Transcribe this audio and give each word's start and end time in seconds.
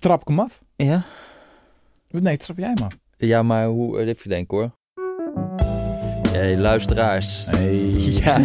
Trap 0.00 0.20
ik 0.20 0.28
hem 0.28 0.40
af? 0.40 0.62
Ja? 0.76 1.02
Nee, 2.10 2.36
trap 2.36 2.58
jij 2.58 2.72
hem 2.74 2.84
af. 2.84 2.98
Ja, 3.16 3.42
maar 3.42 3.66
hoe... 3.66 3.98
eh, 4.00 4.08
Even 4.08 4.28
denken 4.30 4.56
hoor. 4.58 4.70
Hey, 6.32 6.56
luisteraars. 6.58 7.46
Hey. 7.46 7.82
Ja. 8.24 8.38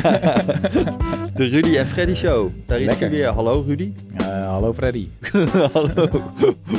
De 1.35 1.45
Rudy 1.45 1.77
en 1.77 1.87
Freddy 1.87 2.13
Show. 2.13 2.51
Daar 2.65 2.79
is 2.79 2.99
hij 2.99 3.09
weer. 3.09 3.27
Hallo 3.27 3.61
Rudy. 3.67 3.93
Eh, 4.17 4.25
hallo 4.47 4.73
Freddy. 4.73 5.07
Hallo. 5.73 6.09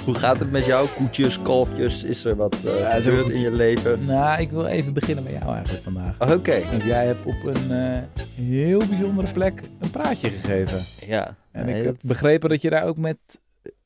Hoe 0.05 0.15
gaat 0.15 0.39
het 0.39 0.51
met 0.51 0.65
jou? 0.65 0.89
Koetjes, 0.97 1.43
kalfjes? 1.43 2.05
Is 2.05 2.25
er 2.25 2.37
wat 2.37 2.57
eh 2.65 2.79
Ja, 2.79 3.01
gebeurd 3.01 3.29
in 3.29 3.41
je 3.41 3.51
leven? 3.51 4.05
Nou, 4.05 4.41
ik 4.41 4.51
wil 4.51 4.67
even 4.67 4.93
beginnen 4.93 5.25
met 5.25 5.33
jou 5.33 5.55
eigenlijk 5.55 5.83
vandaag. 5.85 6.33
Oké. 6.33 6.63
Want 6.71 6.83
jij 6.83 7.07
hebt 7.07 7.27
op 7.27 7.45
een 7.45 7.71
eh, 7.71 8.03
heel 8.35 8.79
bijzondere 8.89 9.33
plek 9.33 9.63
een 9.81 9.91
praatje 9.91 10.31
gegeven. 10.31 11.07
Ja. 11.09 11.37
En 11.53 11.67
Nee, 11.67 11.79
ik 11.79 11.85
heb 11.85 11.95
dat- 12.01 12.09
begrepen 12.11 12.49
dat 12.49 12.63
je 12.63 12.71
daar 12.71 12.85
ook 12.85 12.97
met 12.97 13.19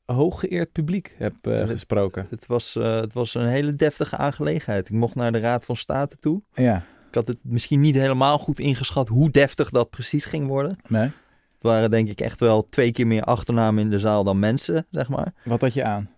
hooggeëerd 0.05 0.71
publiek 0.71 1.15
hebt 1.17 1.47
eh, 1.47 1.67
gesproken. 1.67 2.25
het, 2.29 2.45
was, 2.45 2.75
eh, 2.75 2.95
het 2.95 3.13
was 3.13 3.33
een 3.33 3.47
hele 3.47 3.75
deftige 3.75 4.17
aangelegenheid. 4.17 4.89
Ik 4.89 4.95
mocht 4.95 5.15
naar 5.15 5.31
de 5.31 5.39
Raad 5.39 5.65
van 5.65 5.75
State 5.75 6.15
toe. 6.19 6.41
Ja, 6.53 6.75
Ik 7.09 7.15
had 7.15 7.27
het 7.27 7.37
misschien 7.41 7.79
niet 7.79 7.95
helemaal 7.95 8.37
goed 8.37 8.59
ingeschat 8.59 9.07
hoe 9.07 9.31
deftig 9.31 9.69
dat 9.69 9.89
precies 9.89 10.25
ging 10.25 10.47
worden. 10.47 10.77
nee. 10.87 11.11
Het 11.53 11.73
waren 11.73 11.89
denk 11.91 12.09
ik 12.09 12.21
echt 12.21 12.39
wel 12.39 12.69
twee 12.69 12.91
keer 12.91 13.07
meer 13.07 13.23
achternamen 13.23 13.83
in 13.83 13.89
de 13.89 13.99
zaal 13.99 14.23
dan 14.23 14.39
mensen, 14.39 14.87
zeg 14.91 15.09
maar. 15.09 15.33
Wat 15.43 15.61
had 15.61 15.73
je 15.73 15.83
aan? 15.83 16.09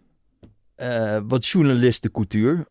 Eh, 0.76 1.20
wat 1.28 1.46
journalistencultuur. 1.48 2.66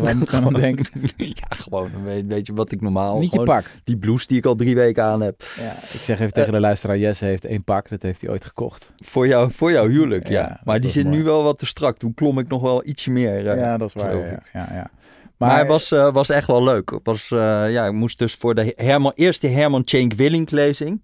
Wat 0.00 0.14
moet 0.14 0.28
ik 0.28 0.34
aan 0.34 0.52
denken? 0.52 0.86
ja, 1.16 1.46
gewoon 1.48 1.90
een 2.06 2.26
beetje- 2.26 2.52
wat 2.54 2.72
ik 2.72 2.80
normaal... 2.80 3.18
Niet 3.18 3.32
je 3.32 3.42
pak. 3.42 3.64
Die 3.84 3.96
blouse 3.98 4.26
die 4.26 4.38
ik 4.38 4.46
al 4.46 4.54
drie 4.54 4.74
weken 4.74 5.04
aan 5.04 5.20
heb. 5.20 5.42
Ja, 5.60 5.70
ik 5.72 6.00
zeg 6.00 6.20
even 6.20 6.32
tegen 6.32 6.52
de 6.52 6.60
luisteraar, 6.60 6.98
Jesse 6.98 7.24
heeft 7.24 7.44
één 7.44 7.64
pak. 7.64 7.88
Dat 7.88 8.02
heeft 8.02 8.20
hij 8.20 8.30
ooit 8.30 8.44
gekocht. 8.44 8.92
Voor, 8.96 9.26
jou, 9.26 9.52
voor 9.52 9.72
jouw 9.72 9.88
huwelijk, 9.88 10.28
ja. 10.28 10.60
Maar 10.64 10.80
die 10.80 10.90
zit 10.90 11.04
mooi. 11.04 11.16
nu 11.16 11.22
wel 11.24 11.42
wat 11.42 11.58
te 11.58 11.66
strak. 11.66 11.96
Toen 11.98 12.14
klom 12.14 12.38
ik 12.38 12.48
nog 12.48 12.62
wel 12.62 12.86
ietsje 12.86 13.10
meer. 13.10 13.48
eh, 13.48 13.56
ja, 13.60 13.76
dat 13.76 13.88
is 13.88 13.94
waar. 13.94 14.16
Ja, 14.16 14.42
ja, 14.52 14.68
ja. 14.72 14.90
Maar, 15.36 15.58
het 15.58 15.68
was, 15.68 15.92
eh, 15.92 16.12
was 16.12 16.28
echt 16.30 16.46
wel 16.46 16.62
leuk. 16.64 16.90
Het 16.90 17.00
Was, 17.02 17.30
eh, 17.30 17.72
ja, 17.72 17.86
ik 17.86 17.92
moest 17.92 18.18
dus 18.18 18.34
voor 18.34 18.54
de 18.54 18.72
Herman, 18.76 19.12
eerste 19.14 19.46
Herman 19.46 19.82
Cenk 19.84 20.12
Willink 20.12 20.50
lezing. 20.50 21.02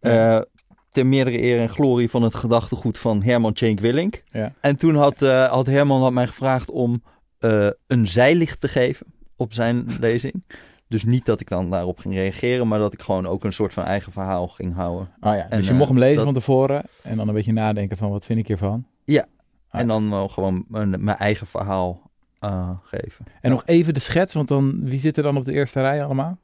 Eh, 0.00 0.40
ter 0.88 1.06
meerdere 1.06 1.42
eer 1.42 1.60
en 1.60 1.68
glorie 1.68 2.10
van 2.10 2.22
het 2.22 2.34
gedachtegoed 2.34 2.98
van 2.98 3.22
Herman 3.22 3.56
Cenk 3.56 3.80
Willink. 3.80 4.22
Ja. 4.30 4.52
En 4.60 4.76
toen 4.76 4.94
had, 4.94 5.22
eh, 5.22 5.50
had 5.50 5.66
Herman 5.66 6.02
had 6.02 6.12
mij 6.12 6.26
gevraagd 6.26 6.70
om 6.70 7.02
eh, 7.42 7.68
een 7.86 8.06
zijlicht 8.08 8.60
te 8.60 8.68
geven 8.68 9.06
op 9.36 9.52
zijn 9.52 9.86
lezing. 10.00 10.44
Dus 10.88 11.04
niet 11.04 11.26
dat 11.26 11.40
ik 11.40 11.48
dan 11.48 11.70
daarop 11.70 11.98
ging 11.98 12.14
reageren, 12.14 12.68
maar 12.68 12.78
dat 12.78 12.92
ik 12.92 13.02
gewoon 13.02 13.26
ook 13.26 13.44
een 13.44 13.52
soort 13.52 13.72
van 13.72 13.84
eigen 13.84 14.12
verhaal 14.12 14.48
ging 14.48 14.74
houden. 14.74 15.08
Oh 15.20 15.34
ja, 15.34 15.48
En, 15.50 15.56
dus 15.56 15.66
je 15.66 15.72
eh, 15.72 15.78
mocht 15.78 15.90
hem 15.90 15.98
lezen 15.98 16.16
dat- 16.16 16.24
van 16.24 16.34
tevoren 16.34 16.82
en 17.02 17.16
dan 17.16 17.28
een 17.28 17.34
beetje 17.34 17.52
nadenken 17.52 17.96
van 17.96 18.10
wat 18.10 18.26
vind 18.26 18.38
ik 18.38 18.46
hiervan. 18.46 18.86
Ah. 19.06 19.80
En 19.80 19.86
dan 19.86 20.10
wel 20.10 20.28
gewoon 20.28 20.64
mijn, 20.68 21.04
mijn 21.04 21.16
eigen 21.16 21.46
verhaal 21.46 22.10
eh, 22.38 22.70
geven. 22.84 23.24
En 23.40 23.50
nog 23.50 23.62
even 23.66 23.94
de 23.94 24.00
schets, 24.00 24.34
want 24.34 24.48
dan, 24.48 24.80
wie 24.84 24.98
zit 25.00 25.16
er 25.16 25.22
dan 25.22 25.36
op 25.36 25.44
de 25.44 25.52
eerste 25.52 25.80
rij 25.80 26.04
allemaal? 26.04 26.38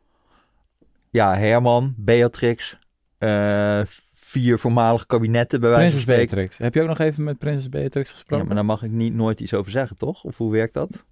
Ja, 1.11 1.35
Herman, 1.37 1.95
Beatrix, 1.97 2.79
eh, 3.19 3.81
vier 4.29 4.59
voormalige 4.59 5.07
kabinetten 5.07 5.61
bij 5.61 5.71
wijze 5.71 5.85
van 5.85 6.05
Prinses 6.05 6.15
spreken. 6.15 6.35
Beatrix. 6.35 6.59
Heb 6.59 6.75
je 6.75 6.83
ook 6.83 6.89
nog 6.89 6.99
even 6.99 7.25
met 7.25 7.39
Prinses 7.39 7.69
Beatrix 7.69 8.09
Ja, 8.11 8.15
gesproken? 8.17 8.47
maar 8.47 8.55
daar 8.55 8.65
mag 8.65 8.83
ik 8.83 8.91
niet 8.91 9.15
nooit 9.15 9.41
iets 9.41 9.55
over 9.55 9.71
zeggen, 9.71 9.97
toch? 9.97 10.25
Of 10.25 10.37
hoe 10.37 10.53
werkt 10.53 10.75
dat? 10.75 11.05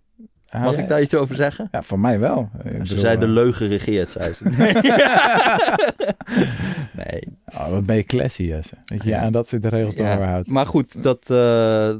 Mag 0.60 0.76
ja. 0.76 0.82
ik 0.82 0.88
daar 0.88 1.00
iets 1.00 1.14
over 1.14 1.36
zeggen? 1.36 1.68
Ja, 1.72 1.82
voor 1.82 1.98
mij 1.98 2.18
wel. 2.18 2.50
Ik 2.64 2.70
ze 2.72 2.78
bedoel, 2.78 2.98
zei 2.98 3.18
de 3.18 3.24
eh, 3.26 3.32
leugen 3.32 3.68
regeert, 3.68 4.10
zei 4.10 4.32
ze. 4.32 4.44
nee. 7.04 7.22
Oh, 7.54 7.70
wat 7.70 7.86
ben 7.86 7.96
je 7.96 8.04
classy, 8.04 8.42
Jesse. 8.42 8.74
Dat 8.84 9.02
je 9.04 9.10
Ja. 9.10 9.20
aan 9.20 9.32
dat 9.32 9.48
soort 9.48 9.64
regels 9.64 9.94
Ja, 9.94 10.14
overhoudt. 10.16 10.48
Maar 10.50 10.66
goed, 10.66 11.02
dat, 11.02 11.30
eh, 11.30 11.36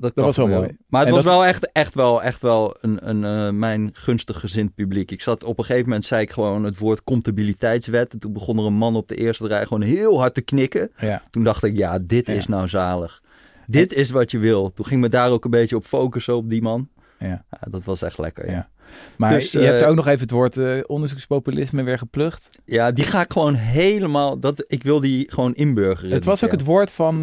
dat, 0.01 0.12
was 0.15 0.37
wel 0.37 0.47
mooi. 0.47 0.77
Maar 0.89 1.01
het 1.01 1.09
En 1.09 1.15
was 1.15 1.25
dat- 1.25 1.33
wel 1.34 1.45
echt, 1.45 1.73
echt 1.73 1.95
wel, 1.95 2.23
echt 2.23 2.43
wel 2.43 2.77
een, 2.81 3.09
een, 3.09 3.25
eh, 3.25 3.51
mijn 3.59 3.91
gunstig 3.93 4.41
gezind 4.41 4.75
publiek. 4.75 5.11
Ik 5.11 5.21
zat 5.23 5.45
op 5.45 5.59
een 5.59 5.65
gegeven 5.65 5.89
moment, 5.89 6.05
zei 6.05 6.23
ik 6.23 6.31
gewoon 6.31 6.65
het 6.65 6.78
woord 6.78 7.05
comptabiliteitswet. 7.05 8.12
En 8.12 8.19
toen 8.19 8.33
begon 8.33 8.59
er 8.59 8.65
een 8.65 8.72
man 8.75 8.97
op 8.97 9.09
de 9.09 9.15
eerste 9.16 9.47
rij 9.47 9.62
gewoon 9.66 9.83
heel 9.83 10.19
hard 10.19 10.34
te 10.34 10.41
knikken. 10.43 10.91
Ja. 10.99 11.22
Toen 11.31 11.45
dacht 11.45 11.65
ik, 11.65 11.77
ja, 11.77 11.99
dit 12.03 12.28
is 12.28 12.47
nou 12.47 12.69
zalig. 12.69 13.22
Dit 13.66 13.93
is 13.93 14.11
wat 14.11 14.31
je 14.31 14.39
wil. 14.39 14.72
Toen 14.72 14.87
ging 14.87 15.00
me 15.00 15.09
daar 15.09 15.31
ook 15.31 15.45
een 15.45 15.50
beetje 15.50 15.77
op 15.77 15.84
focussen 15.84 16.37
op 16.37 16.50
die 16.50 16.62
man. 16.62 16.89
Ja. 17.19 17.44
Dat 17.69 17.84
was 17.84 18.03
echt 18.03 18.19
lekker, 18.19 18.50
ja. 18.50 18.69
Maar 19.16 19.31
Dus, 19.31 19.53
je 19.53 19.59
hebt 19.59 19.82
eh, 19.82 19.88
ook 19.88 19.94
nog 19.94 20.06
even 20.06 20.21
het 20.21 20.31
woord 20.31 20.56
eh, 20.56 20.78
onderzoekspopulisme 20.87 21.82
weer 21.82 21.99
geplukt. 21.99 22.49
Ja, 22.65 22.93
die 22.93 23.04
ga 23.04 23.21
ik 23.21 23.32
gewoon 23.32 23.54
helemaal... 23.54 24.38
Dat, 24.38 24.65
ik 24.66 24.82
wil 24.82 25.00
die 25.00 25.31
gewoon 25.32 25.54
inburgeren. 25.54 26.10
Het 26.12 26.25
was 26.25 26.44
ook 26.44 26.50
het 26.50 26.65
woord 26.65 26.91
van 26.93 27.15
eh, 27.16 27.22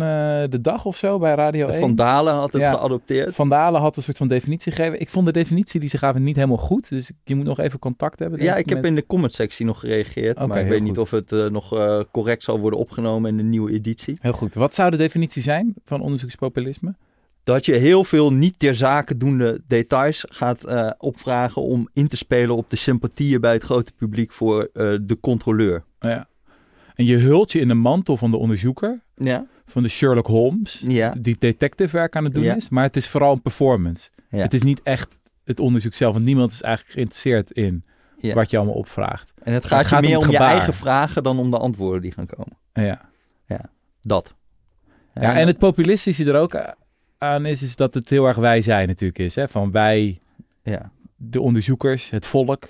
de 0.49 0.61
dag 0.61 0.85
of 0.85 0.97
zo 0.97 1.19
bij 1.19 1.33
Radio 1.35 1.59
jaar. 1.65 1.69
1. 1.69 1.79
Van 1.79 1.95
Dalen 1.95 2.33
had 2.33 2.53
het 2.53 2.61
Ja. 2.61 2.71
geadopteerd. 2.71 3.35
Van 3.35 3.49
Dalen 3.49 3.81
had 3.81 3.97
een 3.97 4.03
soort 4.03 4.17
van 4.17 4.27
definitie 4.27 4.71
gegeven. 4.71 4.99
Ik 4.99 5.09
vond 5.09 5.25
de 5.25 5.31
definitie 5.31 5.79
die 5.79 5.89
ze 5.89 5.97
gaven 5.97 6.23
niet 6.23 6.35
helemaal 6.35 6.57
goed. 6.57 6.89
Dus 6.89 7.11
je 7.23 7.35
moet 7.35 7.45
nog 7.45 7.59
even 7.59 7.79
contact 7.79 8.19
hebben. 8.19 8.41
Ja, 8.43 8.55
ik 8.55 8.69
heb 8.69 8.77
met- 8.77 8.87
in 8.87 8.95
de 8.95 9.05
comment-sectie 9.05 9.65
nog 9.65 9.79
gereageerd. 9.79 10.47
Maar 10.47 10.59
ik 10.59 10.67
weet 10.67 10.77
goed. 10.77 10.87
niet 10.87 10.97
of 10.97 11.11
het 11.11 11.31
nog 11.51 11.69
correct 12.11 12.43
zal 12.43 12.59
worden 12.59 12.79
opgenomen 12.79 13.29
in 13.29 13.37
de 13.37 13.43
nieuwe 13.43 13.71
editie. 13.71 14.17
Heel 14.21 14.33
goed. 14.33 14.53
Wat 14.53 14.73
zou 14.73 14.91
de 14.91 14.97
definitie 14.97 15.41
zijn 15.41 15.73
van 15.85 16.01
onderzoekspopulisme? 16.01 16.95
Dat 17.43 17.65
je 17.65 17.75
heel 17.75 18.03
veel 18.03 18.33
niet 18.33 18.59
ter 18.59 18.75
zake 18.75 19.17
doende 19.17 19.61
details 19.67 20.23
gaat 20.27 20.63
eh, 20.63 20.91
opvragen 20.97 21.61
om 21.61 21.89
in 21.93 22.07
te 22.07 22.17
spelen 22.17 22.55
op 22.55 22.69
de 22.69 22.75
sympathieën 22.75 23.41
bij 23.41 23.53
het 23.53 23.63
grote 23.63 23.91
publiek 23.91 24.31
voor 24.31 24.69
eh, 24.73 24.97
de 25.01 25.17
controleur. 25.21 25.83
Ja. 25.99 26.27
En 26.95 27.05
je 27.05 27.17
hult 27.17 27.51
je 27.51 27.59
in 27.59 27.67
de 27.67 27.73
mantel 27.73 28.17
van 28.17 28.31
de 28.31 28.37
onderzoeker, 28.37 29.01
Ja, 29.15 29.45
van 29.65 29.83
de 29.83 29.89
Sherlock 29.89 30.27
Holmes, 30.27 30.83
ja, 30.87 31.13
die 31.19 31.35
detective 31.39 31.97
werk 31.97 32.15
aan 32.15 32.23
het 32.23 32.33
doen 32.33 32.43
Ja. 32.43 32.55
is. 32.55 32.69
Maar 32.69 32.83
het 32.83 32.95
is 32.95 33.07
vooral 33.07 33.31
een 33.33 33.41
performance. 33.41 34.09
ja. 34.29 34.37
Het 34.37 34.53
is 34.53 34.61
niet 34.63 34.81
echt 34.83 35.19
het 35.43 35.59
onderzoek 35.59 35.93
zelf, 35.93 36.13
want 36.13 36.25
niemand 36.25 36.51
is 36.51 36.61
eigenlijk 36.61 36.93
geïnteresseerd 36.95 37.51
in 37.51 37.83
ja. 38.17 38.33
wat 38.33 38.49
je 38.49 38.57
allemaal 38.57 38.75
opvraagt. 38.75 39.33
En 39.43 39.53
het 39.53 39.65
gaat, 39.65 39.79
het 39.79 39.87
gaat 39.87 39.99
je 39.99 40.05
om 40.05 40.11
meer 40.11 40.21
om, 40.27 40.31
je 40.31 40.37
eigen 40.37 40.73
vragen 40.73 41.23
dan 41.23 41.39
om 41.39 41.51
de 41.51 41.57
antwoorden 41.57 42.01
die 42.01 42.11
gaan 42.11 42.25
komen. 42.25 42.57
Ja. 42.73 43.11
Dat. 44.01 44.33
Ja, 45.13 45.35
en 45.35 45.47
het 45.47 45.57
populistische 45.57 46.31
er 46.31 46.39
ook 46.39 46.55
aan 47.23 47.45
is, 47.45 47.61
is 47.63 47.75
dat 47.75 47.93
het 47.93 48.09
heel 48.09 48.25
erg 48.27 48.37
wij 48.37 48.61
zijn 48.61 48.87
natuurlijk 48.87 49.19
is. 49.19 49.35
Hè? 49.35 49.47
Van 49.47 49.71
wij, 49.71 50.19
Ja, 50.63 50.91
de 51.15 51.41
onderzoekers, 51.41 52.09
het 52.09 52.25
volk, 52.25 52.63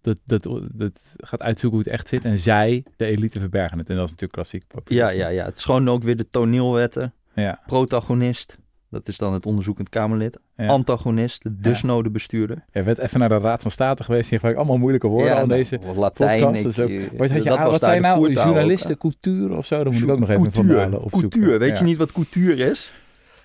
dat, 0.00 0.16
dat, 0.24 0.48
dat 0.72 1.14
gaat 1.16 1.42
uitzoeken 1.42 1.78
hoe 1.78 1.88
het 1.88 1.98
echt 1.98 2.08
zit. 2.08 2.24
En 2.24 2.38
zij, 2.38 2.84
de 2.96 3.04
elite, 3.06 3.40
verbergen 3.40 3.78
het. 3.78 3.88
En 3.88 3.94
dat 3.96 4.04
is 4.04 4.10
natuurlijk 4.10 4.32
klassiek 4.32 4.62
ja, 4.84 5.08
ja, 5.10 5.28
ja. 5.28 5.44
Het 5.44 5.56
is 5.56 5.64
gewoon 5.64 5.88
ook 5.88 6.02
weer 6.02 6.16
de 6.16 6.28
toneelwetten. 6.30 7.12
ja. 7.34 7.60
Protagonist, 7.66 8.58
dat 8.90 9.08
is 9.08 9.16
dan 9.18 9.32
het 9.32 9.46
onderzoekend 9.46 9.88
Kamerlid. 9.88 10.38
ja. 10.56 10.66
Antagonist, 10.66 11.42
de 11.62 11.74
Ja. 11.86 12.02
bestuurder. 12.10 12.64
Je 12.72 12.82
bent 12.82 12.98
even 12.98 13.20
naar 13.20 13.28
de 13.28 13.38
Raad 13.38 13.62
van 13.62 13.70
State 13.70 14.04
geweest. 14.04 14.22
En 14.22 14.28
je 14.28 14.34
gebruikt 14.34 14.58
allemaal 14.58 14.78
moeilijke 14.78 15.06
woorden 15.06 15.30
al 15.30 15.36
nou, 15.36 15.48
deze 15.48 15.78
wat 15.84 15.96
Latijn. 15.96 16.54
ik- 16.54 16.62
Dus 16.62 16.78
ook, 16.80 16.88
eh, 16.88 17.10
wat 17.16 17.30
had 17.30 17.42
je 17.42 17.48
dat 17.48 17.58
aan, 17.58 17.70
was 17.70 17.80
wat 17.80 17.94
de 17.94 18.00
nou? 18.00 18.18
ook, 18.28 18.32
Journalisten, 18.32 18.90
hè. 18.90 18.96
cultuur 18.96 19.56
of 19.56 19.66
zo? 19.66 19.82
Dan 19.84 19.92
moet 19.92 20.02
ik 20.02 20.10
ook 20.10 20.18
nog 20.18 20.28
even 20.30 20.52
van 20.52 20.94
opzoeken. 20.94 21.10
couture. 21.10 21.58
Weet 21.58 21.78
je 21.78 21.84
niet 21.84 21.96
wat 21.96 22.12
couture 22.12 22.70
is? 22.70 22.92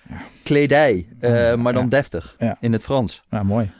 Ja. 0.08 0.20
Kledij, 0.42 1.08
eh, 1.20 1.54
maar 1.54 1.72
dan 1.72 1.88
deftig 1.88 2.36
in 2.60 2.72
het 2.72 2.82
Frans. 2.82 3.22
Nou, 3.30 3.44
mooi. 3.44 3.70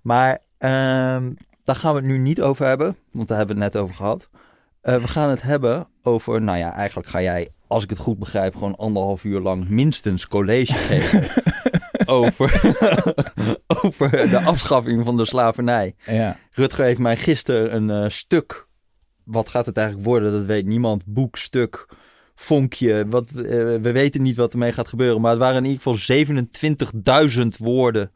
Maar 0.00 0.38
ehm, 0.58 1.30
daar 1.62 1.76
gaan 1.76 1.92
we 1.92 1.98
het 1.98 2.08
nu 2.08 2.18
niet 2.18 2.40
over 2.40 2.66
hebben, 2.66 2.96
want 3.10 3.28
daar 3.28 3.38
hebben 3.38 3.56
we 3.56 3.62
het 3.62 3.72
net 3.72 3.82
over 3.82 3.94
gehad. 3.94 4.28
Eh, 4.80 4.96
we 4.96 5.08
gaan 5.08 5.30
het 5.30 5.42
hebben 5.42 5.86
over, 6.02 6.42
nou 6.42 6.58
ja, 6.58 6.72
eigenlijk 6.74 7.08
ga 7.08 7.22
jij, 7.22 7.48
als 7.66 7.82
ik 7.82 7.90
het 7.90 7.98
goed 7.98 8.18
begrijp, 8.18 8.54
gewoon 8.54 8.76
anderhalf 8.76 9.24
uur 9.24 9.40
lang 9.40 9.68
minstens 9.68 10.28
college 10.28 10.74
geven 10.74 11.42
over, 12.06 12.60
over 13.82 14.10
de 14.10 14.40
afschaffing 14.44 15.04
van 15.04 15.16
de 15.16 15.24
slavernij. 15.24 15.94
Ja. 16.06 16.36
Rutger 16.50 16.84
heeft 16.84 16.98
mij 16.98 17.16
gisteren 17.16 17.74
een 17.74 18.04
eh, 18.04 18.10
stuk, 18.10 18.66
wat 19.24 19.48
gaat 19.48 19.66
het 19.66 19.76
eigenlijk 19.76 20.06
worden, 20.06 20.32
dat 20.32 20.44
weet 20.44 20.66
niemand, 20.66 21.04
boek, 21.06 21.36
stuk, 21.36 21.86
vonkje, 22.34 23.04
wat, 23.08 23.30
eh, 23.30 23.34
we 23.76 23.92
weten 23.92 24.22
niet 24.22 24.36
wat 24.36 24.52
ermee 24.52 24.72
gaat 24.72 24.88
gebeuren, 24.88 25.20
maar 25.20 25.30
het 25.30 25.40
waren 25.40 25.56
in 25.64 25.70
ieder 25.70 25.82
geval 25.82 25.98
27.000 25.98 27.56
woorden 27.58 28.12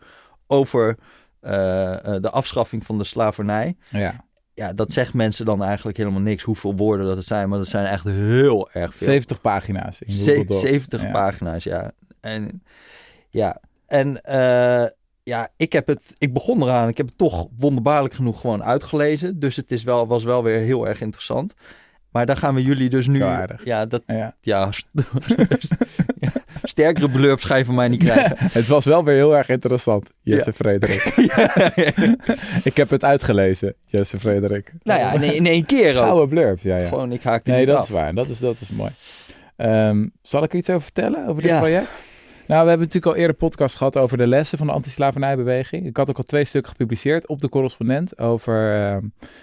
over 0.46 0.96
eh, 1.40 2.14
eh, 2.14 2.22
de 2.22 2.30
afschaffing 2.30 2.84
van 2.86 2.98
de 2.98 3.04
slavernij. 3.04 3.76
ja. 3.90 4.24
Ja, 4.54 4.72
dat 4.72 4.92
zegt 4.92 5.14
mensen 5.14 5.44
dan 5.44 5.62
eigenlijk 5.62 5.96
helemaal 5.96 6.20
niks, 6.20 6.42
hoeveel 6.42 6.74
woorden 6.76 7.06
dat 7.06 7.16
het 7.16 7.26
zijn, 7.26 7.48
maar 7.48 7.58
dat 7.58 7.66
zijn 7.68 7.86
echt 7.86 8.04
heel 8.04 8.70
erg 8.70 8.94
veel. 8.94 9.06
70 9.06 9.40
pagina's. 9.40 10.02
In 10.02 10.14
Ze- 10.14 10.30
Google 10.30 10.44
Docs. 10.44 10.60
70 10.60 11.02
Ja. 11.02 11.10
pagina's, 11.10 11.64
ja. 11.64 11.90
En 12.20 12.62
ja, 13.30 13.60
en 13.86 14.20
ja, 15.22 15.48
ik 15.56 15.72
heb 15.72 15.86
het, 15.86 16.14
ik 16.18 16.32
begon 16.32 16.62
eraan, 16.62 16.88
ik 16.88 16.96
heb 16.96 17.06
het 17.06 17.18
toch 17.18 17.48
wonderbaarlijk 17.56 18.14
genoeg 18.14 18.40
gewoon 18.40 18.64
uitgelezen. 18.64 19.38
Dus 19.38 19.56
het 19.56 19.72
is 19.72 19.82
wel, 19.84 20.06
was 20.06 20.24
wel 20.24 20.42
weer 20.42 20.58
heel 20.60 20.88
erg 20.88 21.00
interessant. 21.00 21.54
Maar 22.16 22.26
daar 22.26 22.36
gaan 22.36 22.54
we 22.54 22.62
jullie 22.62 22.88
dus 22.88 23.06
nu, 23.06 23.18
ja, 23.64 23.86
dat, 23.86 24.02
Ja. 24.06 24.34
ja, 24.40 24.70
st- 24.72 24.86
ja, 26.20 26.28
sterkere 26.62 27.08
blurps 27.10 27.44
ga 27.44 27.54
je 27.56 27.64
van 27.64 27.74
mij 27.74 27.88
niet 27.88 28.04
krijgen. 28.04 28.36
Het 28.58 28.66
was 28.66 28.84
wel 28.84 29.04
weer 29.04 29.14
heel 29.14 29.36
erg 29.36 29.48
interessant, 29.48 30.10
Jesse 30.22 30.52
Frederik. 30.52 31.02
Ik 32.70 32.76
heb 32.76 32.90
het 32.90 33.04
uitgelezen, 33.04 33.74
Jesse 33.86 34.18
Frederik. 34.18 34.72
nou 34.82 35.00
ja, 35.00 35.12
in, 35.12 35.34
in 35.34 35.46
één 35.46 35.64
keer 35.66 35.90
ook. 35.96 36.02
Gouden 36.04 36.28
blurbs, 36.28 36.62
ja, 36.62 36.76
ja. 36.78 36.88
Gewoon, 36.88 37.12
ik 37.12 37.22
haak 37.22 37.44
die 37.44 37.54
Nee, 37.54 37.66
dat 37.66 37.76
af. 37.76 37.82
is 37.82 37.88
waar. 37.90 38.14
Dat 38.14 38.28
is, 38.28 38.38
dat 38.38 38.60
is 38.60 38.70
mooi. 38.70 38.90
Ehm, 39.56 40.06
zal 40.22 40.42
ik 40.42 40.52
iets 40.54 40.70
over 40.70 40.82
vertellen, 40.82 41.26
over 41.28 41.42
dit 41.42 41.50
Ja. 41.50 41.58
project? 41.58 42.00
Nou, 42.46 42.62
we 42.62 42.68
hebben 42.68 42.86
natuurlijk 42.86 43.14
al 43.14 43.20
eerder 43.20 43.36
podcast 43.36 43.76
gehad 43.76 43.96
over 43.96 44.18
de 44.18 44.26
lessen 44.26 44.58
van 44.58 44.66
de 44.66 44.72
antislavernijbeweging. 44.72 45.86
Ik 45.86 45.96
had 45.96 46.10
ook 46.10 46.16
al 46.16 46.22
twee 46.22 46.44
stukken 46.44 46.70
gepubliceerd 46.70 47.26
op 47.26 47.40
de 47.40 47.48
correspondent 47.48 48.18
over... 48.18 48.76
Uh, 48.76 48.96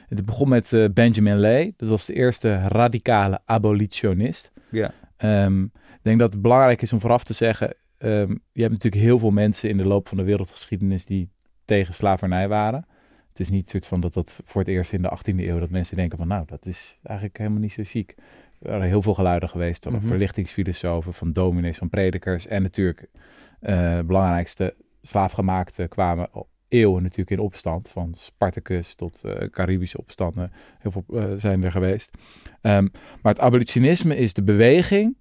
het 0.08 0.26
begon 0.26 0.50
met 0.50 0.72
uh, 0.72 0.90
Benjamin 0.94 1.40
Lay. 1.40 1.74
Dat 1.78 1.90
was 1.90 2.06
de 2.06 2.14
eerste 2.14 2.68
radicale 2.68 3.40
abolitionist. 3.46 4.52
Ja. 4.72 4.92
Um, 5.18 5.64
ik 5.74 6.00
denk 6.02 6.20
dat 6.20 6.34
het 6.34 6.42
belangrijk 6.42 6.82
is 6.82 6.94
om 6.94 7.00
vooraf 7.00 7.24
te 7.24 7.34
zeggen... 7.34 7.76
Um, 7.98 8.42
je 8.52 8.62
hebt 8.62 8.74
natuurlijk 8.74 9.04
heel 9.04 9.20
veel 9.20 9.32
mensen 9.32 9.70
in 9.70 9.78
de 9.78 9.86
loop 9.86 10.08
van 10.08 10.18
de 10.18 10.24
wereldgeschiedenis 10.24 11.06
die 11.06 11.30
tegen 11.66 11.94
slavernij 11.94 12.48
waren. 12.48 12.86
Het 13.30 13.40
is 13.40 13.50
niet 13.50 13.70
soort 13.70 13.86
van 13.86 14.00
dat 14.00 14.14
dat 14.14 14.40
voor 14.44 14.62
het 14.62 14.70
eerst 14.70 14.94
in 14.94 15.02
de 15.02 15.18
18e 15.18 15.36
eeuw 15.36 15.60
dat 15.60 15.70
mensen 15.70 15.96
denken 15.96 16.18
van 16.18 16.28
nou, 16.28 16.46
dat 16.46 16.66
is 16.66 16.98
eigenlijk 17.04 17.38
helemaal 17.38 17.60
niet 17.60 17.72
zo 17.72 17.82
chic. 17.86 18.16
Er 18.64 18.70
waren 18.72 18.88
heel 18.88 19.02
veel 19.02 19.14
geluiden 19.14 19.50
geweest 19.50 19.84
van 19.84 19.94
mm 19.94 20.00
-hmm. 20.00 20.08
verlichtingsfilosofen, 20.08 21.14
van 21.14 21.32
dominees, 21.32 21.78
van 21.78 21.90
predikers. 21.90 22.48
En 22.48 22.62
natuurlijk 22.62 23.08
uh, 23.62 24.00
belangrijkste 24.00 24.76
slaafgemaakten 25.02 25.90
kwamen 25.90 26.30
eeuwen 26.68 27.04
natuurlijk 27.04 27.32
in 27.32 27.40
opstand. 27.40 27.90
Van 27.90 28.14
Spartacus 28.14 28.96
tot 28.96 29.22
uh, 29.26 29.34
Caribische 29.50 29.98
opstanden. 29.98 30.52
Heel 30.80 30.92
veel 30.92 31.04
uh, 31.10 31.24
zijn 31.38 31.64
er 31.64 31.72
geweest. 31.72 32.12
Um, 32.62 32.92
maar 33.22 33.34
het 33.34 33.40
abolitionisme 33.40 34.16
is 34.16 34.34
de 34.34 34.44
beweging 34.44 35.18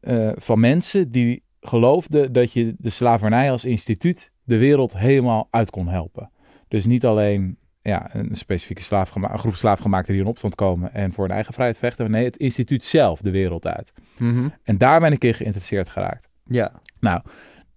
uh, 0.00 0.30
van 0.34 0.60
mensen 0.60 1.10
die 1.10 1.42
geloofden 1.60 2.32
dat 2.32 2.52
je 2.52 2.74
de 2.78 2.90
slavernij 2.90 3.50
als 3.50 3.64
instituut 3.64 4.32
de 4.44 4.58
wereld 4.58 4.96
helemaal 4.96 5.48
uit 5.50 5.70
kon 5.70 5.88
helpen. 5.88 6.30
Dus 6.68 6.86
niet 6.86 7.06
alleen 7.06 7.58
ja, 7.88 8.14
een 8.14 8.34
specifieke 8.34 8.82
slaafgema- 8.82 9.32
een 9.32 9.38
groep 9.38 9.56
slaafgemaakten 9.56 10.12
die 10.12 10.22
in 10.22 10.28
opstand 10.28 10.54
komen 10.54 10.94
en 10.94 11.12
voor 11.12 11.24
hun 11.24 11.34
eigen 11.34 11.52
vrijheid 11.52 11.78
vechten. 11.78 12.10
Nee, 12.10 12.24
het 12.24 12.36
instituut 12.36 12.82
zelf 12.82 13.20
de 13.20 13.30
wereld 13.30 13.66
uit. 13.66 13.92
Mm 14.18 14.34
-hmm. 14.34 14.52
En 14.62 14.78
daar 14.78 15.00
ben 15.00 15.12
ik 15.12 15.24
in 15.24 15.34
geïnteresseerd 15.34 15.88
geraakt. 15.88 16.28
Ja. 16.44 16.72
Nou, 17.00 17.22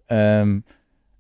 um, 0.08 0.64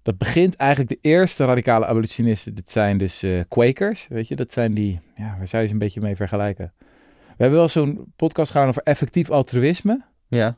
dat 0.01 0.17
begint 0.17 0.55
eigenlijk 0.55 0.89
de 0.89 1.09
eerste 1.09 1.45
radicale 1.45 1.85
abolitionisten. 1.85 2.55
Dat 2.55 2.69
zijn 2.69 2.97
dus 2.97 3.23
uh, 3.23 3.41
Quakers, 3.47 4.07
weet 4.09 4.27
je. 4.27 4.35
Dat 4.35 4.53
zijn 4.53 4.73
die, 4.73 4.99
ja, 5.15 5.35
waar 5.37 5.47
zou 5.47 5.61
je 5.61 5.67
ze 5.67 5.73
een 5.73 5.79
beetje 5.79 6.01
mee 6.01 6.15
vergelijken? 6.15 6.73
We 7.27 7.47
hebben 7.47 7.57
wel 7.57 7.67
zo'n 7.67 8.13
podcast 8.15 8.51
gedaan 8.51 8.67
over 8.67 8.83
effectief 8.83 9.29
altruïsme. 9.29 10.01
Ja. 10.27 10.55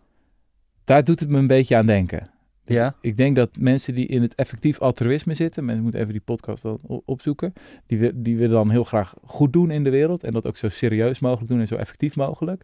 Daar 0.84 1.04
doet 1.04 1.20
het 1.20 1.30
me 1.30 1.38
een 1.38 1.48
beetje 1.48 1.76
aan 1.76 1.86
denken. 1.86 2.33
Dus 2.66 2.76
ja. 2.76 2.96
Ik 3.02 3.18
denk 3.18 3.36
dat 3.36 3.50
mensen 3.60 3.96
die 3.96 4.08
in 4.08 4.22
het 4.22 4.36
effectief 4.36 4.80
altruïsme 4.80 5.34
zitten, 5.34 5.66
mensen 5.66 5.84
moeten 5.84 6.02
even 6.02 6.14
die 6.14 6.22
podcast 6.22 6.64
dan 6.64 6.80
opzoeken, 7.06 7.54
die, 7.86 8.22
die 8.22 8.36
willen 8.38 8.56
dan 8.56 8.70
heel 8.70 8.84
graag 8.84 9.14
goed 9.26 9.54
doen 9.54 9.72
in 9.72 9.84
de 9.84 9.90
wereld 9.90 10.24
en 10.24 10.34
dat 10.34 10.46
ook 10.46 10.58
zo 10.58 10.70
serieus 10.70 11.20
mogelijk 11.20 11.50
doen 11.50 11.60
en 11.60 11.68
zo 11.68 11.76
effectief 11.76 12.16
mogelijk. 12.16 12.64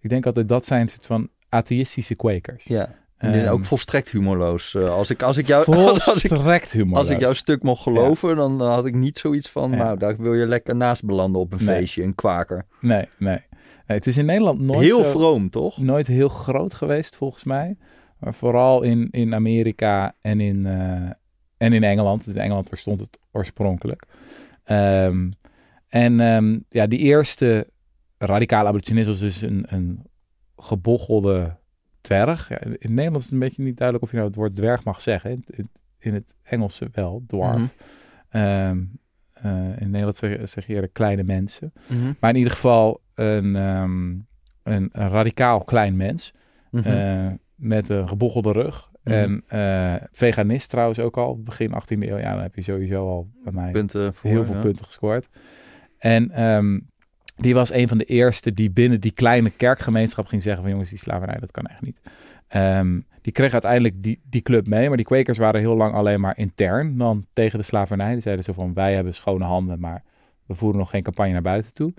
Ik 0.00 0.10
denk 0.10 0.26
altijd 0.26 0.48
dat 0.48 0.64
zijn 0.64 0.80
een 0.80 0.88
soort 0.88 1.06
van 1.06 1.28
atheïstische 1.48 2.14
kwekers. 2.14 2.64
Ja. 2.64 2.98
En 3.16 3.34
um, 3.34 3.48
ook 3.48 3.64
volstrekt 3.64 4.10
humorloos. 4.10 4.74
Uh, 4.74 4.94
als, 4.94 5.10
ik, 5.10 5.22
als, 5.22 5.36
ik 5.36 5.46
jou, 5.46 5.64
volstrekt 5.64 6.06
als, 6.08 6.24
ik, 6.24 6.68
humorloos. 6.70 6.98
als 6.98 7.08
ik 7.08 7.20
jouw 7.20 7.32
stuk 7.32 7.62
mocht 7.62 7.82
geloven, 7.82 8.28
ja. 8.28 8.34
dan 8.34 8.60
had 8.60 8.86
ik 8.86 8.94
niet 8.94 9.18
zoiets 9.18 9.48
van... 9.48 9.70
Ja. 9.70 9.76
nou, 9.76 9.98
daar 9.98 10.16
wil 10.16 10.34
je 10.34 10.46
lekker 10.46 10.76
naast 10.76 11.04
belanden 11.04 11.40
op 11.40 11.52
een 11.52 11.64
nee. 11.64 11.76
feestje, 11.76 12.02
een 12.02 12.14
kwaker. 12.14 12.64
Nee, 12.80 13.08
nee, 13.18 13.38
nee. 13.86 13.96
Het 13.96 14.06
is 14.06 14.16
in 14.16 14.24
Nederland 14.24 14.60
nooit 14.60 14.80
Heel 14.80 15.04
zo, 15.04 15.10
vroom, 15.10 15.50
toch? 15.50 15.78
Nooit 15.78 16.06
heel 16.06 16.28
groot 16.28 16.74
geweest, 16.74 17.16
volgens 17.16 17.44
mij. 17.44 17.76
Maar 18.20 18.34
vooral 18.34 18.82
in, 18.82 19.08
in 19.10 19.34
Amerika 19.34 20.14
en 20.20 20.40
in, 20.40 20.66
uh, 20.66 21.10
en 21.56 21.72
in 21.72 21.82
Engeland. 21.82 22.26
In 22.26 22.36
Engeland 22.36 22.70
stond 22.72 23.00
het 23.00 23.18
oorspronkelijk. 23.32 24.06
Um, 24.66 25.32
en 25.88 26.20
um, 26.20 26.64
ja, 26.68 26.86
die 26.86 26.98
eerste 26.98 27.66
radicale 28.18 28.68
abolitionist 28.68 29.06
was 29.06 29.18
dus 29.18 29.42
een, 29.42 29.64
een 29.68 30.02
gebochelde 30.56 31.56
dwerg. 32.00 32.48
Ja, 32.48 32.60
in 32.60 32.94
Nederland 32.94 33.16
is 33.16 33.24
het 33.24 33.32
een 33.32 33.38
beetje 33.38 33.62
niet 33.62 33.76
duidelijk 33.76 34.06
of 34.06 34.10
je 34.10 34.16
nou 34.16 34.28
het 34.28 34.38
woord 34.38 34.54
dwerg 34.54 34.84
mag 34.84 35.02
zeggen. 35.02 35.30
In, 35.30 35.44
in, 35.46 35.70
in 35.98 36.14
het 36.14 36.34
Engelse 36.42 36.88
wel, 36.92 37.24
dwarf. 37.26 37.58
Mm 37.58 37.70
-hmm. 38.28 38.42
um, 38.42 38.98
uh, 39.44 39.80
in 39.80 39.90
Nederland 39.90 40.16
zeg, 40.16 40.48
zeg 40.48 40.66
je 40.66 40.74
eerder 40.74 40.90
kleine 40.90 41.22
mensen. 41.22 41.72
Mm 41.86 42.00
-hmm. 42.00 42.16
Maar 42.20 42.30
in 42.30 42.36
ieder 42.36 42.52
geval 42.52 43.00
een, 43.14 43.54
um, 43.56 44.26
een, 44.62 44.88
een, 44.92 45.08
radicaal 45.08 45.64
klein 45.64 45.96
mens. 45.96 46.32
Mhm. 46.70 46.88
Mm 46.88 46.94
-hmm. 46.94 47.26
uh, 47.26 47.32
met 47.60 47.88
een 47.88 48.08
gebochelde 48.08 48.52
rug. 48.52 48.90
Mhm. 49.02 49.14
En 49.14 49.44
uh, 49.52 49.94
veganist 50.12 50.70
trouwens 50.70 50.98
ook 50.98 51.16
al, 51.16 51.42
begin 51.42 51.70
18e 51.70 51.98
eeuw. 51.98 52.16
Ja, 52.16 52.32
dan 52.32 52.42
heb 52.42 52.54
je 52.54 52.62
sowieso 52.62 53.08
al 53.08 53.28
bij 53.44 53.52
mij 53.52 53.70
punten 53.70 54.14
voor, 54.14 54.30
heel 54.30 54.44
veel 54.44 54.54
ja. 54.54 54.60
punten 54.60 54.84
gescoord. 54.84 55.28
En 55.98 56.42
um, 56.44 56.88
die 57.36 57.54
was 57.54 57.72
een 57.72 57.88
van 57.88 57.98
de 57.98 58.04
eerste 58.04 58.52
die 58.52 58.70
binnen 58.70 59.00
die 59.00 59.12
kleine 59.12 59.50
kerkgemeenschap 59.50 60.26
ging 60.26 60.42
zeggen 60.42 60.62
van 60.62 60.70
jongens, 60.70 60.90
die 60.90 60.98
slavernij, 60.98 61.38
dat 61.38 61.50
kan 61.50 61.64
echt 61.64 61.82
niet. 61.82 62.00
Um, 62.54 63.06
die 63.22 63.32
kreeg 63.32 63.52
uiteindelijk 63.52 64.02
die, 64.02 64.20
die 64.24 64.42
club 64.42 64.66
mee, 64.66 64.88
maar 64.88 64.96
die 64.96 65.06
kwekers 65.06 65.38
waren 65.38 65.60
heel 65.60 65.76
lang 65.76 65.94
alleen 65.94 66.20
maar 66.20 66.38
intern 66.38 66.98
dan 66.98 67.26
tegen 67.32 67.58
de 67.58 67.64
slavernij. 67.64 68.12
Die 68.12 68.22
zeiden 68.22 68.44
zo 68.44 68.52
van 68.52 68.74
wij 68.74 68.94
hebben 68.94 69.14
schone 69.14 69.44
handen, 69.44 69.80
maar 69.80 70.02
we 70.46 70.54
voeren 70.54 70.78
nog 70.78 70.90
geen 70.90 71.02
campagne 71.02 71.32
naar 71.32 71.42
buiten 71.42 71.74
toe. 71.74 71.94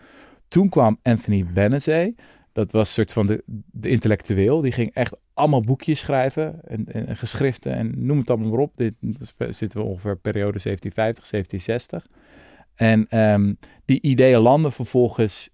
Toen 0.47 0.69
kwam 0.69 0.99
Anthony 1.03 1.45
Benezee. 1.53 2.15
Dat 2.53 2.71
was 2.71 2.87
een 2.87 2.93
soort 2.93 3.13
van 3.13 3.27
de, 3.27 3.43
de 3.71 3.89
intellectueel. 3.89 4.61
Die 4.61 4.71
ging 4.71 4.93
echt 4.93 5.15
allemaal 5.33 5.61
boekjes 5.61 5.99
schrijven 5.99 6.61
en, 6.63 6.85
en, 6.85 7.07
en 7.07 7.17
geschriften 7.17 7.73
en 7.73 8.05
noem 8.05 8.17
het 8.17 8.29
allemaal 8.29 8.49
maar 8.49 8.59
op. 8.59 8.77
Dit, 8.77 8.93
dit 8.99 9.33
zitten 9.49 9.79
we 9.79 9.85
ongeveer 9.85 10.17
periode 10.17 10.59
1750, 10.63 11.29
1760. 11.29 12.07
En 12.75 13.19
um, 13.19 13.57
die 13.85 14.01
ideeën 14.01 14.39
landen 14.39 14.71
vervolgens 14.71 15.49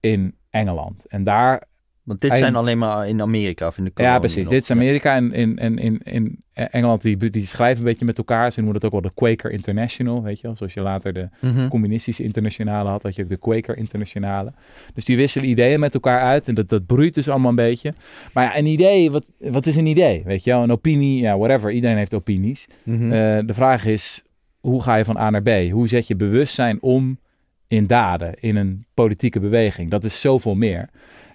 in 0.00 0.36
Engeland. 0.50 1.06
En 1.06 1.24
daar... 1.24 1.68
Want 2.02 2.20
dit 2.20 2.30
eind... 2.30 2.42
zijn 2.42 2.56
alleen 2.56 2.78
maar 2.78 3.08
in 3.08 3.22
Amerika 3.22 3.66
of 3.66 3.78
in 3.78 3.84
de 3.84 3.90
Ja, 3.94 4.18
precies. 4.18 4.48
Dit 4.48 4.62
is 4.62 4.70
Amerika 4.70 5.14
en 5.14 5.32
in, 5.32 5.56
in, 5.56 5.78
in, 5.78 6.00
in 6.04 6.42
Engeland, 6.52 7.02
die, 7.02 7.30
die 7.30 7.46
schrijven 7.46 7.78
een 7.78 7.90
beetje 7.90 8.04
met 8.04 8.18
elkaar. 8.18 8.52
Ze 8.52 8.60
noemen 8.60 8.80
dat 8.80 8.84
ook 8.84 9.00
wel 9.00 9.10
de 9.10 9.14
Quaker 9.14 9.50
International, 9.50 10.22
weet 10.22 10.40
je 10.40 10.46
wel. 10.46 10.56
Zoals 10.56 10.74
je 10.74 10.80
later 10.80 11.12
de 11.12 11.28
Mhm. 11.40 11.52
mm 11.52 11.58
-hmm. 11.58 11.68
communistische 11.68 12.22
internationale 12.22 12.88
had, 12.88 13.02
had 13.02 13.14
je 13.14 13.22
ook 13.22 13.28
de 13.28 13.36
Quaker 13.36 13.76
Internationale. 13.76 14.52
Dus 14.94 15.04
die 15.04 15.16
wisselen 15.16 15.48
ideeën 15.48 15.80
met 15.80 15.94
elkaar 15.94 16.20
uit 16.20 16.48
en 16.48 16.54
dat, 16.54 16.68
dat 16.68 16.86
broeit 16.86 17.14
dus 17.14 17.28
allemaal 17.28 17.50
een 17.50 17.56
beetje. 17.56 17.94
Maar 18.32 18.44
ja, 18.44 18.58
een 18.58 18.66
idee, 18.66 19.10
wat, 19.10 19.30
wat 19.38 19.66
is 19.66 19.76
een 19.76 19.86
idee? 19.86 20.22
Weet 20.24 20.44
je 20.44 20.50
wel, 20.50 20.62
een 20.62 20.72
opinie, 20.72 21.20
ja, 21.20 21.38
whatever. 21.38 21.72
Iedereen 21.72 21.96
heeft 21.96 22.14
opinies. 22.14 22.66
Mhm. 22.82 22.96
Mm 22.96 23.02
-hmm. 23.02 23.12
uh, 23.12 23.46
de 23.46 23.54
vraag 23.54 23.86
is, 23.86 24.22
hoe 24.60 24.82
ga 24.82 24.94
je 24.96 25.04
van 25.04 25.16
A 25.16 25.30
naar 25.30 25.42
B? 25.42 25.70
Hoe 25.70 25.88
zet 25.88 26.06
je 26.06 26.16
bewustzijn 26.16 26.82
om 26.82 27.18
in 27.68 27.86
daden, 27.86 28.34
in 28.40 28.56
een 28.56 28.84
politieke 28.94 29.40
beweging? 29.40 29.90
Dat 29.90 30.04
is 30.04 30.20
zoveel 30.20 30.54
meer. 30.54 30.88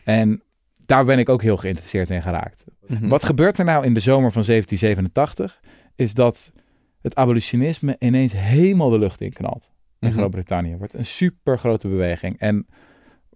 En 0.04 0.42
daar 0.86 1.06
ben 1.06 1.20
ik 1.20 1.30
ook 1.30 1.42
heel 1.42 1.58
geïnteresseerd 1.58 2.10
in 2.10 2.22
geraakt. 2.22 2.66
Mhm. 2.68 2.94
Mm 2.94 3.00
-hmm. 3.00 3.10
Wat 3.10 3.24
gebeurt 3.24 3.58
er 3.58 3.66
nou 3.66 3.86
in 3.86 3.94
de 3.94 4.00
zomer 4.00 4.32
van 4.32 4.44
1787? 4.44 5.60
Is 5.96 6.14
dat 6.14 6.52
het 7.02 7.16
abolitionisme 7.16 7.96
ineens 8.00 8.34
helemaal 8.34 8.90
de 8.90 9.00
lucht 9.00 9.22
in 9.22 9.34
knalt. 9.34 9.64
In 9.64 9.72
Mhm. 9.72 10.06
mm 10.06 10.10
-hmm. 10.10 10.20
Groot-Brittannië. 10.20 10.78
Wordt 10.78 10.94
een 10.94 11.06
super 11.06 11.60
grote 11.60 11.88
beweging. 11.88 12.40
En 12.40 12.68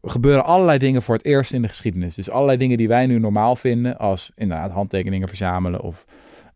er 0.01 0.09
gebeuren 0.09 0.45
allerlei 0.45 0.77
dingen 0.77 1.01
voor 1.01 1.15
het 1.15 1.25
eerst 1.25 1.53
in 1.53 1.61
de 1.61 1.67
geschiedenis. 1.67 2.15
Dus 2.15 2.29
allerlei 2.29 2.57
dingen 2.57 2.77
die 2.77 2.87
wij 2.87 3.05
nu 3.05 3.19
normaal 3.19 3.55
vinden. 3.55 3.97
Als 3.97 4.31
inderdaad 4.35 4.71
handtekeningen 4.71 5.27
verzamelen 5.27 5.81
of 5.81 6.05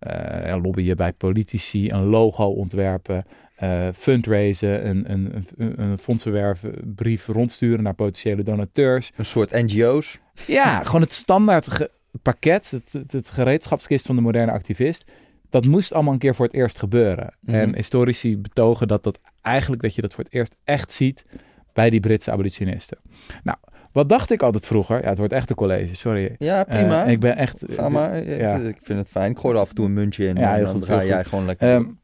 uh, 0.08 0.62
lobbyen 0.62 0.98
bij 0.98 1.14
politici, 1.14 1.92
een 1.92 2.04
logo 2.04 2.46
ontwerpen, 2.46 3.26
uh, 3.64 3.88
fundraisen, 3.94 4.88
een, 4.88 5.12
een, 5.12 5.46
een, 5.58 5.82
een 5.82 5.98
fondsenwerven, 5.98 6.94
brief 6.96 7.28
rondsturen 7.28 7.84
naar 7.84 7.94
potentiële 7.94 8.44
donateurs. 8.44 9.12
Een 9.16 9.26
soort 9.26 9.52
NGO's? 9.52 10.20
Ja, 10.48 10.84
gewoon 10.84 11.02
het 11.02 11.14
standaard 11.14 11.90
pakket, 12.22 12.72
het, 12.72 12.94
het, 12.94 13.12
het, 13.12 13.30
gereedschapskist 13.30 14.06
van 14.06 14.16
de 14.16 14.22
moderne 14.22 14.52
activist. 14.52 15.12
Dat 15.50 15.66
moest 15.66 15.94
allemaal 15.94 16.14
een 16.14 16.20
keer 16.20 16.36
voor 16.36 16.46
het 16.46 16.56
eerst 16.56 16.80
gebeuren. 16.80 17.34
Mm 17.40 17.54
-hmm. 17.54 17.62
En 17.62 17.76
historici 17.76 18.38
betogen 18.38 18.88
dat 18.88 19.04
dat 19.04 19.20
eigenlijk 19.42 19.82
dat 19.82 19.96
je 19.96 20.02
dat 20.02 20.14
voor 20.14 20.24
het 20.24 20.34
eerst 20.34 20.56
echt 20.64 20.92
ziet 20.92 21.26
bij 21.74 21.90
die 21.90 22.00
Britse 22.00 22.32
abolitionisten. 22.32 22.98
Nou, 23.44 23.58
wat 23.94 24.10
dacht 24.10 24.32
ik 24.32 24.42
altijd 24.42 24.68
vroeger? 24.68 25.02
Ja, 25.02 25.10
het 25.10 25.18
wordt 25.18 25.34
echt 25.34 25.50
een 25.50 25.56
college, 25.56 25.96
sorry. 25.96 26.36
Ja, 26.38 26.64
prima. 26.64 27.06
Uh, 27.06 27.12
ik 27.12 27.20
ben 27.20 27.38
echt... 27.38 27.64
Ga 27.68 27.90
maar, 27.90 28.24
ja. 28.28 28.56
ik 28.56 28.78
vind 28.82 29.00
het 29.00 29.10
fijn. 29.10 29.32
Ik 29.32 29.40
gooi 29.40 29.56
er 29.56 29.62
af 29.62 29.70
en 29.70 29.76
toe 29.76 29.86
een 29.86 29.94
muntje 29.94 30.28
in 30.28 30.36
ja, 30.36 30.58
en 30.58 30.64
dan 30.64 30.84
heel 30.86 31.06
jij 31.06 31.24
gewoon 31.24 31.46
lekker... 31.46 31.74
Um, 31.74 32.00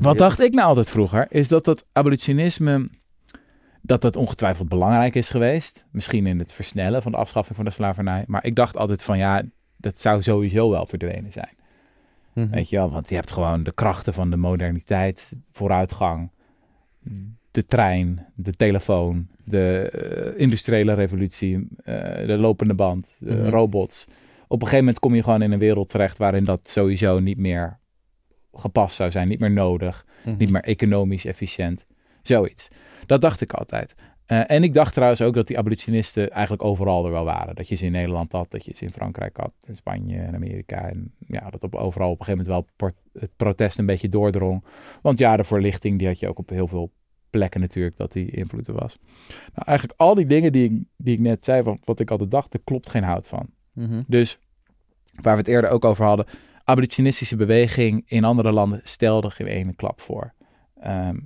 wat 0.00 0.18
dacht 0.18 0.40
ik 0.40 0.54
nou 0.54 0.68
altijd 0.68 0.90
vroeger? 0.90 1.26
Is 1.28 1.48
dat 1.48 1.64
dat 1.64 1.86
abolitionisme... 1.92 2.88
dat 3.82 4.00
dat 4.00 4.16
ongetwijfeld 4.16 4.68
belangrijk 4.68 5.14
is 5.14 5.30
geweest. 5.30 5.84
Misschien 5.90 6.26
in 6.26 6.38
het 6.38 6.52
versnellen 6.52 7.02
van 7.02 7.12
de 7.12 7.18
afschaffing 7.18 7.56
van 7.56 7.64
de 7.64 7.70
slavernij. 7.70 8.24
Maar 8.26 8.44
ik 8.44 8.54
dacht 8.54 8.76
altijd 8.76 9.02
van 9.02 9.18
ja, 9.18 9.42
dat 9.76 9.98
zou 9.98 10.22
sowieso 10.22 10.70
wel 10.70 10.86
verdwenen 10.86 11.32
zijn. 11.32 11.54
Mhm. 11.56 11.64
Mm 12.32 12.44
-hmm. 12.44 12.54
Weet 12.54 12.70
je 12.70 12.76
wel, 12.76 12.90
want 12.90 13.08
je 13.08 13.14
hebt 13.14 13.32
gewoon 13.32 13.62
de 13.62 13.72
krachten 13.72 14.12
van 14.12 14.30
de 14.30 14.36
moderniteit, 14.36 15.32
vooruitgang, 15.52 16.30
de 17.56 17.66
trein, 17.66 18.26
de 18.34 18.52
telefoon, 18.52 19.26
de 19.44 19.92
uh, 20.34 20.40
industriële 20.40 20.94
revolutie, 20.94 21.54
uh, 21.56 21.66
de 22.26 22.36
lopende 22.40 22.74
band, 22.74 23.16
de 23.18 23.34
mm 23.34 23.40
-hmm. 23.40 23.48
robots. 23.48 24.04
Op 24.48 24.60
een 24.60 24.66
gegeven 24.66 24.78
moment 24.78 24.98
kom 24.98 25.14
je 25.14 25.22
gewoon 25.22 25.42
in 25.42 25.52
een 25.52 25.58
wereld 25.58 25.88
terecht 25.88 26.18
waarin 26.18 26.44
dat 26.44 26.68
sowieso 26.68 27.18
niet 27.18 27.38
meer 27.38 27.78
gepast 28.52 28.96
zou 28.96 29.10
zijn, 29.10 29.28
niet 29.28 29.38
meer 29.38 29.50
nodig, 29.50 30.04
Mhm. 30.24 30.36
niet 30.38 30.50
meer 30.50 30.62
economisch 30.62 31.24
efficiënt. 31.24 31.86
Zoiets. 32.22 32.68
Dat 33.06 33.20
dacht 33.20 33.40
ik 33.40 33.52
altijd. 33.52 33.94
Eh, 34.26 34.50
en 34.50 34.62
ik 34.62 34.74
dacht 34.74 34.92
trouwens 34.92 35.22
ook 35.22 35.34
dat 35.34 35.46
die 35.46 35.58
abolitionisten 35.58 36.30
eigenlijk 36.30 36.64
overal 36.64 37.04
er 37.04 37.10
wel 37.10 37.24
waren. 37.24 37.54
Dat 37.54 37.68
je 37.68 37.74
ze 37.74 37.84
in 37.84 37.92
Nederland 37.92 38.32
had, 38.32 38.50
dat 38.50 38.64
je 38.64 38.74
ze 38.74 38.84
in 38.84 38.92
Frankrijk 38.92 39.36
had, 39.36 39.54
in 39.68 39.76
Spanje 39.76 40.18
en 40.18 40.34
Amerika. 40.34 40.88
En 40.88 41.12
ja, 41.26 41.50
dat 41.50 41.62
op, 41.62 41.74
overal 41.74 42.10
op 42.10 42.20
een 42.20 42.24
gegeven 42.24 42.46
moment 42.52 42.66
wel 42.74 42.90
het 43.22 43.30
protest 43.36 43.78
een 43.78 43.86
beetje 43.86 44.08
doordrong. 44.08 44.64
Want 45.02 45.18
ja, 45.18 45.36
de 45.36 45.44
verlichting 45.44 45.98
die 45.98 46.08
had 46.08 46.20
je 46.20 46.28
ook 46.28 46.38
op 46.38 46.48
heel 46.48 46.68
veel 46.68 46.90
plekken 47.36 47.60
natuurlijk, 47.60 47.96
dat 47.96 48.12
die 48.12 48.30
invloed 48.30 48.66
was. 48.66 48.98
Nou, 49.28 49.66
eigenlijk 49.66 50.00
al 50.00 50.14
die 50.14 50.26
dingen 50.26 50.52
die, 50.52 50.64
ik, 50.64 50.84
die 50.96 51.14
ik 51.14 51.20
net 51.20 51.44
zei, 51.44 51.62
wat, 51.62 51.78
wat 51.84 52.00
ik 52.00 52.10
altijd 52.10 52.30
dacht, 52.30 52.54
er 52.54 52.60
klopt 52.64 52.88
geen 52.88 53.02
hout 53.02 53.28
van. 53.28 53.46
Mhm. 53.72 54.02
Dus 54.06 54.38
waar 55.20 55.32
we 55.32 55.38
het 55.38 55.48
eerder 55.48 55.70
ook 55.70 55.84
over 55.84 56.04
hadden, 56.04 56.26
abolitionistische 56.64 57.36
beweging 57.36 58.02
in 58.06 58.24
andere 58.24 58.52
landen 58.52 58.80
stelde 58.82 59.30
geen 59.30 59.46
ene 59.46 59.74
klap 59.74 60.00
voor. 60.00 60.34
Ehm, 60.80 61.16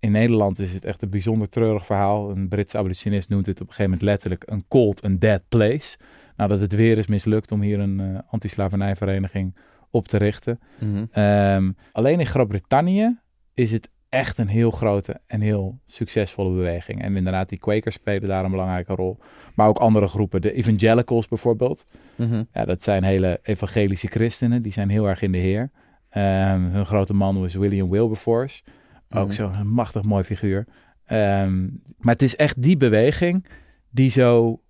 in 0.00 0.12
Nederland 0.12 0.58
is 0.58 0.72
het 0.74 0.84
echt 0.84 1.02
een 1.02 1.10
bijzonder 1.10 1.48
treurig 1.48 1.86
verhaal. 1.86 2.30
Een 2.30 2.48
Britse 2.48 2.78
abolitionist 2.78 3.28
noemt 3.28 3.46
het 3.46 3.60
op 3.60 3.68
een 3.68 3.74
gegeven 3.74 3.90
moment 3.90 4.08
letterlijk 4.08 4.42
een 4.46 4.64
cold, 4.68 5.04
een 5.04 5.18
dead 5.18 5.42
place. 5.48 5.98
Nadat 6.36 6.60
het 6.60 6.72
weer 6.72 6.98
is 6.98 7.06
mislukt 7.06 7.52
om 7.52 7.60
hier 7.60 7.80
een 7.80 7.98
uh, 7.98 8.18
anti-slavernijvereniging 8.26 9.56
op 9.90 10.08
te 10.08 10.16
richten. 10.16 10.60
Mhm. 10.80 11.04
Ehm, 11.10 11.72
alleen 11.92 12.20
in 12.20 12.26
Groot-Brittannië 12.26 13.18
is 13.54 13.72
het 13.72 13.90
echt 14.14 14.38
een 14.38 14.48
heel 14.48 14.70
grote 14.70 15.20
en 15.26 15.40
heel 15.40 15.78
succesvolle 15.86 16.54
beweging. 16.54 17.02
En 17.02 17.16
inderdaad, 17.16 17.48
die 17.48 17.58
Quakers 17.58 17.94
spelen 17.94 18.28
daar 18.28 18.44
een 18.44 18.50
belangrijke 18.50 18.94
rol. 18.94 19.18
Maar 19.54 19.68
ook 19.68 19.78
andere 19.78 20.06
groepen, 20.06 20.40
de 20.40 20.52
evangelicals 20.52 21.28
bijvoorbeeld. 21.28 21.86
Mhm. 22.16 22.42
Ja, 22.52 22.64
dat 22.64 22.82
zijn 22.82 23.04
hele 23.04 23.40
evangelische 23.42 24.06
christenen, 24.06 24.62
die 24.62 24.72
zijn 24.72 24.88
heel 24.88 25.08
erg 25.08 25.22
in 25.22 25.32
de 25.32 25.38
heer. 25.38 25.70
Ehm, 26.08 26.60
hun 26.62 26.86
grote 26.86 27.14
man 27.14 27.40
was 27.40 27.54
William 27.54 27.90
Wilberforce. 27.90 28.62
Ook 29.10 29.24
Mhm. 29.26 29.32
zo'n 29.32 29.68
machtig 29.68 30.02
mooi 30.02 30.24
figuur. 30.24 30.66
Ehm, 31.04 31.62
maar 31.98 32.12
het 32.12 32.22
is 32.22 32.36
echt 32.36 32.62
die 32.62 32.76
beweging 32.76 33.46
die 33.90 34.10
zo 34.10 34.60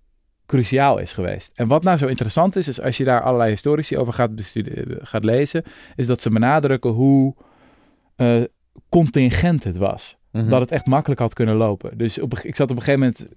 cruciaal 0.45 0.97
is 0.97 1.13
geweest. 1.13 1.51
En 1.55 1.67
wat 1.67 1.83
nou 1.83 1.97
zo 1.97 2.07
interessant 2.07 2.55
is, 2.55 2.67
is 2.67 2.81
als 2.81 2.97
je 2.97 3.03
daar 3.03 3.21
allerlei 3.21 3.49
historici 3.49 3.97
over 3.97 4.13
gaat, 4.13 4.35
bestuderen, 4.35 5.05
gaat 5.07 5.23
lezen, 5.25 5.63
is 5.95 6.07
dat 6.07 6.21
ze 6.21 6.29
benadrukken 6.29 6.91
hoe 6.91 7.35
eh, 8.15 8.43
contingent 8.89 9.63
het 9.63 9.77
was. 9.77 10.17
Mhm. 10.31 10.49
Dat 10.49 10.59
het 10.59 10.71
echt 10.71 10.85
makkelijk 10.85 11.19
had 11.19 11.33
kunnen 11.33 11.55
lopen. 11.55 11.97
Dus 11.97 12.19
op, 12.19 12.39
ik 12.39 12.55
zat 12.55 12.71
op 12.71 12.75
een 12.77 12.83
gegeven 12.83 12.99
moment, 12.99 13.27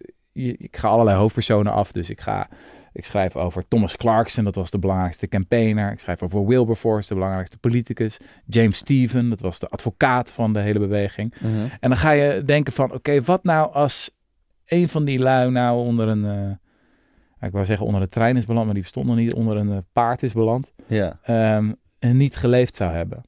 ik 0.61 0.76
ga 0.76 0.88
allerlei 0.88 1.16
hoofdpersonen 1.18 1.73
af, 1.73 1.92
dus 1.92 2.11
ik 2.11 2.21
ga, 2.21 2.49
ik 2.92 3.04
schrijf 3.04 3.37
over 3.37 3.68
Thomas 3.68 3.97
Clarkson, 3.97 4.45
dat 4.45 4.54
was 4.54 4.71
de 4.71 4.78
belangrijkste 4.78 5.28
campaigner. 5.28 5.92
Ik 5.92 6.00
schrijf 6.00 6.23
over 6.23 6.47
Wilberforce, 6.47 7.09
de 7.09 7.14
belangrijkste 7.14 7.59
politicus. 7.59 8.16
James 8.47 8.76
Stephen, 8.78 9.28
dat 9.28 9.40
was 9.40 9.59
de 9.59 9.68
advocaat 9.68 10.33
van 10.33 10.52
de 10.52 10.61
hele 10.61 10.78
beweging. 10.78 11.35
Mhm. 11.40 11.52
En 11.80 11.88
dan 11.88 11.97
ga 11.99 12.11
je 12.11 12.42
denken 12.45 12.73
van, 12.73 12.92
oké, 12.92 13.23
wat 13.23 13.45
nou 13.45 13.73
als 13.73 14.11
een 14.66 14.88
van 14.88 15.04
die 15.04 15.18
lui 15.18 15.50
nou 15.50 15.78
onder 15.87 16.09
een, 16.09 16.25
eh, 16.25 17.47
ik 17.47 17.52
wou 17.52 17.64
zeggen 17.64 17.87
onder 17.87 18.00
de 18.00 18.09
trein 18.09 18.37
is 18.37 18.47
beland, 18.47 18.64
maar 18.64 18.75
die 18.75 18.83
bestond 18.83 19.07
nog 19.07 19.16
niet, 19.16 19.35
onder 19.35 19.57
een 19.57 19.73
eh, 19.73 19.78
paard 19.92 20.23
is 20.23 20.33
beland 20.33 20.73
Ja. 20.87 21.18
ehm, 21.23 21.73
en 21.99 22.16
niet 22.16 22.37
geleefd 22.37 22.75
zou 22.75 22.92
hebben. 22.92 23.23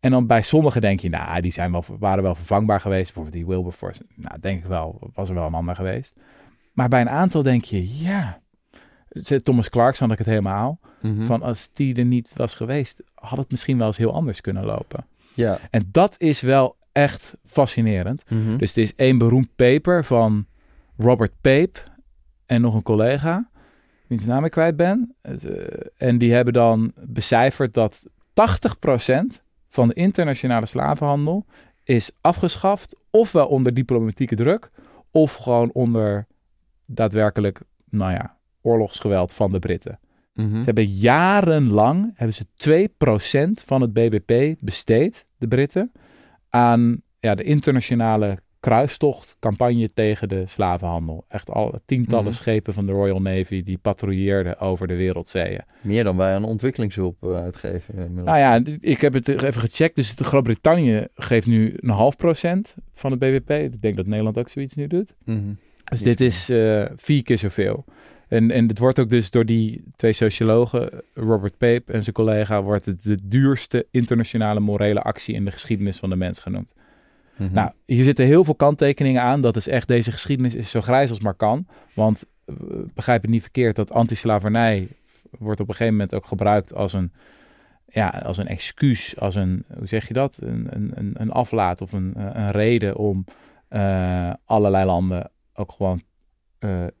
En 0.00 0.10
dan 0.10 0.26
bij 0.26 0.42
sommigen 0.42 0.80
denk 0.80 1.00
je, 1.00 1.08
nou, 1.08 1.40
die 1.40 1.52
zijn 1.52 1.72
wel, 1.72 1.84
waren 1.98 2.22
wel 2.22 2.34
vervangbaar 2.34 2.80
geweest. 2.80 3.04
Bijvoorbeeld 3.04 3.34
die 3.34 3.46
Wilberforce, 3.46 4.02
nou, 4.14 4.40
denk 4.40 4.62
ik 4.62 4.68
wel, 4.68 5.10
was 5.14 5.28
er 5.28 5.34
wel 5.34 5.46
een 5.46 5.54
ander 5.54 5.74
geweest. 5.74 6.14
Maar 6.72 6.88
bij 6.88 7.00
een 7.00 7.08
aantal 7.08 7.42
denk 7.42 7.64
je, 7.64 8.02
ja, 8.02 8.40
Thomas 9.42 9.68
Clarkson 9.68 10.08
had 10.08 10.18
ik 10.18 10.24
het 10.24 10.34
helemaal. 10.34 10.80
Mhm. 11.02 11.26
Van 11.26 11.42
als 11.42 11.70
die 11.72 11.94
er 11.94 12.04
niet 12.04 12.32
was 12.36 12.54
geweest, 12.54 13.02
had 13.14 13.38
het 13.38 13.50
misschien 13.50 13.78
wel 13.78 13.86
eens 13.86 13.96
heel 13.96 14.12
anders 14.12 14.40
kunnen 14.40 14.64
lopen. 14.64 15.06
Ja. 15.34 15.58
En 15.70 15.88
dat 15.90 16.14
is 16.18 16.40
wel 16.40 16.76
echt 16.92 17.36
fascinerend. 17.44 18.24
Mhm. 18.28 18.56
Dus 18.56 18.68
het 18.68 18.78
is 18.78 18.94
één 18.94 19.18
beroemd 19.18 19.48
paper 19.56 20.04
van 20.04 20.46
Robert 20.96 21.32
Pape 21.40 21.80
en 22.46 22.60
nog 22.60 22.74
een 22.74 22.82
collega, 22.82 23.50
wiens 24.06 24.24
naam 24.24 24.44
ik 24.44 24.50
kwijt 24.50 24.76
ben. 24.76 25.14
Eh, 25.22 25.34
en 25.96 26.18
die 26.18 26.32
hebben 26.32 26.52
dan 26.52 26.92
becijferd 26.94 27.74
dat 27.74 28.06
80% 28.32 29.42
van 29.76 29.88
de 29.88 29.94
internationale 29.94 30.66
slavenhandel 30.66 31.46
is 31.84 32.10
afgeschaft, 32.20 32.96
ofwel 33.10 33.46
onder 33.46 33.74
diplomatieke 33.74 34.34
druk, 34.34 34.70
of 35.10 35.34
gewoon 35.34 35.72
onder 35.72 36.26
daadwerkelijk, 36.86 37.60
nou 37.90 38.12
ja, 38.12 38.36
oorlogsgeweld 38.62 39.32
van 39.32 39.52
de 39.52 39.58
Britten. 39.58 39.98
Mhm. 40.34 40.56
Ze 40.56 40.64
hebben 40.64 40.84
jarenlang, 40.84 42.12
hebben 42.14 42.36
ze 42.36 42.46
2% 42.54 43.64
van 43.64 43.80
het 43.80 43.92
BBP 43.92 44.56
besteed, 44.60 45.26
de 45.38 45.48
Britten, 45.48 45.92
aan 46.48 47.02
ja, 47.20 47.34
de 47.34 47.42
internationale 47.42 48.38
kruistochtcampagne 48.66 49.90
tegen 49.94 50.28
de 50.28 50.42
slavenhandel. 50.46 51.24
Echt 51.28 51.50
al 51.50 51.78
tientallen 51.84 52.24
Mhm. 52.24 52.34
schepen 52.34 52.72
van 52.74 52.86
de 52.86 52.92
Royal 52.92 53.20
Navy 53.20 53.62
die 53.62 53.78
patrouilleerden 53.78 54.58
over 54.58 54.86
de 54.86 54.96
wereldzeeën. 54.96 55.60
Meer 55.80 56.04
dan 56.04 56.16
wij 56.16 56.34
aan 56.34 56.44
ontwikkelingshulp 56.44 57.16
eh, 57.22 57.34
uitgeven. 57.34 57.94
eh, 57.94 58.04
inmiddels. 58.04 58.26
Nou 58.38 58.38
ja, 58.38 58.76
ik 58.80 59.00
heb 59.00 59.12
het 59.12 59.28
even 59.28 59.60
gecheckt. 59.60 59.96
Dus 59.96 60.14
Groot-Brittannië 60.18 61.06
geeft 61.14 61.46
nu 61.46 61.74
een 61.76 61.88
half 61.90 62.16
procent 62.16 62.74
van 62.92 63.10
het 63.10 63.20
BBP. 63.20 63.50
Ik 63.50 63.82
denk 63.82 63.96
dat 63.96 64.06
Nederland 64.06 64.38
ook 64.38 64.48
zoiets 64.48 64.74
nu 64.74 64.86
doet. 64.86 65.14
Mhm. 65.24 65.38
Dus 65.84 66.00
dit 66.02 66.20
is 66.20 66.48
eh, 66.48 66.84
vier 66.96 67.22
keer 67.22 67.38
zoveel. 67.38 67.84
En, 68.28 68.50
en 68.50 68.68
het 68.68 68.78
wordt 68.78 68.98
ook 69.00 69.10
dus 69.10 69.30
door 69.30 69.46
die 69.46 69.84
twee 69.96 70.12
sociologen, 70.12 70.90
Robert 71.14 71.58
Pape 71.58 71.92
en 71.92 72.02
zijn 72.02 72.14
collega, 72.14 72.62
wordt 72.62 72.84
het 72.84 73.02
de 73.02 73.18
duurste 73.24 73.86
internationale 73.90 74.60
morele 74.60 75.02
actie 75.02 75.34
in 75.34 75.44
de 75.44 75.50
geschiedenis 75.50 75.96
van 75.98 76.10
de 76.10 76.16
mens 76.16 76.40
genoemd. 76.40 76.74
Mhm. 77.36 77.52
Nou, 77.52 77.70
hier 77.86 78.04
zitten 78.04 78.26
heel 78.26 78.44
veel 78.44 78.54
kanttekeningen 78.54 79.22
aan. 79.22 79.40
Dat 79.40 79.56
is 79.56 79.68
echt, 79.68 79.88
deze 79.88 80.12
geschiedenis 80.12 80.54
is 80.54 80.70
zo 80.70 80.80
grijs 80.80 81.10
als 81.10 81.20
maar 81.20 81.34
kan. 81.34 81.66
Want 81.94 82.24
eh, 82.44 82.54
begrijp 82.94 83.22
het 83.22 83.30
niet 83.30 83.42
verkeerd, 83.42 83.76
dat 83.76 83.92
antislavernij 83.92 84.88
wordt 85.38 85.60
op 85.60 85.68
een 85.68 85.74
gegeven 85.74 85.94
moment 85.96 86.14
ook 86.14 86.26
gebruikt 86.26 86.74
als 86.74 86.92
een, 86.92 87.12
ja, 87.86 88.08
als 88.08 88.38
een 88.38 88.46
excuus, 88.48 89.18
als 89.18 89.34
een, 89.34 89.64
hoe 89.78 89.86
zeg 89.86 90.08
je 90.08 90.14
dat? 90.14 90.38
Een, 90.42 90.66
een, 90.70 91.14
een, 91.14 91.30
aflaat 91.30 91.80
of 91.80 91.92
een, 91.92 92.14
eh, 92.16 92.30
een 92.32 92.50
reden 92.50 92.96
om 92.96 93.24
eh, 93.68 94.32
allerlei 94.44 94.84
landen 94.84 95.30
ook 95.54 95.72
gewoon 95.72 96.02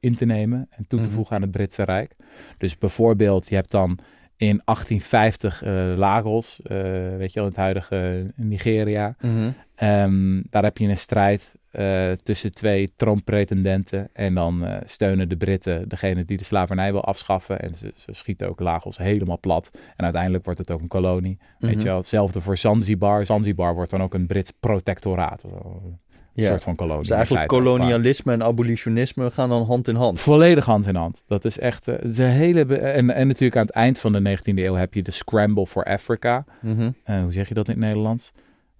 in 0.00 0.14
te 0.14 0.24
nemen 0.24 0.66
en 0.70 0.86
toe 0.86 1.00
te 1.00 1.06
Mhm. 1.06 1.14
voegen 1.14 1.36
aan 1.36 1.42
het 1.42 1.50
Britse 1.50 1.82
Rijk. 1.82 2.16
Dus 2.58 2.78
bijvoorbeeld, 2.78 3.48
je 3.48 3.54
hebt 3.54 3.70
dan 3.70 3.98
in 4.36 4.60
1850 4.64 5.62
eh, 5.62 5.92
Lagos, 5.96 6.60
eh, 6.62 6.76
weet 7.16 7.32
je 7.32 7.40
wel, 7.40 7.48
het 7.48 7.56
huidige 7.56 8.32
Nigeria. 8.36 9.14
Mhm. 9.20 9.50
Ehm, 9.74 10.42
daar 10.50 10.62
heb 10.62 10.78
je 10.78 10.88
een 10.88 10.96
strijd 10.98 11.54
eh, 11.70 12.12
tussen 12.12 12.52
twee 12.54 12.92
troonpretendenten. 12.96 14.08
En 14.12 14.34
dan 14.34 14.66
steunen 14.84 15.28
de 15.28 15.36
Britten 15.36 15.88
degene 15.88 16.24
die 16.24 16.36
de 16.36 16.44
slavernij 16.44 16.92
wil 16.92 17.04
afschaffen. 17.04 17.60
En 17.60 17.74
ze, 17.76 17.92
ze 17.94 18.12
schieten 18.12 18.48
ook 18.48 18.60
Lagos 18.60 18.98
helemaal 18.98 19.40
plat. 19.40 19.70
En 19.96 20.04
uiteindelijk 20.04 20.44
wordt 20.44 20.58
het 20.58 20.70
ook 20.70 20.80
een 20.80 20.88
kolonie. 20.88 21.38
Weet 21.58 21.70
Mhm. 21.70 21.80
je 21.80 21.86
wel, 21.86 21.96
hetzelfde 21.96 22.40
voor 22.40 22.56
Zanzibar. 22.56 23.26
Zanzibar 23.26 23.74
wordt 23.74 23.90
dan 23.90 24.02
ook 24.02 24.14
een 24.14 24.26
Brits 24.26 24.50
protectoraat. 24.50 25.44
Ja. 26.42 26.48
soort 26.48 26.62
van 26.62 26.76
kolonie. 26.76 27.00
Dus 27.02 27.10
eigenlijk 27.10 27.48
kolonialisme 27.48 28.32
en 28.32 28.42
abolitionisme 28.42 29.30
gaan 29.30 29.48
dan 29.48 29.64
hand 29.66 29.88
in 29.88 29.94
hand. 29.94 30.20
Volledig 30.20 30.64
hand 30.64 30.86
in 30.86 30.94
hand. 30.94 31.22
Dat 31.26 31.44
is 31.44 31.58
echt. 31.58 31.88
eh, 31.88 32.04
is 32.04 32.18
een 32.18 32.26
hele. 32.26 32.76
En, 32.78 33.10
en 33.10 33.26
natuurlijk 33.26 33.56
aan 33.56 33.66
het 33.66 33.74
eind 33.74 33.98
van 33.98 34.12
de 34.12 34.36
19e 34.38 34.54
eeuw 34.54 34.74
heb 34.74 34.94
je 34.94 35.02
de 35.02 35.10
Scramble 35.10 35.66
for 35.66 35.84
Africa. 35.84 36.44
Mhm. 36.60 36.90
Eh, 37.04 37.20
hoe 37.20 37.32
zeg 37.32 37.48
je 37.48 37.54
dat 37.54 37.68
in 37.68 37.74
het 37.74 37.82
Nederlands? 37.84 38.32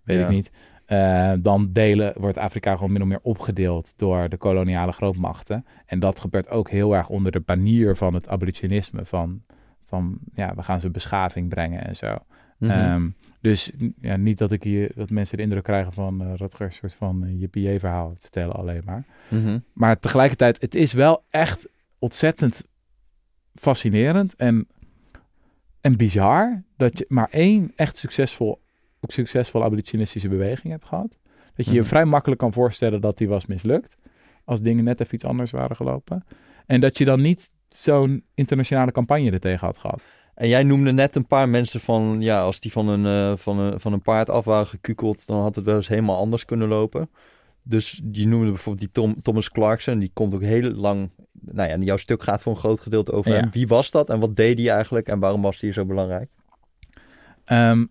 Weet 0.05 0.19
Ja. 0.19 0.25
ik 0.25 0.31
niet. 0.31 0.51
Eh, 0.87 1.33
dan 1.39 1.69
delen, 1.73 2.13
wordt 2.17 2.39
Afrika 2.39 2.75
gewoon 2.75 2.93
min 2.93 3.03
of 3.03 3.09
meer 3.09 3.21
opgedeeld 3.23 3.93
door 3.97 4.29
de 4.29 4.37
koloniale 4.37 4.93
grootmachten. 4.93 5.65
En 5.87 6.01
dat 6.01 6.21
gebeurt 6.21 6.49
ook 6.51 6.71
heel 6.71 6.95
erg 6.97 7.09
onder 7.09 7.33
de 7.33 7.41
banier 7.41 7.97
van 7.97 8.15
het 8.15 8.29
abolitionisme. 8.29 9.05
Van, 9.05 9.43
van 9.87 10.19
ja, 10.33 10.55
we 10.55 10.63
gaan 10.63 10.81
ze 10.81 10.91
beschaving 10.91 11.49
brengen 11.49 11.85
en 11.87 11.97
zo. 11.97 12.17
Mhm. 12.59 12.71
Ehm, 12.71 13.09
dus 13.47 13.71
ja, 14.01 14.17
niet 14.17 14.39
dat 14.39 14.53
ik 14.53 14.63
hier 14.63 14.91
dat 14.95 15.11
mensen 15.11 15.37
de 15.37 15.43
indruk 15.43 15.63
krijgen 15.63 15.93
van 15.93 16.23
uh, 16.23 16.33
een 16.37 16.73
soort 16.73 16.95
van 16.95 17.25
uh, 17.25 17.41
jippie 17.41 17.79
verhaal 17.79 18.13
te 18.13 18.21
vertellen 18.21 18.55
alleen 18.55 18.83
maar. 18.85 19.05
Mhm. 19.29 19.59
Maar 19.73 19.99
tegelijkertijd, 19.99 20.61
het 20.61 20.75
is 20.75 20.93
wel 20.93 21.25
echt 21.31 21.69
ontzettend 21.99 22.67
fascinerend 23.55 24.37
en, 24.37 24.69
en 25.81 25.97
bizar 25.97 26.63
dat 26.77 26.99
je 26.99 27.05
maar 27.09 27.29
één 27.31 27.73
echt 27.77 27.97
succesvol, 27.97 28.63
ook 29.01 29.11
succesvolle 29.11 29.65
abolitionistische 29.65 30.29
beweging 30.29 30.73
hebt 30.73 30.85
gehad. 30.85 31.19
Dat 31.55 31.67
je 31.67 31.73
je 31.73 31.81
Mhm. 31.81 31.89
vrij 31.89 32.05
makkelijk 32.05 32.41
kan 32.41 32.53
voorstellen 32.53 33.01
dat 33.01 33.19
die 33.19 33.29
was 33.29 33.47
mislukt. 33.47 33.97
Als 34.45 34.61
dingen 34.61 34.85
net 34.85 35.01
even 35.01 35.15
iets 35.15 35.25
anders 35.25 35.51
waren 35.51 35.77
gelopen. 35.77 36.25
En 36.67 36.81
dat 36.81 36.99
je 36.99 37.05
dan 37.05 37.21
niet 37.21 37.51
zo'n 37.69 38.25
internationale 38.35 38.93
campagne 38.93 39.31
er 39.31 39.41
tegen 39.41 39.67
had 39.67 39.79
gehad. 39.79 40.05
En 40.37 40.49
jij 40.49 40.63
noemde 40.63 40.93
net 40.93 41.15
een 41.17 41.27
paar 41.27 41.49
mensen 41.49 41.81
van, 41.81 42.17
ja, 42.21 42.41
als 42.43 42.61
die 42.61 42.73
van 42.73 42.89
een, 42.89 43.07
eh, 43.07 43.37
van 43.39 43.59
een, 43.59 43.81
van 43.81 43.93
een 43.93 44.03
paard 44.03 44.31
af 44.31 44.45
waren 44.45 44.67
gekukeld, 44.67 45.27
dan 45.27 45.41
had 45.41 45.57
het 45.57 45.65
wel 45.65 45.77
eens 45.77 45.89
helemaal 45.89 46.17
anders 46.17 46.45
kunnen 46.45 46.69
lopen. 46.69 47.11
Dus 47.63 48.03
je 48.13 48.27
noemde 48.27 48.47
bijvoorbeeld 48.49 48.79
die 48.93 49.03
Tom, 49.03 49.23
Thomas 49.23 49.51
Clarkson, 49.51 49.99
die 49.99 50.11
komt 50.13 50.35
ook 50.35 50.43
heel 50.43 50.71
lang, 50.71 51.11
nou 51.41 51.69
ja, 51.69 51.77
jouw 51.77 51.97
stuk 51.97 52.23
gaat 52.23 52.43
voor 52.43 52.53
een 52.53 52.59
groot 52.59 52.81
gedeelte 52.81 53.13
over 53.13 53.33
Ja. 53.33 53.37
hem. 53.41 53.51
Wie 53.51 53.67
was 53.69 53.91
dat 53.91 54.11
en 54.11 54.21
wat 54.21 54.37
deed 54.37 54.59
hij 54.59 54.69
eigenlijk 54.71 55.09
en 55.09 55.19
waarom 55.19 55.43
was 55.43 55.61
hij 55.61 55.73
zo 55.73 55.85
belangrijk? 55.85 56.31
Ehm, 57.45 57.85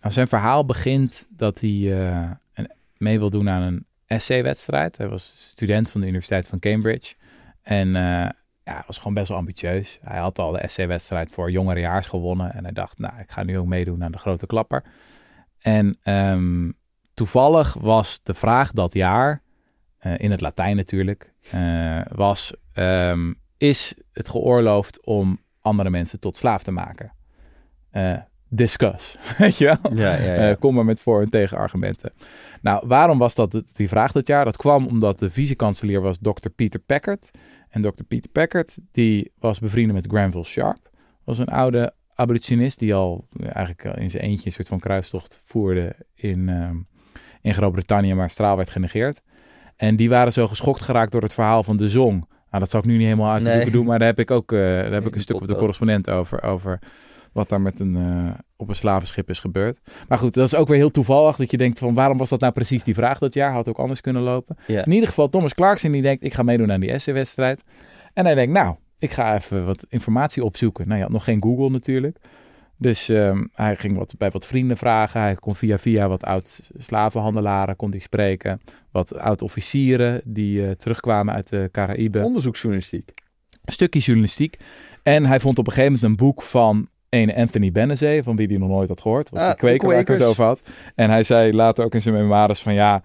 nou, 0.00 0.12
zijn 0.12 0.28
verhaal 0.28 0.64
begint 0.64 1.26
dat 1.30 1.60
hij 1.60 1.70
een- 1.70 2.70
mee 2.96 3.18
wil 3.18 3.30
doen 3.30 3.48
aan 3.48 3.62
een 3.62 3.86
essay-wedstrijd. 4.06 4.96
Hij 4.96 5.08
was 5.08 5.48
student 5.50 5.90
van 5.90 6.00
de 6.00 6.06
Universiteit 6.06 6.48
van 6.48 6.58
Cambridge. 6.58 7.14
En 7.62 7.88
uh, 7.88 8.28
ja, 8.64 8.82
was 8.86 8.98
gewoon 8.98 9.14
best 9.14 9.28
wel 9.28 9.38
ambitieus. 9.38 9.98
Hij 10.02 10.18
had 10.18 10.38
al 10.38 10.52
de 10.52 10.58
essay-wedstrijd 10.58 11.30
voor 11.30 11.50
jongerejaars 11.50 12.06
gewonnen. 12.06 12.54
En 12.54 12.64
hij 12.64 12.72
dacht, 12.72 12.98
nou, 12.98 13.20
ik 13.20 13.30
ga 13.30 13.42
nu 13.42 13.58
ook 13.58 13.66
meedoen 13.66 14.04
aan 14.04 14.12
de 14.12 14.18
grote 14.18 14.46
klapper. 14.46 14.84
En 15.58 15.98
um, 16.04 16.74
toevallig 17.14 17.74
was 17.74 18.22
de 18.22 18.34
vraag 18.34 18.72
dat 18.72 18.92
jaar, 18.92 19.42
uh, 20.06 20.18
in 20.18 20.30
het 20.30 20.40
Latijn 20.40 20.76
natuurlijk, 20.76 21.32
uh, 21.54 22.00
was: 22.12 22.54
um, 22.74 23.38
is 23.58 23.94
het 24.12 24.28
geoorloofd 24.28 25.04
om 25.04 25.40
andere 25.60 25.90
mensen 25.90 26.20
tot 26.20 26.36
slaaf 26.36 26.62
te 26.62 26.70
maken? 26.70 27.12
Uh, 27.92 28.16
discuss, 28.48 29.16
weet 29.38 29.56
je 29.56 29.64
wel? 29.64 29.94
Ja, 29.94 30.16
ja, 30.16 30.42
ja. 30.42 30.54
kom 30.54 30.74
maar 30.74 30.84
met 30.84 31.00
voor- 31.00 31.22
en 31.22 31.30
tegenargumenten. 31.30 32.12
Nou, 32.62 32.86
waarom 32.86 33.18
was 33.18 33.34
dat 33.34 33.62
die 33.74 33.88
vraag 33.88 34.12
dat 34.12 34.26
jaar? 34.26 34.44
Dat 34.44 34.56
kwam 34.56 34.86
omdat 34.86 35.18
de 35.18 35.30
vice-kanselier 35.30 36.00
was 36.00 36.18
Dr. 36.20 36.48
Peter 36.56 36.80
Packard. 36.80 37.30
En 37.74 37.80
Dr. 37.82 38.02
Peter 38.08 38.30
Packard, 38.30 38.78
die 38.92 39.32
was 39.38 39.58
bevriend 39.58 39.92
met 39.92 40.06
Granville 40.06 40.44
Sharp. 40.44 40.90
Was 41.24 41.38
een 41.38 41.48
oude 41.48 41.94
abolitionist 42.14 42.78
die 42.78 42.94
al 42.94 43.28
eigenlijk 43.40 43.84
in 43.84 44.10
zijn 44.10 44.22
eentje 44.22 44.46
een 44.46 44.52
soort 44.52 44.68
van 44.68 44.80
kruistocht 44.80 45.40
voerde 45.42 45.96
in, 46.14 46.48
uh, 46.48 46.70
in 47.40 47.54
Groot-Brittannië, 47.54 48.14
maar 48.14 48.30
straal 48.30 48.56
werd 48.56 48.70
genegeerd. 48.70 49.22
En 49.76 49.96
die 49.96 50.08
waren 50.08 50.32
zo 50.32 50.46
geschokt 50.46 50.82
geraakt 50.82 51.12
door 51.12 51.22
het 51.22 51.34
verhaal 51.34 51.62
van 51.62 51.76
de 51.76 51.88
zong. 51.88 52.18
Nou, 52.50 52.62
dat 52.62 52.70
zal 52.70 52.80
ik 52.80 52.86
nu 52.86 52.96
niet 52.96 53.06
helemaal 53.06 53.32
uit 53.32 53.42
de 53.42 53.48
Nee. 53.48 53.70
doen, 53.70 53.86
maar 53.86 53.98
daar 53.98 54.08
heb 54.08 54.18
ik 54.18 54.30
ook 54.30 54.52
uh, 54.52 54.60
daar 54.60 54.92
heb 54.92 55.06
ik 55.06 55.14
een 55.14 55.20
stuk 55.20 55.36
op 55.36 55.46
de 55.46 55.54
correspondent 55.56 56.10
over, 56.10 56.42
over 56.42 56.78
wat 57.34 57.48
daar 57.48 57.60
met 57.60 57.80
een, 57.80 57.96
uh, 57.96 58.30
op 58.56 58.68
een 58.68 58.74
slavenschip 58.74 59.28
is 59.28 59.40
gebeurd. 59.40 59.80
Maar 60.08 60.18
goed, 60.18 60.34
dat 60.34 60.46
is 60.46 60.54
ook 60.54 60.68
weer 60.68 60.76
heel 60.76 60.90
toevallig 60.90 61.36
dat 61.36 61.50
je 61.50 61.56
denkt 61.56 61.78
van 61.78 61.94
waarom 61.94 62.18
was 62.18 62.28
dat 62.28 62.40
nou 62.40 62.52
precies 62.52 62.84
die 62.84 62.94
vraag 62.94 63.18
dat 63.18 63.34
jaar? 63.34 63.52
Had 63.52 63.68
ook 63.68 63.78
anders 63.78 64.00
kunnen 64.00 64.22
lopen. 64.22 64.56
Ja. 64.66 64.84
In 64.84 64.92
ieder 64.92 65.08
geval 65.08 65.28
Thomas 65.28 65.54
Clarkson 65.54 65.92
die 65.92 66.02
denkt 66.02 66.22
ik 66.22 66.34
ga 66.34 66.42
meedoen 66.42 66.72
aan 66.72 66.80
die 66.80 66.90
essay-wedstrijd. 66.90 67.64
En 68.12 68.24
hij 68.24 68.34
denkt 68.34 68.52
nou, 68.52 68.76
ik 68.98 69.10
ga 69.10 69.34
even 69.34 69.66
wat 69.66 69.86
informatie 69.88 70.44
opzoeken. 70.44 70.84
Nou, 70.84 70.96
je 70.96 71.04
had 71.04 71.12
nog 71.12 71.24
geen 71.24 71.42
Google 71.42 71.70
natuurlijk. 71.70 72.18
Dus 72.76 73.08
um, 73.08 73.50
hij 73.52 73.76
ging 73.76 73.96
wat, 73.96 74.14
bij 74.18 74.30
wat 74.30 74.46
vrienden 74.46 74.76
vragen. 74.76 75.20
Hij 75.20 75.34
kon 75.34 75.54
via 75.54 75.78
via 75.78 76.08
wat 76.08 76.24
oud-slavenhandelaren 76.24 77.76
kon 77.76 77.90
hij 77.90 77.98
spreken. 77.98 78.60
Wat 78.90 79.18
oud-officieren 79.18 80.20
die 80.24 80.60
uh, 80.60 80.70
terugkwamen 80.70 81.34
uit 81.34 81.48
de 81.48 81.68
Caraïben. 81.72 82.24
Onderzoeksjournalistiek. 82.24 83.12
Een 83.64 83.72
stukje 83.72 84.00
journalistiek. 84.00 84.56
En 85.02 85.24
hij 85.26 85.40
vond 85.40 85.58
op 85.58 85.66
een 85.66 85.72
gegeven 85.72 85.92
moment 85.92 86.10
een 86.10 86.26
boek 86.26 86.42
van 86.42 86.88
een 87.14 87.34
Anthony 87.34 87.72
Benezee, 87.72 88.22
van 88.22 88.36
wie 88.36 88.46
hij 88.46 88.56
nog 88.56 88.68
nooit 88.68 88.88
had 88.88 89.00
gehoord. 89.00 89.30
Was 89.30 89.40
Ah, 89.40 89.50
de 89.50 89.56
kweker 89.56 89.88
waar 89.88 89.98
ik 89.98 90.08
het 90.08 90.22
over 90.22 90.44
had. 90.44 90.62
En 90.94 91.10
hij 91.10 91.22
zei 91.22 91.52
later 91.52 91.84
ook 91.84 91.94
in 91.94 92.02
zijn 92.02 92.14
memoires 92.14 92.60
van 92.62 92.74
ja, 92.74 93.02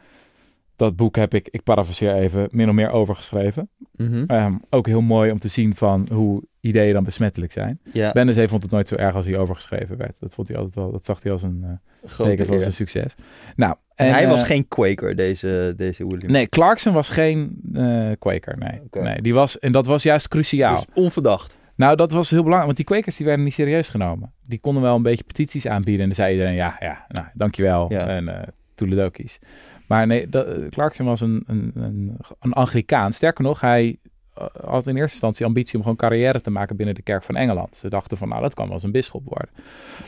dat 0.76 0.96
boek 0.96 1.16
heb 1.16 1.34
ik, 1.34 1.48
ik 1.52 1.64
parafraseer 1.64 2.14
even, 2.14 2.48
min 2.52 2.70
of 2.70 2.76
meer 2.76 2.92
overgeschreven. 2.92 3.70
Mhm. 3.96 4.24
Um, 4.28 4.62
ook 4.70 4.88
heel 4.88 5.02
mooi 5.02 5.32
om 5.32 5.40
te 5.40 5.48
zien 5.48 5.76
van 5.76 6.08
hoe 6.12 6.44
ideeën 6.62 6.94
dan 6.94 7.04
besmettelijk 7.04 7.52
zijn. 7.52 7.80
Ja, 7.94 8.12
Benezee 8.12 8.48
vond 8.48 8.62
het 8.62 8.72
nooit 8.72 8.88
zo 8.88 8.96
erg 8.96 9.16
als 9.16 9.26
hij 9.26 9.38
overgeschreven 9.38 9.98
werd. 9.98 10.20
Dat 10.20 10.34
vond 10.34 10.48
hij 10.48 10.58
altijd 10.58 10.76
wel, 10.76 10.92
dat 10.92 11.06
zag 11.06 11.24
hij 11.24 11.32
als 11.32 11.44
een 11.44 11.64
uh, 11.64 12.20
teken 12.20 12.46
van 12.46 12.60
zijn 12.60 12.74
succes. 12.74 13.16
Nou, 13.56 13.76
En, 13.96 14.12
hij 14.12 14.24
eh, 14.24 14.30
was 14.30 14.44
geen 14.44 14.68
Quaker, 14.68 15.16
deze, 15.16 15.74
deze 15.78 16.08
William. 16.08 16.32
Nee, 16.32 16.48
Clarkson 16.48 16.94
was 16.94 17.10
geen 17.10 17.62
uh, 17.74 18.12
kweker. 18.20 18.58
Nee. 18.58 19.04
Nee, 19.04 19.22
die 19.22 19.34
was 19.34 19.60
en 19.60 19.72
dat 19.72 19.86
was 19.86 20.04
juist 20.04 20.28
cruciaal. 20.28 20.76
Dus 20.76 20.86
onverdacht. 20.94 21.58
Nou, 21.80 21.96
dat 21.96 22.12
was 22.12 22.30
heel 22.30 22.44
belangrijk, 22.44 22.66
want 22.66 22.78
die 22.78 22.86
kwekers 22.86 23.18
die 23.18 23.26
werden 23.26 23.46
niet 23.46 23.54
serieus 23.54 23.90
genomen. 23.90 24.34
Die 24.46 24.60
konden 24.60 24.84
wel 24.84 24.96
een 24.96 25.02
beetje 25.02 25.24
petities 25.24 25.68
aanbieden 25.68 26.02
en 26.02 26.06
dan 26.06 26.16
zei 26.16 26.32
iedereen 26.32 26.54
ja, 26.54 26.76
ja, 26.80 27.06
nou, 27.08 27.28
dankjewel 27.34 27.92
Ja. 27.92 28.08
en 28.08 28.24
uh, 28.28 28.40
toeledokies. 28.76 29.40
Maar 29.88 30.08
nee, 30.08 30.30
dat, 30.30 30.70
Clarkson 30.70 31.06
was 31.06 31.22
een, 31.22 31.44
een, 31.48 31.72
een, 31.76 32.18
een 32.40 32.54
Anglikaan. 32.54 33.14
Sterker 33.14 33.44
nog, 33.44 33.62
hij 33.62 33.98
uh, 34.40 34.46
had 34.66 34.88
in 34.88 34.96
eerste 34.96 35.12
instantie 35.12 35.46
ambitie 35.46 35.76
om 35.76 35.82
gewoon 35.82 35.98
carrière 35.98 36.42
te 36.42 36.52
maken 36.52 36.76
binnen 36.76 36.96
de 36.96 37.02
kerk 37.02 37.24
van 37.24 37.36
Engeland. 37.36 37.76
Ze 37.76 37.90
dachten 37.90 38.18
van, 38.18 38.30
nou, 38.30 38.42
dat 38.42 38.54
kan 38.54 38.66
wel 38.66 38.74
eens 38.74 38.84
een 38.84 38.92
bisschop 38.92 39.24
worden. 39.26 39.50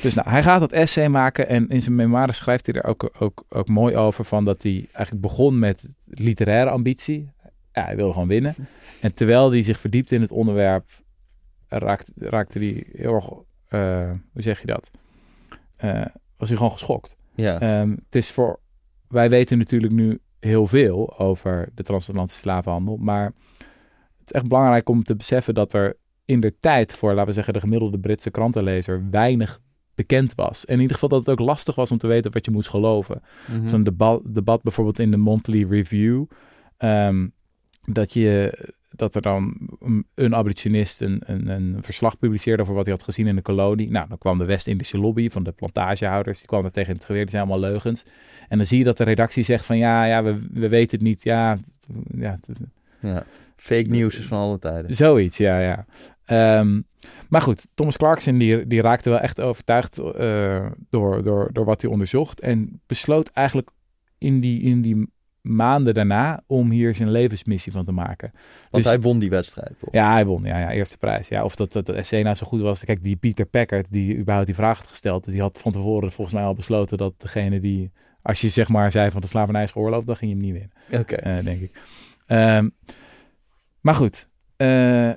Dus 0.01 0.13
nou, 0.13 0.29
hij 0.29 0.43
gaat 0.43 0.59
dat 0.59 0.71
essay 0.71 1.07
maken 1.07 1.47
en 1.47 1.69
in 1.69 1.81
zijn 1.81 1.95
memoires 1.95 2.37
schrijft 2.37 2.65
hij 2.65 2.75
er 2.75 2.89
ook, 2.89 3.11
ook, 3.19 3.43
ook 3.49 3.67
mooi 3.67 3.95
over 3.95 4.25
van 4.25 4.45
dat 4.45 4.63
hij 4.63 4.87
eigenlijk 4.91 5.25
begon 5.25 5.59
met 5.59 5.95
literaire 6.05 6.69
ambitie. 6.69 7.29
Ja, 7.73 7.83
hij 7.85 7.95
wilde 7.95 8.13
gewoon 8.13 8.27
winnen. 8.27 8.55
En 9.01 9.13
terwijl 9.13 9.51
hij 9.51 9.61
zich 9.61 9.79
verdiept 9.79 10.11
in 10.11 10.21
het 10.21 10.31
onderwerp, 10.31 10.89
raakte, 11.79 12.11
raakte 12.15 12.59
hij 12.59 12.83
heel 12.91 13.13
erg, 13.13 13.29
uh, 13.69 14.11
hoe 14.33 14.41
zeg 14.41 14.59
je 14.61 14.67
dat? 14.67 14.91
Uh, 15.83 16.05
was 16.37 16.47
hij 16.47 16.57
gewoon 16.57 16.71
geschokt. 16.71 17.17
Ja. 17.35 17.81
Um, 17.81 17.91
het 18.05 18.15
is 18.15 18.31
voor, 18.31 18.59
wij 19.07 19.29
weten 19.29 19.57
natuurlijk 19.57 19.93
nu 19.93 20.19
heel 20.39 20.67
veel 20.67 21.19
over 21.19 21.69
de 21.75 21.83
transatlantische 21.83 22.41
slavenhandel, 22.41 22.97
maar 22.97 23.25
het 24.19 24.25
is 24.25 24.31
echt 24.31 24.47
belangrijk 24.47 24.89
om 24.89 25.03
te 25.03 25.15
beseffen 25.15 25.53
dat 25.53 25.73
er 25.73 25.97
in 26.25 26.39
de 26.39 26.57
tijd 26.59 26.95
voor, 26.95 27.09
laten 27.09 27.27
we 27.27 27.33
zeggen, 27.33 27.53
de 27.53 27.59
gemiddelde 27.59 27.99
Britse 27.99 28.31
krantenlezer 28.31 29.09
weinig 29.09 29.59
bekend 29.95 30.35
was. 30.35 30.65
En 30.65 30.73
in 30.73 30.81
ieder 30.81 30.93
geval 30.93 31.09
dat 31.09 31.25
het 31.25 31.29
ook 31.29 31.47
lastig 31.47 31.75
was 31.75 31.91
om 31.91 31.97
te 31.97 32.07
weten 32.07 32.31
wat 32.31 32.45
je 32.45 32.51
moest 32.51 32.69
geloven. 32.69 33.21
Mhm. 33.47 33.67
Zo'n 33.67 33.83
debat, 33.83 34.21
debat 34.25 34.63
bijvoorbeeld 34.63 34.99
in 34.99 35.11
de 35.11 35.17
Monthly 35.17 35.65
Review, 35.69 36.25
um, 36.77 37.33
dat 37.81 38.13
je 38.13 38.57
dat 38.95 39.15
er 39.15 39.21
dan 39.21 39.69
een 40.15 40.35
abolitionist 40.35 41.01
een, 41.01 41.21
een, 41.25 41.47
een, 41.47 41.77
verslag 41.81 42.17
publiceerde 42.17 42.61
over 42.61 42.73
wat 42.73 42.85
hij 42.85 42.93
had 42.93 43.03
gezien 43.03 43.27
in 43.27 43.35
de 43.35 43.41
kolonie. 43.41 43.89
Nou, 43.89 44.07
dan 44.07 44.17
kwam 44.17 44.37
de 44.37 44.45
West-Indische 44.45 44.97
lobby 44.97 45.29
van 45.29 45.43
de 45.43 45.51
plantagehouders. 45.51 46.37
Die 46.37 46.47
kwam 46.47 46.65
er 46.65 46.71
tegen 46.71 46.93
het 46.93 47.05
geweer, 47.05 47.21
die 47.21 47.31
zijn 47.31 47.43
allemaal 47.43 47.69
leugens. 47.69 48.03
En 48.49 48.57
dan 48.57 48.65
zie 48.65 48.77
je 48.77 48.83
dat 48.83 48.97
de 48.97 49.03
redactie 49.03 49.43
zegt 49.43 49.65
van 49.65 49.77
ja, 49.77 50.05
ja 50.05 50.23
we, 50.23 50.47
we 50.51 50.69
weten 50.69 50.97
het 50.97 51.07
niet. 51.07 51.23
Ja, 51.23 51.57
ja, 52.17 52.39
ja. 53.01 53.25
Fake 53.55 53.89
news 53.89 54.17
is 54.17 54.25
van 54.25 54.37
alle 54.37 54.59
tijden. 54.59 54.95
Zoiets, 54.95 55.37
ja, 55.37 55.59
ja. 55.59 55.85
Um, 56.59 56.85
maar 57.29 57.41
goed, 57.41 57.67
Thomas 57.73 57.97
Clarkson 57.97 58.37
die, 58.37 58.67
die 58.67 58.81
raakte 58.81 59.09
wel 59.09 59.19
echt 59.19 59.41
overtuigd 59.41 59.99
uh, 59.99 60.65
door, 60.89 61.23
door, 61.23 61.49
door 61.53 61.65
wat 61.65 61.81
hij 61.81 61.91
onderzocht. 61.91 62.39
En 62.39 62.81
besloot 62.87 63.27
eigenlijk 63.27 63.69
in 64.17 64.39
die, 64.39 64.61
in 64.61 64.81
die 64.81 65.09
maanden 65.41 65.93
daarna 65.93 66.43
om 66.47 66.71
hier 66.71 66.95
zijn 66.95 67.11
levensmissie 67.11 67.71
van 67.71 67.85
te 67.85 67.91
maken. 67.91 68.31
Want 68.69 68.83
dus, 68.83 68.91
hij 68.91 69.01
won 69.01 69.19
die 69.19 69.29
wedstrijd, 69.29 69.79
toch? 69.79 69.93
Ja, 69.93 70.11
hij 70.11 70.25
won. 70.25 70.43
Ja, 70.43 70.59
ja 70.59 70.71
eerste 70.71 70.97
prijs. 70.97 71.27
Ja, 71.27 71.43
of 71.43 71.55
dat, 71.55 71.71
dat 71.71 71.85
de 71.85 71.93
essay 71.93 72.21
nou 72.21 72.35
zo 72.35 72.45
goed 72.47 72.61
was. 72.61 72.83
Kijk, 72.83 73.03
die 73.03 73.15
Peter 73.15 73.45
Packard, 73.45 73.91
die 73.91 74.17
überhaupt 74.17 74.45
die 74.45 74.55
vraag 74.55 74.77
had 74.77 74.87
gesteld, 74.87 75.25
die 75.25 75.41
had 75.41 75.59
van 75.59 75.71
tevoren 75.71 76.11
volgens 76.11 76.35
mij 76.35 76.45
al 76.45 76.53
besloten 76.53 76.97
dat 76.97 77.13
degene 77.17 77.59
die, 77.59 77.91
als 78.21 78.41
je 78.41 78.49
zeg 78.49 78.69
maar 78.69 78.91
zei 78.91 79.11
van 79.11 79.21
de 79.21 79.27
slavernij 79.27 79.63
is 79.63 79.71
geoorloofd, 79.71 80.07
dan 80.07 80.15
ging 80.15 80.31
je 80.31 80.37
hem 80.37 80.45
niet 80.45 80.53
winnen. 80.53 81.01
Oké. 81.01 81.13
Okay. 81.13 81.37
Uh, 81.37 81.45
denk 81.45 81.61
ik. 81.61 81.71
Um, 82.27 82.75
maar 83.81 83.95
goed, 83.95 84.29
uh, 84.57 85.11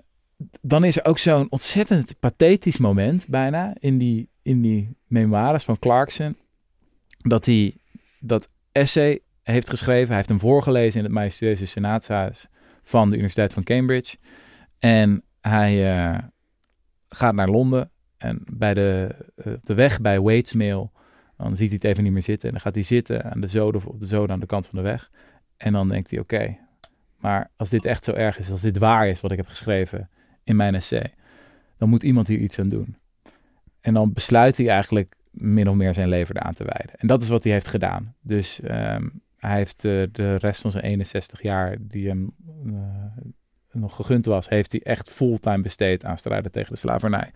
dan 0.61 0.85
is 0.85 0.97
er 0.97 1.05
ook 1.05 1.19
zo'n 1.19 1.51
ontzettend 1.51 2.19
pathetisch 2.21 2.79
moment 2.79 3.29
bijna 3.29 3.75
in 3.79 3.99
die, 3.99 4.29
in 4.43 4.61
die 4.61 4.97
memoires 5.07 5.65
van 5.65 5.79
Clarkson. 5.79 6.37
Dat 7.19 7.47
hij 7.47 7.77
dat 8.21 8.49
essay 8.73 9.21
heeft 9.53 9.71
geschreven. 9.71 10.07
Hij 10.07 10.17
heeft 10.17 10.29
hem 10.29 10.41
voorgelezen 10.41 10.99
in 10.99 11.05
het 11.05 11.15
majestueuze 11.15 11.67
senaatshuis 11.67 12.49
van 12.83 13.09
de 13.09 13.15
Universiteit 13.15 13.53
van 13.53 13.63
Cambridge. 13.63 14.17
En 14.79 15.23
hij 15.41 15.97
uh, 15.97 16.19
gaat 17.09 17.35
naar 17.35 17.49
Londen. 17.49 17.91
En 18.17 18.43
bij 18.53 18.75
de, 18.75 19.17
uh, 19.37 19.53
op 19.53 19.65
de 19.65 19.75
weg 19.75 20.01
bij 20.01 20.21
Waits 20.21 20.53
Mill, 20.53 20.89
dan 21.37 21.57
ziet 21.57 21.69
hij 21.69 21.79
het 21.83 21.85
even 21.85 22.03
niet 22.03 22.13
meer 22.13 22.23
zitten. 22.23 22.49
En 22.49 22.55
dan 22.55 22.63
gaat 22.63 22.75
hij 22.75 22.85
zitten 22.85 23.33
aan 23.33 23.41
de 23.41 23.47
zoden, 23.47 23.85
op 23.85 24.01
de 24.01 24.07
zoden 24.07 24.31
aan 24.31 24.41
de 24.41 24.47
kant 24.47 24.67
van 24.67 24.79
de 24.79 24.85
weg. 24.85 25.11
En 25.57 25.73
dan 25.73 25.89
denkt 25.89 26.11
hij, 26.11 26.21
oké, 26.21 26.57
maar 27.17 27.51
als 27.57 27.71
dit 27.71 27.85
echt 27.85 28.05
zo 28.05 28.13
erg 28.13 28.39
is, 28.39 28.51
als 28.51 28.61
dit 28.61 28.79
waar 28.79 29.09
is 29.09 29.21
wat 29.21 29.31
ik 29.31 29.37
heb 29.37 29.47
geschreven 29.47 30.11
in 30.43 30.57
mijn 30.57 30.75
essay, 30.75 31.15
dan 31.79 31.89
moet 31.89 32.03
iemand 32.03 32.29
hier 32.29 32.39
iets 32.39 32.59
aan 32.59 32.69
doen. 32.69 32.97
En 33.81 33.95
dan 33.95 34.13
besluit 34.13 34.57
hij 34.57 34.69
eigenlijk 34.69 35.15
min 35.31 35.69
of 35.69 35.75
meer 35.75 35.95
zijn 35.95 36.09
leven 36.09 36.37
eraan 36.37 36.53
te 36.53 36.65
wijden. 36.65 36.97
En 36.97 37.07
dat 37.07 37.23
is 37.23 37.29
wat 37.29 37.45
hij 37.45 37.53
heeft 37.53 37.69
gedaan. 37.69 38.15
Dus 38.21 38.61
um, 38.65 39.23
hij 39.47 39.57
heeft 39.57 39.85
uh, 39.85 40.07
de 40.13 40.37
rest 40.37 40.61
van 40.61 40.71
zijn 40.71 40.85
61 40.85 41.43
jaar 41.43 41.77
die 41.81 42.09
hem 42.09 42.35
uh, 42.67 42.75
nog 43.73 43.97
gegund 43.97 44.25
was, 44.25 44.49
heeft 44.49 44.73
hij 44.73 44.81
echt 44.81 45.11
fulltime 45.11 45.63
besteed 45.63 46.05
aan 46.05 46.19
strijden 46.19 46.51
tegen 46.51 46.73
de 46.73 46.79
slavernij. 46.79 47.31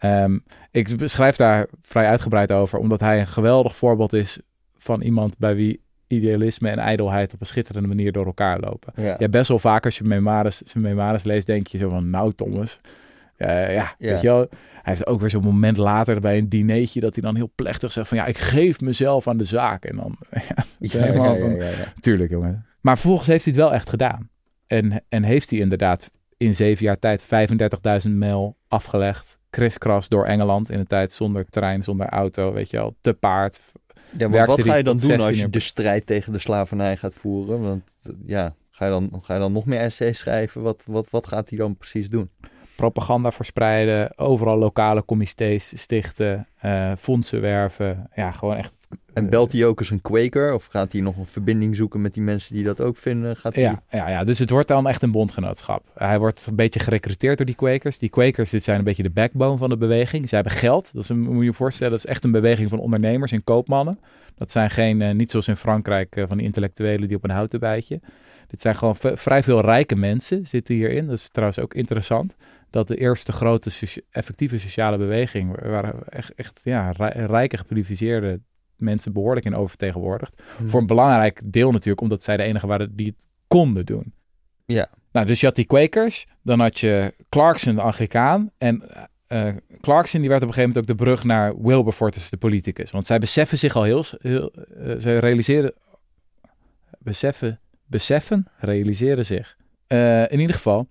Um, 0.00 0.44
ik 0.70 0.96
beschrijf 0.96 1.36
daar 1.36 1.66
vrij 1.82 2.06
uitgebreid 2.06 2.52
over, 2.52 2.78
omdat 2.78 3.00
hij 3.00 3.20
een 3.20 3.26
geweldig 3.26 3.76
voorbeeld 3.76 4.12
is 4.12 4.40
van 4.76 5.00
iemand 5.00 5.38
bij 5.38 5.54
wie 5.54 5.80
idealisme 6.06 6.70
en 6.70 6.78
ijdelheid 6.78 7.34
op 7.34 7.40
een 7.40 7.46
schitterende 7.46 7.88
manier 7.88 8.12
door 8.12 8.26
elkaar 8.26 8.60
lopen. 8.60 8.92
Ja. 8.96 9.16
Ja, 9.18 9.28
best 9.28 9.48
wel 9.48 9.58
vaak 9.58 9.84
als 9.84 9.98
je 9.98 10.04
memoires, 10.04 10.58
zijn 10.58 10.84
memoires 10.84 11.22
leest, 11.22 11.46
denk 11.46 11.66
je 11.66 11.78
zo 11.78 11.88
van, 11.88 12.10
nou 12.10 12.32
Thomas, 12.32 12.80
uh, 13.44 13.74
ja, 13.74 13.94
Ja. 13.98 14.10
weet 14.10 14.20
je 14.20 14.26
wel. 14.26 14.48
Hij 14.82 14.92
heeft 14.92 15.06
ook 15.06 15.20
weer 15.20 15.30
zo'n 15.30 15.42
moment 15.42 15.76
later 15.76 16.20
bij 16.20 16.38
een 16.38 16.48
dinertje 16.48 17.00
dat 17.00 17.14
hij 17.14 17.22
dan 17.22 17.36
heel 17.36 17.52
plechtig 17.54 17.92
zegt 17.92 18.08
van, 18.08 18.16
ja, 18.16 18.26
ik 18.26 18.38
geef 18.38 18.80
mezelf 18.80 19.28
aan 19.28 19.36
de 19.36 19.44
zaak. 19.44 19.84
En 19.84 19.96
dan, 19.96 20.16
ja, 20.48 20.64
Ja, 20.78 20.98
helemaal 20.98 21.36
van. 21.36 21.58
Tuurlijk, 22.00 22.30
jongen. 22.30 22.66
Maar 22.80 22.98
vervolgens 22.98 23.28
heeft 23.28 23.44
hij 23.44 23.52
het 23.52 23.62
wel 23.62 23.72
echt 23.72 23.88
gedaan. 23.88 24.28
En, 24.66 25.04
en 25.08 25.22
heeft 25.22 25.50
hij 25.50 25.58
inderdaad 25.58 26.10
in 26.36 26.54
zeven 26.54 26.84
jaar 26.84 26.98
tijd 26.98 27.24
35.000 28.06 28.10
mijl 28.10 28.56
afgelegd. 28.68 29.38
Kriskras 29.50 30.08
door 30.08 30.26
Engeland 30.26 30.70
in 30.70 30.78
een 30.78 30.86
tijd 30.86 31.12
zonder 31.12 31.44
trein, 31.44 31.82
zonder 31.82 32.06
auto, 32.08 32.52
weet 32.52 32.70
je 32.70 32.76
wel, 32.76 32.96
te 33.00 33.12
paard. 33.12 33.60
Ja, 34.16 34.28
maar 34.28 34.46
wat 34.46 34.62
ga 34.62 34.74
je 34.74 34.82
dan 34.82 34.96
doen 34.96 35.10
als 35.10 35.22
16 35.22 35.44
je 35.44 35.50
de 35.50 35.60
strijd 35.60 36.06
tegen 36.06 36.32
de 36.32 36.38
slavernij 36.38 36.96
gaat 36.96 37.14
voeren? 37.14 37.60
Want 37.60 37.96
eh, 38.02 38.12
ja, 38.26 38.54
ga 38.70 38.84
je 38.84 38.90
dan, 38.90 39.18
ga 39.22 39.34
je 39.34 39.40
dan 39.40 39.52
nog 39.52 39.66
meer 39.66 39.80
essays 39.80 40.18
schrijven? 40.18 40.62
Wat, 40.62 40.84
wat, 40.86 41.10
wat 41.10 41.26
gaat 41.26 41.48
hij 41.48 41.58
dan 41.58 41.76
precies 41.76 42.10
doen? 42.10 42.30
Propaganda 42.76 43.30
verspreiden, 43.30 44.18
overal 44.18 44.58
lokale 44.58 45.04
comité's 45.04 45.72
stichten, 45.74 46.46
eh, 46.56 46.92
fondsen 46.98 47.40
werven. 47.40 48.10
Ja, 48.14 48.30
gewoon 48.30 48.56
echt. 48.56 48.72
En 49.12 49.30
belt 49.30 49.52
hij 49.52 49.66
ook 49.66 49.80
eens 49.80 49.90
een 49.90 50.00
Quaker? 50.00 50.54
Of 50.54 50.66
gaat 50.66 50.92
hij 50.92 51.00
nog 51.00 51.16
een 51.16 51.26
verbinding 51.26 51.76
zoeken 51.76 52.00
met 52.00 52.14
die 52.14 52.22
mensen 52.22 52.54
die 52.54 52.64
dat 52.64 52.80
ook 52.80 52.96
vinden? 52.96 53.36
Gaat 53.36 53.54
hij... 53.54 53.62
Ja, 53.62 53.82
ja, 53.90 54.08
ja, 54.08 54.24
dus 54.24 54.38
het 54.38 54.50
wordt 54.50 54.68
dan 54.68 54.88
echt 54.88 55.02
een 55.02 55.10
bondgenootschap. 55.10 55.82
Hij 55.94 56.18
wordt 56.18 56.46
een 56.46 56.56
beetje 56.56 56.80
gerecruiteerd 56.80 57.36
door 57.36 57.46
die 57.46 57.54
Quakers. 57.54 57.98
Die 57.98 58.08
Quakers, 58.08 58.50
dit 58.50 58.62
zijn 58.62 58.78
een 58.78 58.84
beetje 58.84 59.02
de 59.02 59.10
backbone 59.10 59.56
van 59.56 59.68
de 59.68 59.76
beweging. 59.76 60.28
Zij 60.28 60.38
hebben 60.38 60.58
geld. 60.58 60.90
Dat 60.92 61.02
is 61.02 61.08
een, 61.08 61.20
moet 61.20 61.38
je 61.38 61.44
je 61.44 61.52
voorstellen, 61.52 61.92
dat 61.92 62.04
is 62.04 62.10
echt 62.10 62.24
een 62.24 62.30
beweging 62.30 62.70
van 62.70 62.78
ondernemers 62.78 63.32
en 63.32 63.44
koopmannen. 63.44 63.98
Dat 64.34 64.50
zijn 64.50 64.70
geen, 64.70 65.02
eh, 65.02 65.14
niet 65.14 65.30
zoals 65.30 65.48
in 65.48 65.56
Frankrijk, 65.56 66.16
eh, 66.16 66.24
van 66.28 66.36
die 66.36 66.46
intellectuelen 66.46 67.08
die 67.08 67.16
op 67.16 67.24
een 67.24 67.30
houten 67.30 67.60
bijtje. 67.60 68.00
Dit 68.48 68.60
zijn 68.60 68.76
gewoon 68.76 68.96
vrij 68.98 69.42
veel 69.42 69.60
rijke 69.60 69.96
mensen 69.96 70.46
zitten 70.46 70.74
hierin. 70.74 71.06
Dat 71.06 71.16
is 71.18 71.28
trouwens 71.28 71.58
ook 71.58 71.74
interessant. 71.74 72.36
Dat 72.74 72.88
de 72.88 72.96
eerste 72.96 73.32
grote 73.32 73.70
socia- 73.70 74.02
effectieve 74.10 74.58
sociale 74.58 74.96
beweging, 74.96 75.60
waren 75.60 76.08
echt, 76.08 76.34
echt 76.34 76.60
ja, 76.64 76.90
rij- 76.90 77.26
rijke 77.26 77.56
geprivilegeerde 77.56 78.40
mensen 78.76 79.12
behoorlijk 79.12 79.46
in 79.46 79.54
oververtegenwoordigd. 79.54 80.42
Hm. 80.56 80.66
Voor 80.66 80.80
een 80.80 80.86
belangrijk 80.86 81.40
deel 81.44 81.70
natuurlijk, 81.70 82.00
omdat 82.00 82.22
zij 82.22 82.36
de 82.36 82.42
enige 82.42 82.66
waren 82.66 82.96
die 82.96 83.06
het 83.06 83.26
konden 83.46 83.86
doen. 83.86 84.12
Ja. 84.66 84.88
Nou, 85.12 85.26
dus 85.26 85.40
je 85.40 85.46
had 85.46 85.54
die 85.54 85.64
Quakers, 85.64 86.26
dan 86.42 86.60
had 86.60 86.80
je 86.80 87.14
Clarkson, 87.28 87.74
de 87.74 87.80
Anglicaan. 87.80 88.50
En 88.58 88.82
eh, 89.26 89.48
Clarkson 89.80 90.20
die 90.20 90.28
werd 90.28 90.42
op 90.42 90.48
een 90.48 90.54
gegeven 90.54 90.74
moment 90.74 90.78
ook 90.78 90.98
de 90.98 91.04
brug 91.04 91.24
naar 91.24 91.62
Wilberforce, 91.62 92.30
de 92.30 92.36
politicus. 92.36 92.90
Want 92.90 93.06
zij 93.06 93.18
beseffen 93.18 93.58
zich 93.58 93.76
al 93.76 93.82
heel, 93.82 94.04
heel 94.18 94.52
eh, 94.52 94.98
ze 94.98 95.18
realiseren, 95.18 95.74
beseffen, 96.98 97.60
beseffen, 97.86 98.46
realiseren 98.58 99.26
zich. 99.26 99.56
Eh, 99.86 100.30
in 100.30 100.40
ieder 100.40 100.56
geval, 100.56 100.88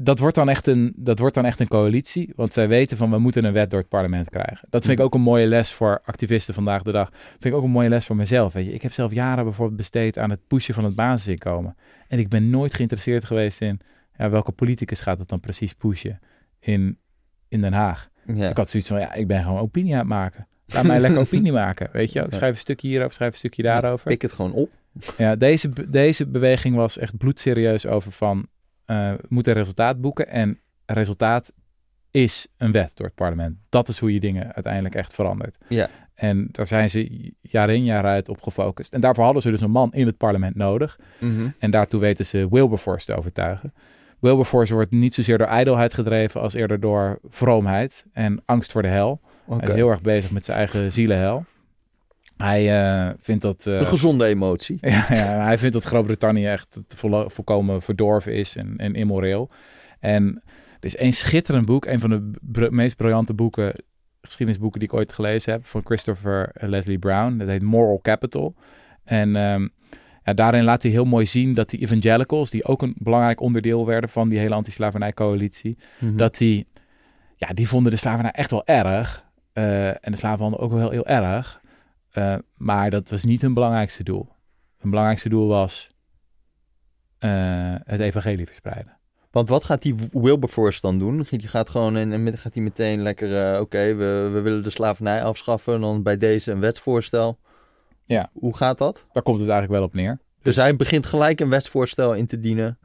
dat 0.00 0.18
wordt, 0.18 0.34
dan 0.34 0.48
echt 0.48 0.66
een, 0.66 0.92
dat 0.96 1.18
wordt 1.18 1.34
dan 1.34 1.44
echt 1.44 1.60
een 1.60 1.68
coalitie. 1.68 2.32
Want 2.36 2.52
zij 2.52 2.68
weten 2.68 2.96
van, 2.96 3.10
we 3.10 3.18
moeten 3.18 3.44
een 3.44 3.52
wet 3.52 3.70
door 3.70 3.80
het 3.80 3.88
parlement 3.88 4.30
krijgen. 4.30 4.68
Dat 4.70 4.84
vind 4.84 4.98
ik 4.98 5.04
ook 5.04 5.14
een 5.14 5.20
mooie 5.20 5.46
les 5.46 5.72
voor 5.72 6.00
activisten 6.04 6.54
vandaag 6.54 6.82
de 6.82 6.92
dag. 6.92 7.10
Vind 7.30 7.44
ik 7.44 7.54
ook 7.54 7.62
een 7.62 7.70
mooie 7.70 7.88
les 7.88 8.06
voor 8.06 8.16
mezelf. 8.16 8.52
Weet 8.52 8.66
je. 8.66 8.72
Ik 8.72 8.82
heb 8.82 8.92
zelf 8.92 9.12
jaren 9.12 9.44
bijvoorbeeld 9.44 9.76
besteed 9.76 10.18
aan 10.18 10.30
het 10.30 10.46
pushen 10.46 10.74
van 10.74 10.84
het 10.84 10.94
basisinkomen. 10.94 11.76
En 12.08 12.18
ik 12.18 12.28
ben 12.28 12.50
nooit 12.50 12.74
geïnteresseerd 12.74 13.24
geweest 13.24 13.60
in 13.60 13.80
ja, 14.18 14.30
welke 14.30 14.52
politicus 14.52 15.00
gaat 15.00 15.18
het 15.18 15.28
dan 15.28 15.40
precies 15.40 15.72
pushen 15.72 16.20
in, 16.60 16.98
in 17.48 17.60
Den 17.60 17.72
Haag. 17.72 18.08
Ja. 18.34 18.48
Ik 18.48 18.56
had 18.56 18.68
zoiets 18.68 18.88
van, 18.88 19.00
ja, 19.00 19.12
ik 19.12 19.26
ben 19.26 19.42
gewoon 19.42 19.60
opinie 19.60 19.92
aan 19.92 19.98
het 19.98 20.08
maken. 20.08 20.46
Laat 20.66 20.84
mij 20.84 21.00
lekker 21.00 21.20
opinie 21.26 21.52
maken, 21.52 21.88
weet 21.92 22.12
je. 22.12 22.20
Ik 22.20 22.32
schrijf 22.32 22.54
een 22.54 22.60
stukje 22.60 22.88
hierover, 22.88 23.14
schrijf 23.14 23.32
een 23.32 23.38
stukje 23.38 23.62
daarover. 23.62 24.08
Pik 24.08 24.22
het 24.22 24.32
gewoon 24.32 24.52
op. 24.52 24.70
Ja, 25.16 25.36
deze, 25.36 25.70
deze 25.88 26.26
beweging 26.26 26.76
was 26.76 26.98
echt 26.98 27.16
bloedserieus 27.16 27.86
over 27.86 28.12
van... 28.12 28.46
eh, 28.88 29.12
we 29.12 29.26
moeten 29.28 29.52
resultaat 29.52 30.00
boeken 30.00 30.28
en 30.28 30.58
resultaat 30.86 31.52
is 32.10 32.46
een 32.56 32.72
wet 32.72 32.96
door 32.96 33.06
het 33.06 33.14
parlement. 33.14 33.56
Dat 33.68 33.88
is 33.88 33.98
hoe 33.98 34.12
je 34.12 34.20
dingen 34.20 34.54
uiteindelijk 34.54 34.94
echt 34.94 35.14
verandert. 35.14 35.56
Ja. 35.68 35.88
En 36.14 36.48
daar 36.52 36.66
zijn 36.66 36.90
ze 36.90 37.32
jaar 37.40 37.70
in 37.70 37.84
jaar 37.84 38.04
uit 38.04 38.28
op 38.28 38.42
gefocust. 38.42 38.92
En 38.92 39.00
daarvoor 39.00 39.24
hadden 39.24 39.42
ze 39.42 39.50
dus 39.50 39.60
een 39.60 39.70
man 39.70 39.92
in 39.92 40.06
het 40.06 40.16
parlement 40.16 40.54
nodig. 40.54 40.98
Mhm. 41.18 41.48
En 41.58 41.70
daartoe 41.70 42.00
weten 42.00 42.24
ze 42.24 42.48
Wilberforce 42.50 43.06
te 43.06 43.14
overtuigen. 43.14 43.74
Wilberforce 44.18 44.74
wordt 44.74 44.90
niet 44.90 45.14
zozeer 45.14 45.38
door 45.38 45.46
ijdelheid 45.46 45.94
gedreven 45.94 46.40
als 46.40 46.54
eerder 46.54 46.80
door 46.80 47.18
vroomheid 47.28 48.04
en 48.12 48.42
angst 48.44 48.72
voor 48.72 48.82
de 48.82 48.88
hel. 48.88 49.20
Hij 49.48 49.68
is 49.68 49.74
heel 49.74 49.90
erg 49.90 50.00
bezig 50.00 50.30
met 50.30 50.44
zijn 50.44 50.58
eigen 50.58 50.92
zielenhel. 50.92 51.44
Hij 52.38 52.80
eh, 52.82 53.14
vindt 53.20 53.42
dat... 53.42 53.66
eh, 53.66 53.78
Een 53.78 53.86
gezonde 53.86 54.24
emotie. 54.24 54.78
ja, 54.90 55.06
ja, 55.08 55.42
hij 55.44 55.58
vindt 55.58 55.74
dat 55.74 55.84
Groot-Brittannië 55.84 56.46
echt 56.46 56.80
volle- 56.88 57.30
volkomen 57.30 57.82
verdorven 57.82 58.34
is 58.34 58.56
en, 58.56 58.74
en 58.76 58.94
immoreel. 58.94 59.50
En 60.00 60.42
er 60.80 60.84
is 60.86 60.96
één 60.96 61.12
schitterend 61.12 61.66
boek, 61.66 61.86
een 61.86 62.00
van 62.00 62.10
de 62.10 62.30
br- 62.40 62.70
meest 62.74 62.96
briljante 62.96 63.34
boeken, 63.34 63.72
geschiedenisboeken 64.22 64.80
die 64.80 64.88
ik 64.88 64.94
ooit 64.94 65.12
gelezen 65.12 65.52
heb, 65.52 65.66
van 65.66 65.80
Christopher 65.84 66.50
Leslie 66.54 66.98
Brown. 66.98 67.36
Dat 67.38 67.48
heet 67.48 67.62
Moral 67.62 67.98
Capital. 68.02 68.54
En 69.04 69.36
ehm, 69.36 69.68
ja, 70.24 70.32
daarin 70.34 70.64
laat 70.64 70.82
hij 70.82 70.90
heel 70.92 71.04
mooi 71.04 71.26
zien 71.26 71.54
dat 71.54 71.70
die 71.70 71.80
evangelicals, 71.80 72.50
die 72.50 72.64
ook 72.64 72.82
een 72.82 72.94
belangrijk 72.98 73.40
onderdeel 73.40 73.86
werden 73.86 74.10
van 74.10 74.28
die 74.28 74.38
hele 74.38 74.54
anti-slavernij-coalitie, 74.54 75.78
Mhm. 75.98 76.16
dat 76.16 76.36
die, 76.36 76.66
ja, 77.36 77.48
die 77.48 77.68
vonden 77.68 77.92
de 77.92 77.98
slavernij 77.98 78.32
echt 78.32 78.50
wel 78.50 78.66
erg. 78.66 79.26
eh, 79.52 79.88
en 79.88 79.98
de 80.12 80.16
slavenhandel 80.16 80.60
ook 80.60 80.70
wel 80.70 80.78
heel, 80.80 80.90
heel 80.90 81.06
erg. 81.06 81.60
Eh, 82.10 82.34
maar 82.54 82.90
dat 82.90 83.10
was 83.10 83.24
niet 83.24 83.42
hun 83.42 83.54
belangrijkste 83.54 84.02
doel. 84.02 84.28
Hun 84.78 84.90
belangrijkste 84.90 85.28
doel 85.28 85.48
was 85.48 85.90
eh, 87.18 87.74
het 87.84 88.00
evangelie 88.00 88.46
verspreiden. 88.46 88.96
Want 89.30 89.48
wat 89.48 89.64
gaat 89.64 89.82
die 89.82 89.94
Wilberforce 90.12 90.80
dan 90.80 90.98
doen? 90.98 91.26
Die 91.30 91.48
gaat 91.48 91.70
gewoon 91.70 91.96
en, 91.96 92.38
gaat 92.38 92.54
hij 92.54 92.62
meteen 92.62 93.02
lekker, 93.02 93.52
eh, 93.52 93.60
oké, 93.60 93.94
we, 93.94 94.30
we 94.32 94.40
willen 94.40 94.62
de 94.62 94.70
slavernij 94.70 95.24
afschaffen. 95.24 95.74
En 95.74 95.80
dan 95.80 96.02
bij 96.02 96.16
deze 96.16 96.52
een 96.52 96.60
wetsvoorstel. 96.60 97.38
Ja. 98.04 98.30
Hoe 98.32 98.56
gaat 98.56 98.78
dat? 98.78 99.06
Daar 99.12 99.22
komt 99.22 99.40
het 99.40 99.48
eigenlijk 99.48 99.80
wel 99.80 99.88
op 99.88 99.94
neer. 99.94 100.18
Dus 100.42 100.56
hij 100.56 100.76
begint 100.76 101.06
gelijk 101.06 101.40
een 101.40 101.50
wetsvoorstel 101.50 102.14
in 102.14 102.26
te 102.26 102.38
dienen. 102.40 102.78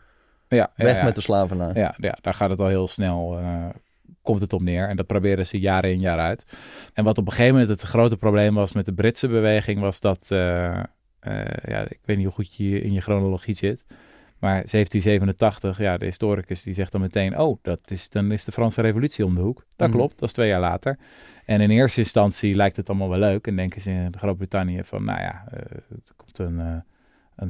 Ja, 0.48 0.72
ja, 0.76 0.84
Weg 0.86 0.96
ja, 0.96 1.04
met 1.04 1.16
de 1.16 1.22
slavernij. 1.22 1.72
ja, 1.74 1.96
ja, 1.98 2.18
daar 2.22 2.34
gaat 2.34 2.50
het 2.50 2.60
al 2.60 2.68
heel 2.68 2.88
snel, 2.88 3.40
komt 4.24 4.42
het 4.42 4.54
op 4.54 4.62
neer. 4.62 4.90
En 4.90 4.96
dat 4.96 5.08
proberen 5.08 5.46
ze 5.46 5.60
jaar 5.60 5.86
in 5.86 6.00
jaar 6.00 6.20
uit. 6.20 6.46
En 6.94 7.04
wat 7.04 7.18
op 7.18 7.26
een 7.26 7.32
gegeven 7.32 7.54
moment 7.54 7.72
het 7.72 7.82
grote 7.90 8.18
probleem 8.18 8.54
was 8.54 8.74
met 8.74 8.86
de 8.86 8.94
Britse 8.94 9.28
beweging, 9.28 9.80
was 9.80 10.00
dat, 10.00 10.32
eh, 10.32 10.80
eh, 10.80 10.84
ja, 11.68 11.80
ik 11.90 12.00
weet 12.06 12.18
niet 12.18 12.26
hoe 12.26 12.36
goed 12.36 12.56
je 12.56 12.82
in 12.82 12.94
je 12.94 13.02
chronologie 13.02 13.56
zit, 13.56 13.86
maar 14.40 14.64
1787, 14.66 15.78
ja, 15.78 15.98
de 15.98 16.06
historicus 16.06 16.64
die 16.64 16.74
zegt 16.74 16.92
dan 16.92 17.02
meteen, 17.02 17.40
oh, 17.40 17.58
dat 17.62 17.80
is, 17.92 18.10
dan 18.10 18.32
is 18.32 18.46
de 18.46 18.52
Franse 18.52 18.82
revolutie 18.82 19.26
om 19.26 19.36
de 19.36 19.42
hoek. 19.42 19.66
Dat 19.76 19.88
Mhm. 19.88 19.98
klopt, 19.98 20.20
dat 20.20 20.28
is 20.28 20.34
twee 20.34 20.48
jaar 20.48 20.60
later. 20.60 20.98
En 21.46 21.62
in 21.62 21.70
eerste 21.70 22.00
instantie 22.00 22.56
lijkt 22.56 22.76
het 22.76 22.90
allemaal 22.90 23.10
wel 23.10 23.20
leuk 23.20 23.48
en 23.48 23.56
denken 23.56 23.82
ze 23.82 23.90
in 23.90 24.18
Groot-Brittannië 24.18 24.84
van, 24.84 25.04
nou 25.04 25.20
ja, 25.20 25.44
eh, 25.52 25.60
het 25.90 26.14
komt 26.16 26.38
een, 26.38 26.84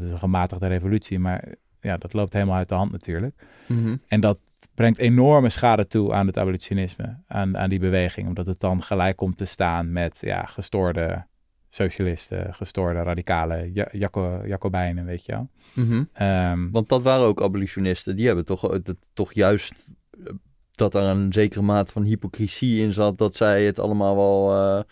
is 0.02 0.12
een 0.12 0.20
gematigde 0.20 0.68
revolutie, 0.68 1.20
maar 1.20 1.44
ja, 1.84 1.98
dat 1.98 2.14
loopt 2.14 2.34
helemaal 2.34 2.58
uit 2.58 2.70
de 2.70 2.76
hand 2.76 2.92
natuurlijk. 2.92 3.36
Mhm. 3.68 3.96
En 4.08 4.20
dat 4.20 4.42
brengt 4.76 4.98
enorme 4.98 5.50
schade 5.50 5.88
toe 5.88 6.14
aan 6.14 6.28
het 6.28 6.38
abolitionisme, 6.38 7.18
aan, 7.28 7.58
aan 7.58 7.70
die 7.70 7.80
beweging. 7.80 8.28
Omdat 8.28 8.46
het 8.46 8.60
dan 8.60 8.84
gelijk 8.84 9.18
komt 9.18 9.38
te 9.38 9.46
staan 9.46 9.92
met 9.92 10.18
ja, 10.22 10.46
gestoorde 10.46 11.26
socialisten, 11.70 12.54
gestoorde 12.54 13.02
radicale 13.02 13.70
ja, 13.74 13.88
Jaco, 13.92 14.42
Jacobijnen, 14.46 15.06
weet 15.06 15.26
je 15.26 15.32
wel. 15.32 15.50
Mhm. 15.74 16.04
Ehm, 16.14 16.70
Want 16.72 16.90
dat 16.90 17.02
waren 17.02 17.26
ook 17.26 17.42
abolitionisten. 17.42 18.16
Die 18.16 18.26
hebben 18.26 18.46
toch, 18.46 18.72
eh, 18.72 18.80
dat, 18.84 18.98
toch 19.14 19.34
juist 19.34 19.92
eh, 20.24 20.34
dat 20.72 20.96
er 20.96 21.04
een 21.04 21.34
zekere 21.34 21.62
mate 21.62 21.92
van 21.92 22.04
hypocrisie 22.04 22.82
in 22.82 22.94
zat. 22.94 23.18
Dat 23.18 23.36
zij 23.36 23.66
het 23.66 23.80
allemaal 23.80 24.16
wel 24.16 24.56
eh 24.56 24.84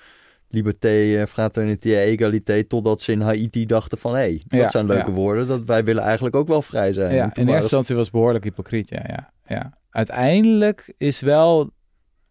liberté, 0.51 1.19
eh, 1.19 1.25
fraternité, 1.25 1.99
egalité. 1.99 2.63
Totdat 2.63 3.01
ze 3.01 3.11
in 3.11 3.21
Haiti 3.21 3.65
dachten 3.65 3.97
van 3.97 4.11
hé, 4.11 4.19
hey, 4.19 4.41
dat 4.47 4.59
Ja, 4.59 4.69
zijn 4.69 4.85
leuke 4.85 5.09
ja. 5.09 5.15
woorden. 5.15 5.47
Dat 5.47 5.63
wij 5.63 5.83
willen 5.83 6.03
eigenlijk 6.03 6.35
ook 6.35 6.47
wel 6.47 6.61
vrij 6.61 6.93
zijn. 6.93 7.13
ja, 7.15 7.23
in 7.23 7.47
eerste 7.47 7.61
instantie 7.61 7.95
was 7.95 8.05
het 8.05 8.13
behoorlijk 8.13 8.43
hypocriet, 8.43 8.89
ja, 8.89 9.03
ja, 9.07 9.33
ja. 9.47 9.77
Uiteindelijk 9.89 10.93
is 10.97 11.21
wel... 11.21 11.71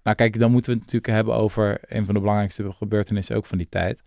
Nou 0.03 0.17
kijk, 0.17 0.39
dan 0.39 0.51
moeten 0.51 0.73
we 0.73 0.79
het 0.79 0.87
natuurlijk 0.87 1.15
hebben 1.15 1.35
over 1.35 1.79
een 1.81 2.05
van 2.05 2.15
de 2.15 2.21
belangrijkste 2.21 2.73
gebeurtenissen 2.73 3.37
ook 3.37 3.47
van 3.47 3.59
die 3.59 3.69
tijd. 3.69 4.03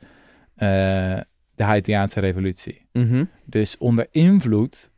Eh, 0.56 1.20
de 1.56 1.64
Haitiaanse 1.64 2.20
revolutie. 2.20 2.88
Mhm. 2.92 3.26
Dus 3.46 3.78
onder 3.78 4.08
invloed 4.12 4.92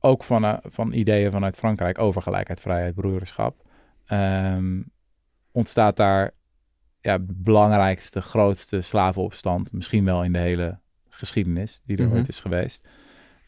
ook 0.00 0.24
van, 0.24 0.44
eh, 0.44 0.56
van 0.62 0.92
ideeën 0.92 1.30
vanuit 1.30 1.56
Frankrijk 1.56 1.98
over 1.98 2.22
gelijkheid, 2.22 2.60
vrijheid, 2.60 2.94
broederschap, 2.94 3.62
ehm, 4.06 4.82
ontstaat 5.52 5.96
daar 5.96 6.30
ja, 7.04 7.18
belangrijkste, 7.20 8.20
grootste 8.22 8.80
slavenopstand, 8.80 9.72
misschien 9.72 10.04
wel 10.04 10.24
in 10.24 10.32
de 10.32 10.38
hele 10.38 10.78
geschiedenis 11.08 11.80
die 11.84 11.96
er 11.96 12.06
Mhm. 12.06 12.14
ooit 12.14 12.28
is 12.28 12.40
geweest. 12.40 12.88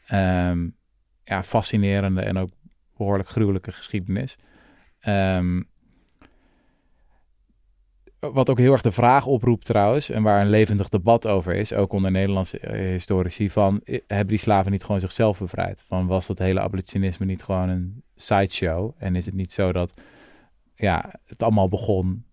Ehm, 0.06 0.68
ja, 1.24 1.42
fascinerende 1.42 2.20
en 2.20 2.36
ook 2.36 2.50
behoorlijk 2.96 3.28
gruwelijke 3.28 3.72
geschiedenis. 3.72 4.36
Ehm, 5.00 5.62
wat 8.20 8.50
ook 8.50 8.58
heel 8.58 8.72
erg 8.72 8.82
de 8.82 8.92
vraag 8.92 9.26
oproept 9.26 9.64
trouwens, 9.64 10.10
en 10.10 10.22
waar 10.22 10.40
een 10.40 10.50
levendig 10.50 10.88
debat 10.88 11.26
over 11.26 11.54
is, 11.54 11.72
ook 11.72 11.92
onder 11.92 12.10
Nederlandse 12.10 12.58
eh, 12.58 12.90
historici, 12.90 13.50
van 13.50 13.80
eh, 13.84 14.00
hebben 14.06 14.28
die 14.28 14.38
slaven 14.38 14.70
niet 14.72 14.84
gewoon 14.84 15.00
zichzelf 15.00 15.38
bevrijd? 15.38 15.84
Van 15.88 16.06
was 16.06 16.26
dat 16.26 16.38
hele 16.38 16.60
abolitionisme 16.60 17.26
niet 17.26 17.42
gewoon 17.42 17.68
een 17.68 18.02
sideshow? 18.16 18.92
En 18.98 19.16
is 19.16 19.26
het 19.26 19.34
niet 19.34 19.52
zo 19.52 19.72
dat 19.72 19.94
ja, 20.74 21.12
het 21.24 21.42
allemaal 21.42 21.68
begon 21.68 22.24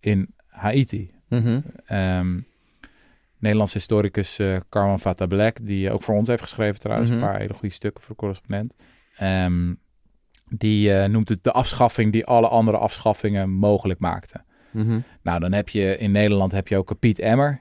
in 0.00 0.34
Haiti? 0.60 1.10
Mhm. 1.28 1.60
Ehm, 1.86 2.40
Nederlandse 3.38 3.76
historicus 3.78 4.38
eh 4.38 4.56
Carmen 4.68 4.98
Fata 4.98 5.26
Black, 5.26 5.56
die 5.62 5.90
ook 5.90 6.02
voor 6.02 6.14
ons 6.14 6.28
heeft 6.28 6.42
geschreven 6.42 6.80
trouwens, 6.80 7.10
Mhm. 7.10 7.18
een 7.18 7.24
paar 7.26 7.38
hele 7.38 7.54
goede 7.54 7.74
stukken 7.74 8.00
voor 8.02 8.10
de 8.14 8.20
correspondent. 8.20 8.74
Ehm, 9.16 9.74
die 10.48 10.94
eh, 10.94 11.08
noemt 11.08 11.28
het 11.28 11.42
de 11.44 11.52
afschaffing 11.52 12.12
die 12.12 12.26
alle 12.26 12.48
andere 12.48 12.78
afschaffingen 12.78 13.50
mogelijk 13.50 14.00
maakte. 14.00 14.40
Mhm. 14.70 14.98
Nou, 15.22 15.40
dan 15.40 15.52
heb 15.52 15.68
je 15.68 15.96
in 15.98 16.12
Nederland 16.12 16.52
heb 16.52 16.68
je 16.68 16.76
ook 16.76 16.98
Piet 16.98 17.18
Emmer. 17.18 17.60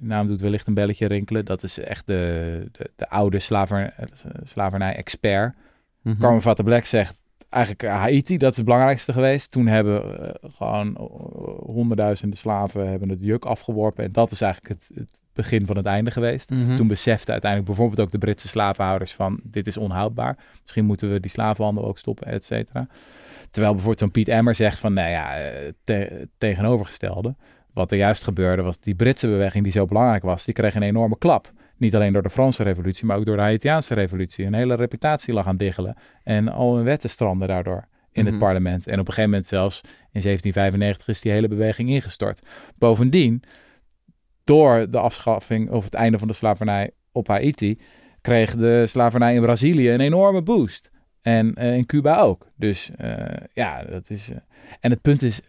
Naam 0.00 0.26
doet 0.26 0.40
wellicht 0.40 0.66
een 0.66 0.74
belletje 0.74 1.06
rinkelen. 1.06 1.44
Dat 1.44 1.62
is 1.62 1.78
echt 1.78 2.06
de, 2.06 2.68
de, 2.72 2.90
de 2.96 3.08
oude 3.08 3.38
slaver, 3.38 3.92
eh, 3.96 4.06
slavernij-expert. 4.44 5.54
Mhm. 6.02 6.18
Carmen 6.20 6.42
Vatta 6.42 6.62
Black 6.62 6.84
zegt 6.84 7.23
eigenlijk 7.54 7.82
eh, 7.82 7.96
Haiti, 7.96 8.36
dat 8.36 8.50
is 8.50 8.56
het 8.56 8.64
belangrijkste 8.64 9.12
geweest. 9.12 9.50
Toen 9.50 9.66
hebben 9.66 10.20
eh, 10.20 10.50
gewoon 10.56 10.96
eh, 10.96 11.04
honderdduizenden 11.66 12.38
slaven 12.38 12.90
hebben 12.90 13.08
het 13.08 13.20
juk 13.20 13.44
afgeworpen. 13.44 14.04
En 14.04 14.12
dat 14.12 14.30
is 14.30 14.40
eigenlijk 14.40 14.74
het, 14.74 14.90
het 14.94 15.20
begin 15.32 15.66
van 15.66 15.76
het 15.76 15.86
einde 15.86 16.10
geweest. 16.10 16.50
Mhm. 16.50 16.76
Toen 16.76 16.86
beseften 16.86 17.32
uiteindelijk 17.32 17.70
bijvoorbeeld 17.70 18.06
ook 18.06 18.12
de 18.12 18.18
Britse 18.18 18.48
slavenhouders 18.48 19.14
van 19.14 19.40
dit 19.42 19.66
is 19.66 19.76
onhoudbaar. 19.76 20.36
Misschien 20.62 20.84
moeten 20.84 21.12
we 21.12 21.20
die 21.20 21.30
slavenhandel 21.30 21.84
ook 21.84 21.98
stoppen, 21.98 22.26
et 22.26 22.44
cetera. 22.44 22.86
Terwijl 23.50 23.72
bijvoorbeeld 23.72 23.98
zo'n 23.98 24.10
Piet 24.10 24.28
Emmer 24.28 24.54
zegt 24.54 24.78
van 24.78 24.92
nou 24.92 25.10
ja, 25.10 25.36
te- 25.84 26.28
tegenovergestelde. 26.38 27.34
Wat 27.72 27.92
er 27.92 27.98
juist 27.98 28.24
gebeurde 28.24 28.62
was 28.62 28.80
die 28.80 28.94
Britse 28.94 29.26
beweging 29.26 29.62
die 29.62 29.72
zo 29.72 29.86
belangrijk 29.86 30.22
was, 30.22 30.44
die 30.44 30.54
kreeg 30.54 30.74
een 30.74 30.82
enorme 30.82 31.18
klap. 31.18 31.52
Niet 31.76 31.94
alleen 31.94 32.12
door 32.12 32.22
de 32.22 32.30
Franse 32.30 32.62
revolutie, 32.62 33.06
maar 33.06 33.16
ook 33.16 33.24
door 33.24 33.36
de 33.36 33.42
Haitiaanse 33.42 33.94
revolutie. 33.94 34.44
Een 34.46 34.54
hele 34.54 34.74
reputatie 34.74 35.34
lag 35.34 35.46
aan 35.46 35.56
diggelen. 35.56 35.96
En 36.22 36.48
al 36.48 36.74
hun 36.76 36.84
wetten 36.84 37.10
stranden 37.10 37.48
daardoor 37.48 37.88
in 38.12 38.22
Mhm. 38.22 38.30
het 38.30 38.38
parlement. 38.42 38.86
En 38.86 38.92
op 38.92 38.98
een 38.98 39.04
gegeven 39.06 39.30
moment 39.30 39.46
zelfs 39.46 39.80
in 40.12 40.20
1795 40.20 41.08
is 41.08 41.20
die 41.20 41.32
hele 41.32 41.48
beweging 41.48 41.88
ingestort. 41.88 42.40
Bovendien, 42.78 43.42
door 44.44 44.90
de 44.90 44.98
afschaffing 44.98 45.70
of 45.70 45.84
het 45.84 45.94
einde 45.94 46.18
van 46.18 46.28
de 46.28 46.34
slavernij 46.34 46.90
op 47.12 47.28
Haiti, 47.28 47.80
kreeg 48.20 48.56
de 48.56 48.86
slavernij 48.86 49.34
in 49.34 49.40
Brazilië 49.42 49.90
een 49.90 50.00
enorme 50.00 50.42
boost. 50.42 50.90
En 51.22 51.54
eh, 51.54 51.74
in 51.76 51.86
Cuba 51.86 52.18
ook. 52.20 52.48
Dus 52.56 52.90
eh, 52.96 53.36
ja, 53.52 53.82
dat 53.84 54.10
is. 54.10 54.30
eh, 54.30 54.36
en 54.80 54.90
het 54.90 55.00
punt 55.02 55.22
is, 55.22 55.40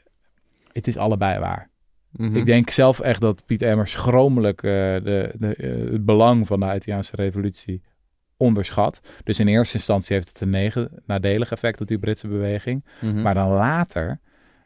het 0.72 0.88
is 0.88 0.98
allebei 0.98 1.40
waar. 1.40 1.70
Mhm. 2.18 2.36
Ik 2.36 2.46
denk 2.46 2.70
zelf 2.70 3.00
echt 3.00 3.22
dat 3.22 3.46
Piet 3.46 3.62
Emmer 3.62 3.88
schromelijk 3.88 4.64
eh, 4.64 4.72
de, 4.72 5.32
de, 5.38 5.56
eh, 5.56 5.92
het 5.92 6.06
belang 6.06 6.48
van 6.48 6.60
de 6.60 6.66
Haitiaanse 6.66 7.16
revolutie 7.16 7.82
onderschat. 8.38 9.02
Dus 9.24 9.40
in 9.40 9.48
eerste 9.48 9.76
instantie 9.78 10.16
heeft 10.16 10.28
het 10.28 10.42
een 10.42 10.50
negen, 10.50 10.90
nadelig 11.06 11.52
effect 11.52 11.82
op 11.82 11.88
die 11.88 12.00
Britse 12.00 12.28
beweging. 12.28 12.86
Mhm. 13.02 13.22
Maar 13.22 13.34
dan 13.34 13.50
later, 13.50 14.20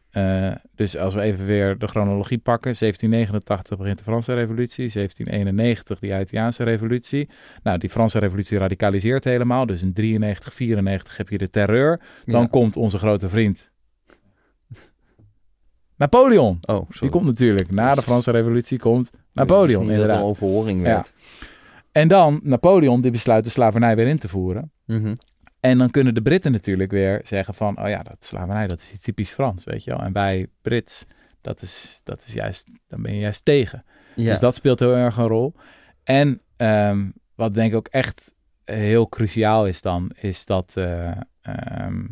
eh, 0.09 0.51
dus 0.75 0.97
als 0.97 1.13
we 1.13 1.21
even 1.21 1.45
weer 1.45 1.77
de 1.77 1.87
chronologie 1.87 2.37
pakken, 2.37 2.75
1789 2.75 3.77
begint 3.77 3.97
de 3.97 4.03
Franse 4.03 4.33
revolutie, 4.33 4.89
1791 4.89 5.99
die 5.99 6.11
Haitiaanse 6.11 6.63
revolutie. 6.63 7.29
Nou, 7.63 7.77
die 7.77 7.89
Franse 7.89 8.19
revolutie 8.19 8.57
radicaliseert 8.57 9.23
helemaal, 9.23 9.65
dus 9.65 9.81
in 9.81 9.93
93, 9.93 10.53
94 10.53 11.17
heb 11.17 11.29
je 11.29 11.37
de 11.37 11.49
terreur. 11.49 11.99
Dan 12.25 12.41
Ja. 12.41 12.47
komt 12.47 12.75
onze 12.75 12.97
grote 12.97 13.29
vriend 13.29 13.69
Napoleon. 15.99 16.57
Oh, 16.61 16.75
sorry. 16.75 16.99
Die 16.99 17.09
komt 17.09 17.25
natuurlijk, 17.25 17.71
na 17.71 17.95
de 17.95 18.01
Franse 18.01 18.31
revolutie 18.31 18.79
komt 18.79 19.09
Napoleon, 19.33 19.81
inderdaad. 19.81 20.09
er 20.09 20.15
een 20.15 20.29
overhoring 20.29 20.81
werd. 20.81 21.11
En 21.91 22.07
dan, 22.07 22.39
Napoleon, 22.43 23.01
die 23.01 23.11
besluit 23.11 23.43
de 23.43 23.49
slavernij 23.49 23.95
weer 23.95 24.07
in 24.07 24.17
te 24.17 24.27
voeren. 24.27 24.71
Mhm. 24.85 25.15
En 25.59 25.77
dan 25.77 25.89
kunnen 25.89 26.13
de 26.13 26.21
Britten 26.21 26.51
natuurlijk 26.51 26.91
weer 26.91 27.21
zeggen 27.23 27.53
van, 27.53 27.81
oh 27.81 27.89
ja, 27.89 28.03
dat 28.03 28.25
slavernij, 28.25 28.67
dat 28.67 28.79
is 28.79 28.91
iets 28.91 29.01
typisch 29.01 29.31
Frans, 29.31 29.63
weet 29.63 29.83
je 29.83 29.91
wel. 29.91 29.99
En 29.99 30.13
wij 30.13 30.47
Brits, 30.61 31.05
dat 31.41 31.61
is, 31.61 32.01
dat 32.03 32.23
is 32.27 32.33
juist, 32.33 32.67
dan 32.87 33.01
ben 33.01 33.13
je 33.13 33.19
juist 33.19 33.45
tegen. 33.45 33.85
Ja. 34.15 34.31
Dus 34.31 34.39
dat 34.39 34.55
speelt 34.55 34.79
heel 34.79 34.95
erg 34.95 35.17
een 35.17 35.27
rol. 35.27 35.53
En 36.03 36.41
ehm, 36.57 37.09
wat 37.35 37.53
denk 37.53 37.71
ik 37.71 37.77
ook 37.77 37.87
echt 37.87 38.33
heel 38.65 39.09
cruciaal 39.09 39.67
is 39.67 39.81
dan, 39.81 40.11
is 40.19 40.45
dat, 40.45 40.73
eh, 40.77 41.11
ehm, 41.41 42.05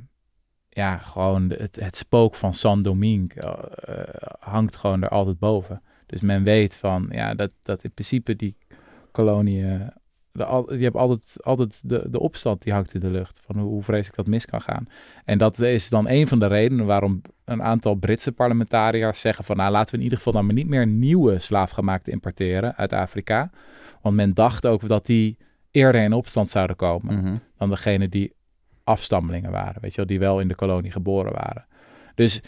ja, 0.77 0.97
gewoon 0.97 1.49
het, 1.49 1.75
het 1.75 1.97
spook 1.97 2.35
van 2.35 2.53
Saint-Domingue 2.53 3.41
eh, 3.41 3.99
eh, 3.99 4.07
hangt 4.39 4.75
gewoon 4.75 5.03
er 5.03 5.09
altijd 5.09 5.39
boven. 5.39 5.81
Dus 6.05 6.21
men 6.21 6.43
weet 6.43 6.77
van, 6.77 7.07
ja, 7.11 7.33
dat, 7.35 7.53
dat 7.63 7.83
in 7.83 7.91
principe 7.91 8.35
die 8.35 8.55
koloniën, 9.11 9.91
de, 10.31 10.65
je 10.77 10.83
hebt 10.83 10.95
altijd, 10.95 11.37
altijd 11.43 11.89
de, 11.89 12.07
de 12.09 12.19
opstand 12.19 12.61
die 12.61 12.73
hangt 12.73 12.93
in 12.93 12.99
de 12.99 13.09
lucht. 13.09 13.41
Van 13.45 13.57
hoe, 13.57 13.69
hoe 13.69 13.83
vreselijk 13.83 14.15
dat 14.15 14.27
mis 14.27 14.45
kan 14.45 14.61
gaan. 14.61 14.87
En 15.25 15.37
dat 15.37 15.59
is 15.59 15.89
dan 15.89 16.09
een 16.09 16.27
van 16.27 16.39
de 16.39 16.47
redenen 16.47 16.85
waarom 16.85 17.21
een 17.45 17.63
aantal 17.63 17.95
Britse 17.95 18.31
parlementariërs 18.31 19.19
zeggen 19.19 19.45
van, 19.45 19.55
nou 19.55 19.71
laten 19.71 19.91
we 19.91 19.97
in 19.97 20.03
ieder 20.03 20.17
geval 20.17 20.33
dan 20.33 20.45
maar 20.45 20.55
niet 20.55 20.67
meer 20.67 20.87
nieuwe 20.87 21.39
slaafgemaakte 21.39 22.11
importeren 22.11 22.75
uit 22.75 22.93
Afrika. 22.93 23.49
Want 24.01 24.15
men 24.15 24.33
dacht 24.33 24.65
ook 24.67 24.87
dat 24.87 25.05
die 25.05 25.37
eerder 25.71 26.03
in 26.03 26.13
opstand 26.13 26.49
zouden 26.49 26.75
komen 26.75 27.15
Mhm. 27.15 27.35
dan 27.57 27.69
degene 27.69 28.09
die 28.09 28.35
afstammelingen 28.87 29.51
waren, 29.51 29.81
weet 29.81 29.91
je 29.91 29.97
wel, 29.97 30.05
die 30.05 30.19
wel 30.19 30.39
in 30.39 30.47
de 30.47 30.55
kolonie 30.55 30.91
geboren 30.91 31.33
waren. 31.33 31.65
Dus 32.15 32.41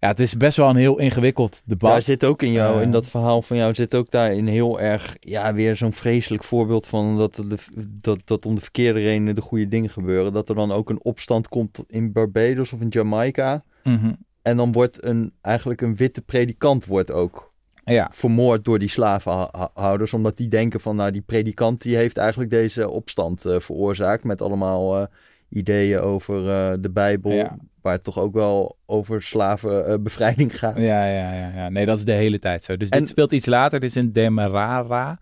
ja, 0.00 0.08
het 0.08 0.20
is 0.20 0.36
best 0.36 0.56
wel 0.56 0.68
een 0.68 0.76
heel 0.76 0.98
ingewikkeld 0.98 1.62
debat. 1.66 1.90
Daar 1.90 2.02
zit 2.02 2.24
ook 2.24 2.42
in 2.42 2.52
jou, 2.52 2.76
Eh, 2.76 2.82
in 2.82 2.90
dat 2.90 3.06
verhaal 3.06 3.42
van 3.42 3.56
jou, 3.56 3.74
zit 3.74 3.94
ook 3.94 4.10
daarin 4.10 4.46
heel 4.46 4.80
erg, 4.80 5.16
ja, 5.20 5.54
weer 5.54 5.76
zo'n 5.76 5.92
vreselijk 5.92 6.44
voorbeeld 6.44 6.86
van 6.86 7.16
dat, 7.18 7.34
de, 7.34 7.56
dat, 8.00 8.18
dat 8.24 8.46
om 8.46 8.54
de 8.54 8.60
verkeerde 8.60 9.00
redenen 9.00 9.34
de 9.34 9.40
goede 9.40 9.68
dingen 9.68 9.90
gebeuren. 9.90 10.32
Dat 10.32 10.48
er 10.48 10.54
dan 10.54 10.72
ook 10.72 10.90
een 10.90 11.04
opstand 11.04 11.48
komt 11.48 11.84
in 11.86 12.12
Barbados 12.12 12.72
of 12.72 12.80
in 12.80 12.88
Jamaica. 12.88 13.62
Mhm. 13.84 14.12
En 14.42 14.56
dan 14.56 14.72
wordt 14.72 15.04
een, 15.04 15.32
eigenlijk 15.40 15.80
een 15.80 15.96
witte 15.96 16.22
predikant 16.22 16.84
wordt 16.84 17.12
ook 17.12 17.52
Ja, 17.84 18.10
vermoord 18.12 18.64
door 18.64 18.78
die 18.78 18.88
slavenhouders. 18.88 20.14
Omdat 20.14 20.36
die 20.36 20.48
denken 20.48 20.80
van, 20.80 20.96
nou, 20.96 21.10
die 21.10 21.22
predikant 21.26 21.82
die 21.82 21.96
heeft 21.96 22.16
eigenlijk 22.16 22.50
deze 22.50 22.88
opstand 22.88 23.44
eh, 23.44 23.60
veroorzaakt. 23.60 24.24
Met 24.24 24.42
allemaal 24.42 24.98
eh, 24.98 25.06
ideeën 25.50 25.98
over 26.00 26.48
eh, 26.48 26.72
de 26.80 26.90
Bijbel. 26.90 27.32
Ja. 27.32 27.56
Waar 27.82 27.92
het 27.92 28.04
toch 28.04 28.18
ook 28.18 28.32
wel 28.34 28.76
over 28.86 29.22
slavenbevrijding 29.22 30.58
gaat. 30.58 30.76
ja, 30.76 31.06
ja, 31.06 31.32
ja, 31.32 31.50
ja. 31.54 31.68
Nee, 31.68 31.86
dat 31.86 31.98
is 31.98 32.04
de 32.04 32.12
hele 32.12 32.38
tijd 32.38 32.62
zo. 32.62 32.76
Dus 32.76 32.88
En- 32.88 32.98
dit 32.98 33.08
speelt 33.08 33.32
iets 33.32 33.46
later. 33.46 33.80
Dit 33.80 33.90
is 33.90 33.96
in 33.96 34.12
Demerara, 34.12 35.18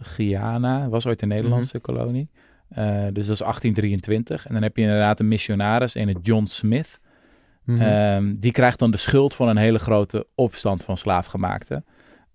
Guyana. 0.00 0.88
Was 0.88 1.06
ooit 1.06 1.22
een 1.22 1.28
Nederlandse 1.28 1.76
Mhm. 1.76 1.84
kolonie. 1.92 2.28
Eh, 2.68 3.04
dus 3.12 3.26
dat 3.26 3.34
is 3.34 3.42
1823. 3.42 4.46
En 4.46 4.52
dan 4.52 4.62
heb 4.62 4.76
je 4.76 4.82
inderdaad 4.82 5.20
een 5.20 5.28
missionaris, 5.28 5.94
een 5.94 6.18
John 6.22 6.44
Smith. 6.44 7.00
Mhm. 7.64 7.80
Ehm, 7.82 8.34
die 8.38 8.52
krijgt 8.52 8.78
dan 8.78 8.90
de 8.90 8.96
schuld 8.96 9.34
van 9.34 9.48
een 9.48 9.56
hele 9.56 9.78
grote 9.78 10.26
opstand 10.34 10.84
van 10.84 10.96
slaafgemaakten. 10.96 11.84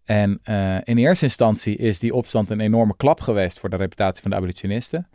En 0.05 0.39
eh, 0.43 0.75
in 0.83 0.97
eerste 0.97 1.25
instantie 1.25 1.75
is 1.75 1.99
die 1.99 2.13
opstand 2.13 2.49
een 2.49 2.59
enorme 2.59 2.95
klap 2.97 3.21
geweest 3.21 3.59
voor 3.59 3.69
de 3.69 3.75
reputatie 3.75 4.21
van 4.21 4.29
de 4.31 4.37
abolitionisten. 4.37 5.07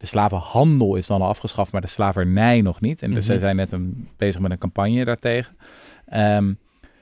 De 0.00 0.06
slavenhandel 0.06 0.96
is 0.96 1.06
dan 1.06 1.20
al 1.20 1.28
afgeschaft, 1.28 1.72
maar 1.72 1.80
de 1.80 1.86
slavernij 1.86 2.60
nog 2.60 2.80
niet. 2.80 3.02
En 3.02 3.08
dus 3.10 3.18
Mhm. 3.18 3.26
zij 3.26 3.38
zijn 3.38 3.56
net 3.56 3.72
een, 3.72 4.08
bezig 4.16 4.40
met 4.40 4.50
een 4.50 4.58
campagne 4.58 5.04
daartegen. 5.04 5.56
Ehm, 6.06 6.52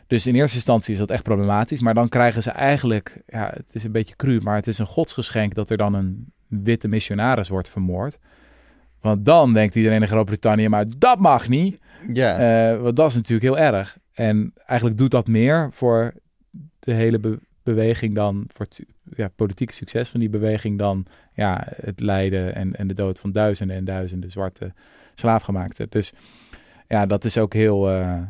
dus 0.06 0.26
in 0.26 0.34
eerste 0.34 0.56
instantie 0.56 0.92
is 0.92 0.98
dat 0.98 1.10
echt 1.10 1.22
problematisch. 1.22 1.80
Maar 1.80 1.94
dan 1.94 2.08
krijgen 2.08 2.42
ze 2.42 2.50
eigenlijk, 2.50 3.22
ja, 3.26 3.50
het 3.56 3.70
is 3.74 3.84
een 3.84 3.92
beetje 3.92 4.16
cru, 4.16 4.40
maar 4.42 4.54
het 4.56 4.66
is 4.66 4.78
een 4.78 4.86
godsgeschenk 4.86 5.54
dat 5.54 5.70
er 5.70 5.76
dan 5.76 5.94
een 5.94 6.32
witte 6.46 6.88
missionaris 6.88 7.48
wordt 7.48 7.70
vermoord. 7.70 8.18
Want 9.00 9.24
dan 9.24 9.52
denkt 9.54 9.74
iedereen 9.74 10.02
in 10.02 10.08
Groot-Brittannië, 10.08 10.68
maar 10.68 10.84
dat 10.96 11.18
mag 11.18 11.48
niet. 11.48 11.80
ja. 12.12 12.38
Eh, 12.72 12.80
want 12.80 12.96
dat 12.96 13.08
is 13.08 13.14
natuurlijk 13.14 13.42
heel 13.54 13.58
erg. 13.58 13.98
En 14.12 14.52
eigenlijk 14.66 14.98
doet 14.98 15.10
dat 15.10 15.26
meer 15.26 15.68
voor 15.72 16.14
de 16.78 16.92
hele 16.92 17.40
beweging 17.74 18.14
dan, 18.14 18.44
voor 18.52 18.64
het 18.64 18.84
ja, 19.16 19.28
politieke 19.28 19.72
succes 19.72 20.08
van 20.08 20.20
die 20.20 20.28
beweging 20.28 20.78
dan 20.78 21.06
ja, 21.34 21.66
het 21.82 22.00
lijden 22.00 22.54
en, 22.54 22.76
en 22.76 22.86
de 22.86 22.94
dood 22.94 23.18
van 23.18 23.32
duizenden 23.32 23.76
en 23.76 23.84
duizenden 23.84 24.30
zwarte 24.30 24.72
slaafgemaakten. 25.14 25.86
Dus 25.90 26.12
ja, 26.88 27.06
dat 27.06 27.24
is 27.24 27.38
ook 27.38 27.52
heel, 27.52 27.90
eh 27.90 28.22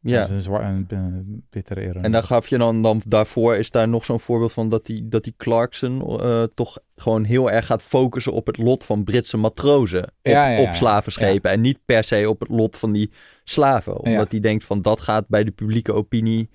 ja. 0.00 0.18
dat 0.18 0.28
is 0.28 0.34
een, 0.34 0.42
zwa- 0.42 0.68
een, 0.68 0.86
een 0.88 1.44
bittere 1.50 1.82
ironie. 1.82 2.02
En 2.02 2.12
dan 2.12 2.22
gaf 2.22 2.48
je 2.48 2.58
dan, 2.58 2.82
dan 2.82 3.02
daarvoor, 3.06 3.56
is 3.56 3.70
daar 3.70 3.88
nog 3.88 4.04
zo'n 4.04 4.20
voorbeeld 4.20 4.52
van 4.52 4.68
dat 4.68 4.86
die, 4.86 5.08
dat 5.08 5.24
die 5.24 5.34
Clarkson 5.36 6.20
eh, 6.20 6.42
toch 6.42 6.78
gewoon 6.96 7.24
heel 7.24 7.50
erg 7.50 7.66
gaat 7.66 7.82
focussen 7.82 8.32
op 8.32 8.46
het 8.46 8.58
lot 8.58 8.84
van 8.84 9.04
Britse 9.04 9.36
matrozen 9.36 10.02
op, 10.02 10.12
Ja, 10.22 10.48
ja, 10.48 10.58
ja, 10.58 10.68
op 10.68 10.74
slavenschepen. 10.74 11.50
En 11.50 11.60
niet 11.60 11.78
per 11.84 12.04
se 12.04 12.28
op 12.28 12.40
het 12.40 12.48
lot 12.48 12.76
van 12.76 12.92
die 12.92 13.10
slaven. 13.44 14.00
Omdat 14.00 14.30
hij 14.30 14.40
denkt 14.40 14.64
van 14.64 14.82
dat 14.82 15.00
gaat 15.00 15.28
bij 15.28 15.44
de 15.44 15.50
publieke 15.50 15.92
opinie 15.92 16.48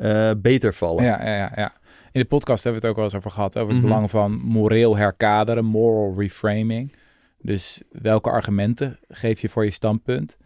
eh, 0.00 0.30
beter 0.38 0.74
vallen. 0.74 1.04
Ja, 1.04 1.24
ja, 1.24 1.36
ja, 1.36 1.52
ja. 1.54 1.72
In 2.12 2.20
de 2.20 2.26
podcast 2.26 2.64
hebben 2.64 2.80
we 2.82 2.86
het 2.88 2.96
ook 2.96 3.02
wel 3.02 3.12
eens 3.12 3.24
over 3.24 3.30
gehad. 3.36 3.58
Over 3.58 3.72
het 3.72 3.82
Mhm. 3.82 3.86
belang 3.92 4.10
van 4.10 4.32
moreel 4.32 4.96
herkaderen, 4.96 5.64
moral 5.64 6.14
reframing. 6.18 6.92
Dus 7.38 7.82
welke 7.90 8.30
argumenten 8.30 8.98
geef 9.08 9.40
je 9.40 9.48
voor 9.48 9.64
je 9.64 9.70
standpunt? 9.70 10.36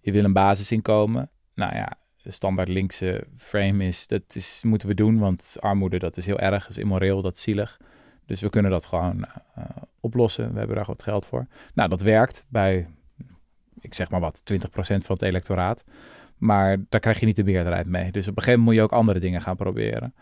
Je 0.00 0.12
wil 0.12 0.24
een 0.24 0.32
basisinkomen. 0.32 1.30
Nou 1.54 1.74
ja, 1.74 1.92
de 2.22 2.30
standaard 2.30 2.68
linkse 2.68 3.24
frame 3.36 3.84
is, 3.86 4.06
dat 4.06 4.22
is, 4.34 4.60
moeten 4.62 4.88
we 4.88 4.94
doen, 4.94 5.18
want 5.18 5.56
armoede 5.60 5.98
dat 5.98 6.16
is 6.16 6.26
heel 6.26 6.38
erg, 6.38 6.60
dat 6.62 6.70
is 6.70 6.78
immoreel, 6.78 7.22
dat 7.22 7.34
is 7.34 7.42
zielig. 7.42 7.80
Dus 8.26 8.40
we 8.40 8.50
kunnen 8.50 8.70
dat 8.70 8.86
gewoon 8.86 9.24
eh, 9.54 9.64
oplossen. 10.00 10.52
We 10.52 10.58
hebben 10.58 10.76
daar 10.76 10.86
wat 10.86 11.02
geld 11.02 11.26
voor. 11.26 11.46
Nou, 11.74 11.88
dat 11.88 12.00
werkt 12.02 12.44
bij, 12.48 12.88
ik 13.80 13.94
zeg 13.94 14.10
maar 14.10 14.20
wat, 14.20 14.42
20% 14.44 15.04
van 15.04 15.16
het 15.16 15.22
electoraat. 15.22 15.84
Maar 16.42 16.76
daar 16.88 17.00
krijg 17.00 17.20
je 17.20 17.26
niet 17.26 17.36
de 17.36 17.44
meerderheid 17.44 17.86
mee. 17.86 18.12
Dus 18.12 18.28
op 18.28 18.36
een 18.36 18.42
gegeven 18.42 18.60
moment 18.60 18.64
moet 18.64 18.74
je 18.74 18.82
ook 18.82 19.00
andere 19.00 19.20
dingen 19.20 19.40
gaan 19.40 19.56
proberen. 19.56 20.14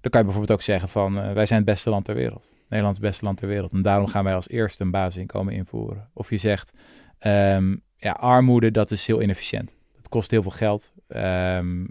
Dan 0.00 0.10
kan 0.10 0.20
je 0.20 0.26
bijvoorbeeld 0.26 0.52
ook 0.52 0.62
zeggen 0.62 0.88
van, 0.88 1.18
eh, 1.18 1.32
wij 1.32 1.46
zijn 1.46 1.58
het 1.58 1.68
beste 1.68 1.90
land 1.90 2.04
ter 2.04 2.14
wereld. 2.14 2.50
Nederland 2.68 2.96
is 2.96 3.00
het 3.00 3.10
beste 3.10 3.24
land 3.24 3.36
ter 3.38 3.48
wereld. 3.48 3.72
En 3.72 3.82
daarom 3.82 4.06
gaan 4.06 4.24
wij 4.24 4.34
als 4.34 4.48
eerste 4.48 4.82
een 4.82 4.90
basisinkomen 4.90 5.54
invoeren. 5.54 6.08
Of 6.12 6.30
je 6.30 6.36
zegt, 6.38 6.72
ehm, 7.18 7.76
ja, 7.96 8.12
armoede, 8.12 8.70
dat 8.70 8.90
is 8.90 9.06
heel 9.06 9.22
inefficiënt. 9.22 9.76
Dat 9.96 10.08
kost 10.08 10.30
heel 10.30 10.42
veel 10.42 10.50
geld. 10.50 10.92
Ehm 11.08 11.84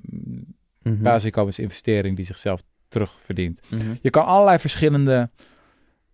Mhm. 0.83 1.03
basisinkomensinvestering 1.03 2.15
die 2.15 2.25
zichzelf 2.25 2.63
terugverdient. 2.87 3.61
Mhm. 3.69 3.93
Je 4.01 4.09
kan 4.09 4.25
allerlei 4.25 4.59
verschillende 4.59 5.29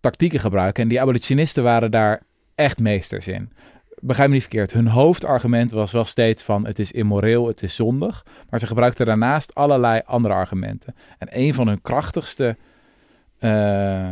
tactieken 0.00 0.40
gebruiken. 0.40 0.82
En 0.82 0.88
die 0.88 1.00
abolitionisten 1.00 1.62
waren 1.62 1.90
daar 1.90 2.22
echt 2.54 2.78
meesters 2.78 3.28
in. 3.28 3.52
Begrijp 4.00 4.28
me 4.28 4.34
niet 4.34 4.42
verkeerd. 4.42 4.72
Hun 4.72 4.86
hoofdargument 4.86 5.70
was 5.70 5.92
wel 5.92 6.04
steeds 6.04 6.42
van 6.42 6.66
het 6.66 6.78
is 6.78 6.92
immoreel, 6.92 7.46
het 7.46 7.62
is 7.62 7.74
zondig. 7.74 8.26
Maar 8.50 8.60
ze 8.60 8.66
gebruikten 8.66 9.06
daarnaast 9.06 9.54
allerlei 9.54 10.00
andere 10.04 10.34
argumenten. 10.34 10.94
En 11.18 11.28
een 11.30 11.54
van 11.54 11.68
hun 11.68 11.80
krachtigste 11.80 12.56
eh, 13.38 14.10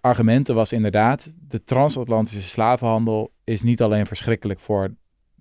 argumenten 0.00 0.54
was 0.54 0.72
inderdaad... 0.72 1.32
de 1.48 1.62
transatlantische 1.62 2.48
slavenhandel 2.48 3.32
is 3.44 3.62
niet 3.62 3.82
alleen 3.82 4.06
verschrikkelijk 4.06 4.60
voor 4.60 4.94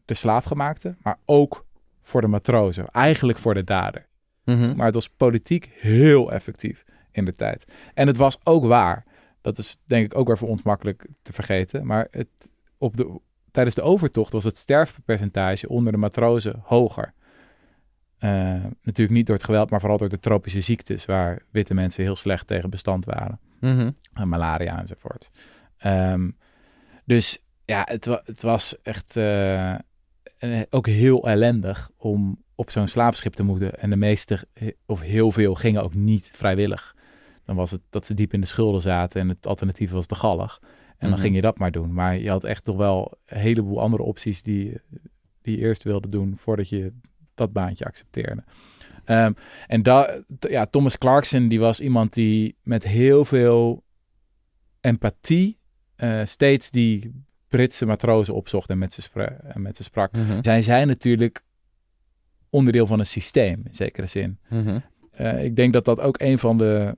de 0.06 0.14
slaafgemaakte... 0.14 0.96
maar 1.02 1.18
ook 1.26 1.66
voor 2.02 2.22
de 2.22 2.28
matrozen. 2.28 2.88
Eigenlijk 2.88 3.38
voor 3.38 3.54
de 3.54 3.64
dader. 3.64 4.08
Mhm. 4.46 4.76
Maar 4.76 4.86
het 4.86 4.96
was 4.96 5.10
politiek 5.10 5.70
heel 5.74 6.32
effectief 6.32 6.86
in 7.12 7.26
de 7.26 7.36
tijd. 7.36 7.66
En 7.94 8.08
het 8.08 8.18
was 8.18 8.40
ook 8.44 8.66
waar. 8.66 9.06
Dat 9.42 9.58
is 9.58 9.78
denk 9.86 10.06
ik 10.06 10.18
ook 10.18 10.28
weer 10.28 10.38
voor 10.38 10.48
ons 10.48 10.64
makkelijk 10.64 11.08
te 11.22 11.34
vergeten. 11.34 11.86
Maar 11.86 12.08
het, 12.12 12.52
op 12.78 12.98
de, 12.98 13.20
tijdens 13.60 13.76
de 13.76 13.92
overtocht 13.92 14.32
was 14.34 14.44
het 14.44 14.58
sterfpercentage 14.58 15.70
onder 15.70 15.92
de 15.92 15.98
matrozen 15.98 16.60
hoger. 16.64 17.14
Eh, 18.18 18.30
natuurlijk 18.82 19.18
niet 19.18 19.26
door 19.26 19.36
het 19.36 19.46
geweld, 19.46 19.70
maar 19.70 19.80
vooral 19.80 19.98
door 19.98 20.10
de 20.10 20.18
tropische 20.18 20.62
ziektes... 20.62 21.06
waar 21.06 21.42
witte 21.52 21.74
mensen 21.74 22.04
heel 22.04 22.16
slecht 22.16 22.48
tegen 22.48 22.70
bestand 22.70 23.06
waren. 23.06 23.40
Mhm. 23.60 23.92
En 24.14 24.30
malaria 24.30 24.80
enzovoort. 24.82 25.30
Ehm, 25.78 26.30
dus 27.06 27.46
ja, 27.66 27.82
het, 27.90 28.06
wa- 28.06 28.22
het 28.26 28.42
was 28.42 28.82
echt 28.82 29.16
eh, 29.16 29.74
eh, 29.74 29.80
ook 30.70 30.88
heel 30.88 31.28
ellendig 31.28 31.90
om 31.98 32.44
op 32.56 32.72
zo'n 32.72 32.88
slavenschip 32.88 33.34
te 33.34 33.44
moeten. 33.44 33.80
En 33.80 33.90
de 33.90 33.96
meeste, 33.96 34.48
of 34.86 35.02
heel 35.02 35.32
veel, 35.32 35.56
gingen 35.56 35.84
ook 35.84 35.94
niet 35.94 36.32
vrijwillig. 36.34 36.96
Dan 37.46 37.56
was 37.56 37.72
het 37.72 37.82
dat 37.90 38.06
ze 38.06 38.14
diep 38.14 38.34
in 38.34 38.42
de 38.42 38.48
schulden 38.48 38.82
zaten 38.82 39.22
en 39.22 39.30
het 39.30 39.48
alternatief 39.48 39.92
was 39.92 40.08
de 40.08 40.16
gallig. 40.16 40.60
En 41.00 41.08
dan 41.08 41.10
Mhm. 41.10 41.20
ging 41.20 41.36
je 41.36 41.42
dat 41.42 41.58
maar 41.58 41.72
doen. 41.72 41.94
Maar 41.94 42.18
je 42.18 42.30
had 42.30 42.44
echt 42.44 42.64
toch 42.64 42.78
wel 42.78 43.18
een 43.26 43.38
heleboel 43.38 43.80
andere 43.82 44.04
opties 44.04 44.44
die, 44.44 44.78
die 45.42 45.56
je 45.58 45.62
eerst 45.64 45.84
wilde 45.84 46.08
doen 46.08 46.38
voordat 46.38 46.70
je 46.70 46.94
dat 47.36 47.52
baantje 47.54 47.86
accepteerde. 47.86 48.44
Ehm, 49.06 49.32
en 49.68 49.84
da, 49.84 50.22
t- 50.40 50.50
ja, 50.50 50.66
Thomas 50.66 50.98
Clarkson, 50.98 51.48
die 51.48 51.60
was 51.60 51.80
iemand 51.80 52.14
die 52.14 52.56
met 52.64 52.84
heel 52.84 53.26
veel 53.26 53.84
empathie 54.82 55.58
eh, 55.96 56.22
steeds 56.26 56.72
die 56.72 57.24
Britse 57.48 57.86
matrozen 57.86 58.34
opzocht 58.34 58.70
en 58.70 58.78
met 58.78 58.94
ze, 58.94 59.02
spra- 59.02 59.38
en 59.44 59.62
met 59.62 59.78
ze 59.78 59.84
sprak. 59.84 60.12
Zij 60.42 60.62
zijn 60.62 60.88
natuurlijk 60.88 61.42
onderdeel 62.50 62.88
van 62.88 63.00
een 63.00 63.06
systeem, 63.06 63.62
in 63.66 63.76
zekere 63.76 64.08
zin. 64.08 64.40
Mhm. 64.50 64.80
Eh, 65.12 65.44
ik 65.44 65.56
denk 65.56 65.74
dat 65.74 65.86
dat 65.86 66.00
ook 66.00 66.20
een 66.22 66.40
van 66.40 66.58
de, 66.58 66.98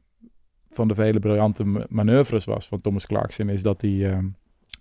van 0.73 0.87
de 0.87 0.95
vele 0.95 1.19
briljante 1.19 1.63
ma- 1.63 1.85
manoeuvres 1.89 2.45
was 2.45 2.67
van 2.67 2.81
Thomas 2.81 3.05
Clarkson, 3.05 3.49
is 3.49 3.63
dat 3.63 3.81
hij, 3.81 4.11
ehm, 4.11 4.25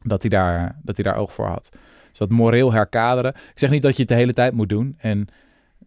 dat 0.02 0.20
hij, 0.22 0.30
daar, 0.30 0.78
dat 0.82 0.96
hij 0.96 1.04
daar 1.04 1.16
oog 1.16 1.32
voor 1.32 1.46
had. 1.46 1.68
Dus 2.08 2.18
dat 2.18 2.28
moreel 2.30 2.72
herkaderen. 2.72 3.30
Ik 3.34 3.52
zeg 3.58 3.70
niet 3.70 3.82
dat 3.82 3.92
je 3.92 4.00
het 4.00 4.08
de 4.08 4.14
hele 4.14 4.32
tijd 4.32 4.52
moet 4.52 4.68
doen. 4.68 4.94
En 4.98 5.18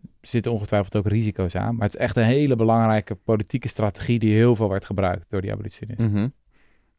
er 0.01 0.29
zitten 0.29 0.51
ongetwijfeld 0.51 0.95
ook 0.95 1.07
risico's 1.07 1.55
aan. 1.55 1.75
Maar 1.75 1.85
het 1.85 1.95
is 1.95 2.01
echt 2.01 2.15
een 2.17 2.23
hele 2.23 2.55
belangrijke 2.55 3.15
politieke 3.15 3.67
strategie 3.67 4.19
die 4.19 4.33
heel 4.33 4.55
veel 4.55 4.69
werd 4.69 4.85
gebruikt 4.85 5.29
door 5.29 5.41
die 5.41 5.51
abolitionisten. 5.51 6.11
Mhm. 6.11 6.27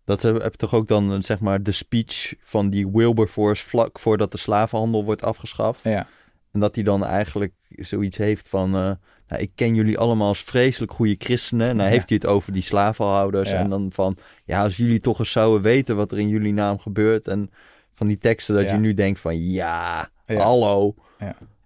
Dat 0.05 0.23
heb, 0.23 0.43
heb 0.43 0.53
je 0.53 0.59
toch 0.59 0.75
ook 0.75 0.89
dan, 0.89 1.23
zeg 1.23 1.41
maar, 1.41 1.63
de 1.63 1.73
speech 1.73 2.35
van 2.41 2.71
die 2.71 2.89
Wilberforce 2.89 3.65
vlak 3.65 3.99
voordat 3.99 4.33
de 4.33 4.39
slavenhandel 4.39 5.05
wordt 5.05 5.23
afgeschaft. 5.23 5.83
Ja, 5.85 6.07
En 6.53 6.61
dat 6.61 6.75
hij 6.75 6.85
dan 6.85 7.05
eigenlijk 7.05 7.53
zoiets 7.69 8.17
heeft 8.17 8.49
van, 8.49 8.75
eh, 8.75 8.91
nou, 9.29 9.43
ik 9.43 9.51
ken 9.55 9.75
jullie 9.75 9.99
allemaal 9.99 10.29
als 10.29 10.43
vreselijk 10.43 10.93
goede 10.93 11.15
christenen. 11.19 11.69
En 11.69 11.77
dan 11.77 11.87
Ja. 11.87 11.93
heeft 11.93 12.09
hij 12.09 12.19
het 12.23 12.27
over 12.31 12.53
die 12.53 12.63
slavenhouders. 12.63 13.51
Ja. 13.51 13.57
En 13.57 13.71
dan 13.71 13.93
van, 13.93 14.17
ja, 14.45 14.63
als 14.63 14.77
jullie 14.77 15.01
toch 15.01 15.19
eens 15.19 15.31
zouden 15.33 15.63
weten 15.63 15.97
wat 15.97 16.13
er 16.13 16.19
in 16.19 16.29
jullie 16.29 16.53
naam 16.53 16.79
gebeurt. 16.79 17.27
En 17.27 17.51
van 17.93 18.07
die 18.07 18.19
teksten 18.19 18.55
dat 18.55 18.65
Ja. 18.65 18.73
je 18.73 18.79
nu 18.79 18.95
denkt 18.95 19.21
van, 19.21 19.39
ja, 19.51 20.09
Ja. 20.27 20.37
hallo. 20.43 20.95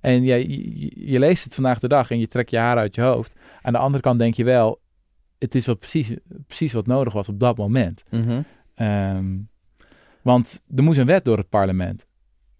En 0.00 0.22
ja, 0.24 0.34
je, 0.34 0.78
je- 0.80 1.10
je 1.10 1.18
leest 1.18 1.44
het 1.44 1.54
vandaag 1.54 1.78
de 1.78 1.88
dag 1.88 2.10
en 2.10 2.18
je 2.18 2.26
trekt 2.26 2.50
je 2.50 2.56
haar 2.56 2.76
uit 2.76 2.94
je 2.94 3.00
hoofd. 3.02 3.34
Aan 3.62 3.72
de 3.72 3.78
andere 3.78 4.02
kant 4.02 4.18
denk 4.18 4.34
je 4.34 4.44
wel, 4.44 4.80
het 5.38 5.54
is 5.54 5.66
wat 5.66 5.78
precies, 5.78 6.12
precies 6.46 6.72
wat 6.72 6.86
nodig 6.86 7.12
was 7.12 7.28
op 7.28 7.40
dat 7.40 7.56
moment. 7.56 8.04
Mhm. 8.10 8.40
Ehm, 8.74 9.26
want 10.22 10.62
er 10.76 10.82
moest 10.82 10.98
een 10.98 11.06
wet 11.06 11.24
door 11.24 11.36
het 11.38 11.48
parlement 11.48 12.06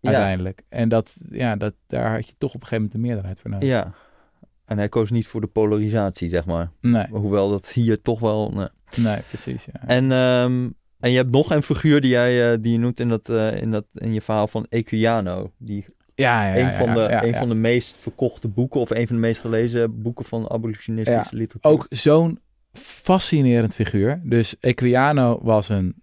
Ja. 0.00 0.11
uiteindelijk. 0.11 0.62
En 0.68 0.88
dat, 0.88 1.22
ja, 1.30 1.56
dat, 1.56 1.74
daar 1.87 2.14
had 2.14 2.26
je 2.26 2.34
toch 2.38 2.54
op 2.54 2.61
een 2.61 2.66
gegeven 2.66 2.76
moment 2.76 2.94
een 2.94 3.00
meerderheid 3.00 3.40
voor 3.40 3.50
nodig. 3.50 3.68
Ja. 3.68 3.92
En 4.68 4.78
hij 4.78 4.88
koos 4.88 5.11
niet 5.11 5.26
voor 5.26 5.40
de 5.40 5.46
polarisatie, 5.46 6.28
zeg 6.28 6.46
maar. 6.46 6.70
Nee, 6.81 7.07
Hoewel 7.11 7.50
dat 7.50 7.72
hier 7.72 8.00
toch 8.00 8.20
wel... 8.20 8.52
nee. 8.54 8.68
nee, 8.96 9.22
precies. 9.28 9.64
Ja. 9.64 9.87
En, 9.87 10.12
ehm, 10.12 10.68
en 11.00 11.11
je 11.11 11.16
hebt 11.16 11.33
nog 11.33 11.50
een 11.50 11.62
figuur 11.62 12.00
die, 12.00 12.11
jij, 12.11 12.52
eh, 12.52 12.59
die 12.61 12.72
je 12.72 12.78
noemt 12.78 13.00
in, 13.00 13.09
dat, 13.09 13.28
eh, 13.28 13.62
in, 13.62 13.70
dat, 13.70 13.85
in 13.92 14.12
je 14.12 14.20
verhaal 14.20 14.48
van 14.48 14.66
Equiano. 14.68 15.52
Die 15.59 15.85
Ja, 16.14 16.46
ja, 16.46 16.54
ja, 16.54 16.66
een, 16.66 16.74
van 16.74 16.94
de, 16.94 17.26
een 17.26 17.35
van 17.35 17.48
de 17.48 17.54
meest 17.54 17.96
verkochte 17.96 18.48
boeken... 18.48 18.81
of 18.81 18.90
een 18.90 19.07
van 19.07 19.16
de 19.16 19.22
meest 19.22 19.40
gelezen 19.40 20.02
boeken 20.02 20.24
van 20.24 20.50
abolitionistische 20.50 21.37
literatuur. 21.37 21.72
Ook 21.72 21.87
zo'n 21.88 22.38
fascinerend 22.72 23.74
figuur. 23.74 24.20
Dus 24.24 24.57
Equiano 24.61 25.38
was 25.42 25.68
een 25.68 26.02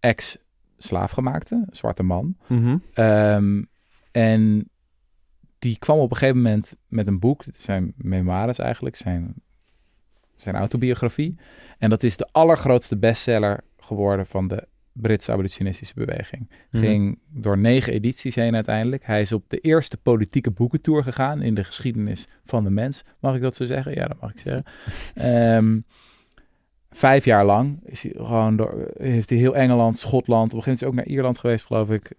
ex-slaafgemaakte, 0.00 1.66
zwarte 1.70 2.02
man. 2.02 2.36
Mhm. 2.46 2.76
Ehm, 2.92 3.62
en 4.10 4.70
die 5.66 5.78
kwam 5.78 5.98
op 5.98 6.10
een 6.10 6.16
gegeven 6.16 6.42
moment 6.42 6.76
met 6.88 7.06
een 7.08 7.18
boek, 7.18 7.44
zijn 7.50 7.92
memoires 7.96 8.58
eigenlijk, 8.58 8.96
zijn, 8.96 9.34
zijn 10.36 10.54
autobiografie. 10.54 11.34
En 11.78 11.90
dat 11.90 12.02
is 12.02 12.16
de 12.16 12.28
allergrootste 12.32 12.96
bestseller 12.96 13.60
geworden 13.78 14.26
van 14.26 14.48
de 14.48 14.66
Britse 14.92 15.32
abolitionistische 15.32 15.94
beweging. 15.94 16.50
Mhm. 16.70 16.82
Ging 16.82 17.18
door 17.28 17.58
negen 17.58 17.92
edities 17.92 18.34
heen 18.34 18.54
uiteindelijk. 18.54 19.06
Hij 19.06 19.20
is 19.20 19.32
op 19.32 19.44
de 19.48 19.58
eerste 19.58 19.96
politieke 19.96 20.50
boekentour 20.50 21.02
gegaan 21.02 21.42
in 21.42 21.54
de 21.54 21.64
geschiedenis 21.64 22.26
van 22.44 22.64
de 22.64 22.70
mens. 22.70 23.04
Mag 23.20 23.34
ik 23.34 23.40
dat 23.40 23.54
zo 23.54 23.64
zeggen? 23.64 23.94
Ja, 23.94 24.06
dat 24.06 24.20
mag 24.20 24.30
ik 24.30 24.38
zeggen. 24.38 24.64
Ehm, 25.14 25.80
vijf 26.90 27.24
jaar 27.24 27.44
lang 27.44 27.80
is 27.84 28.02
hij 28.02 28.12
gewoon 28.16 28.56
door, 28.56 28.90
heeft 28.98 29.30
hij 29.30 29.38
heel 29.38 29.56
Engeland, 29.56 29.98
Schotland, 29.98 30.52
op 30.52 30.58
een 30.58 30.62
gegeven 30.62 30.64
moment 30.64 30.74
is 30.74 30.80
hij 30.80 30.88
ook 30.88 30.94
naar 30.94 31.06
Ierland 31.06 31.38
geweest, 31.38 31.66
geloof 31.66 31.90
ik. 31.90 32.12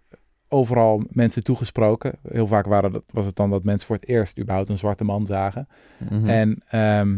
Overal 0.50 1.04
mensen 1.10 1.44
toegesproken. 1.44 2.14
Heel 2.30 2.48
vaak 2.48 2.66
waren 2.66 2.92
dat, 2.92 3.04
was 3.12 3.26
het 3.26 3.36
dan 3.36 3.50
dat 3.50 3.64
mensen 3.64 3.88
voor 3.88 3.96
het 3.96 4.08
eerst 4.08 4.40
überhaupt 4.40 4.70
een 4.70 4.78
zwarte 4.78 5.04
man 5.04 5.26
zagen. 5.26 5.68
Mhm. 5.98 6.30
En 6.30 6.62
ehm, 6.68 7.18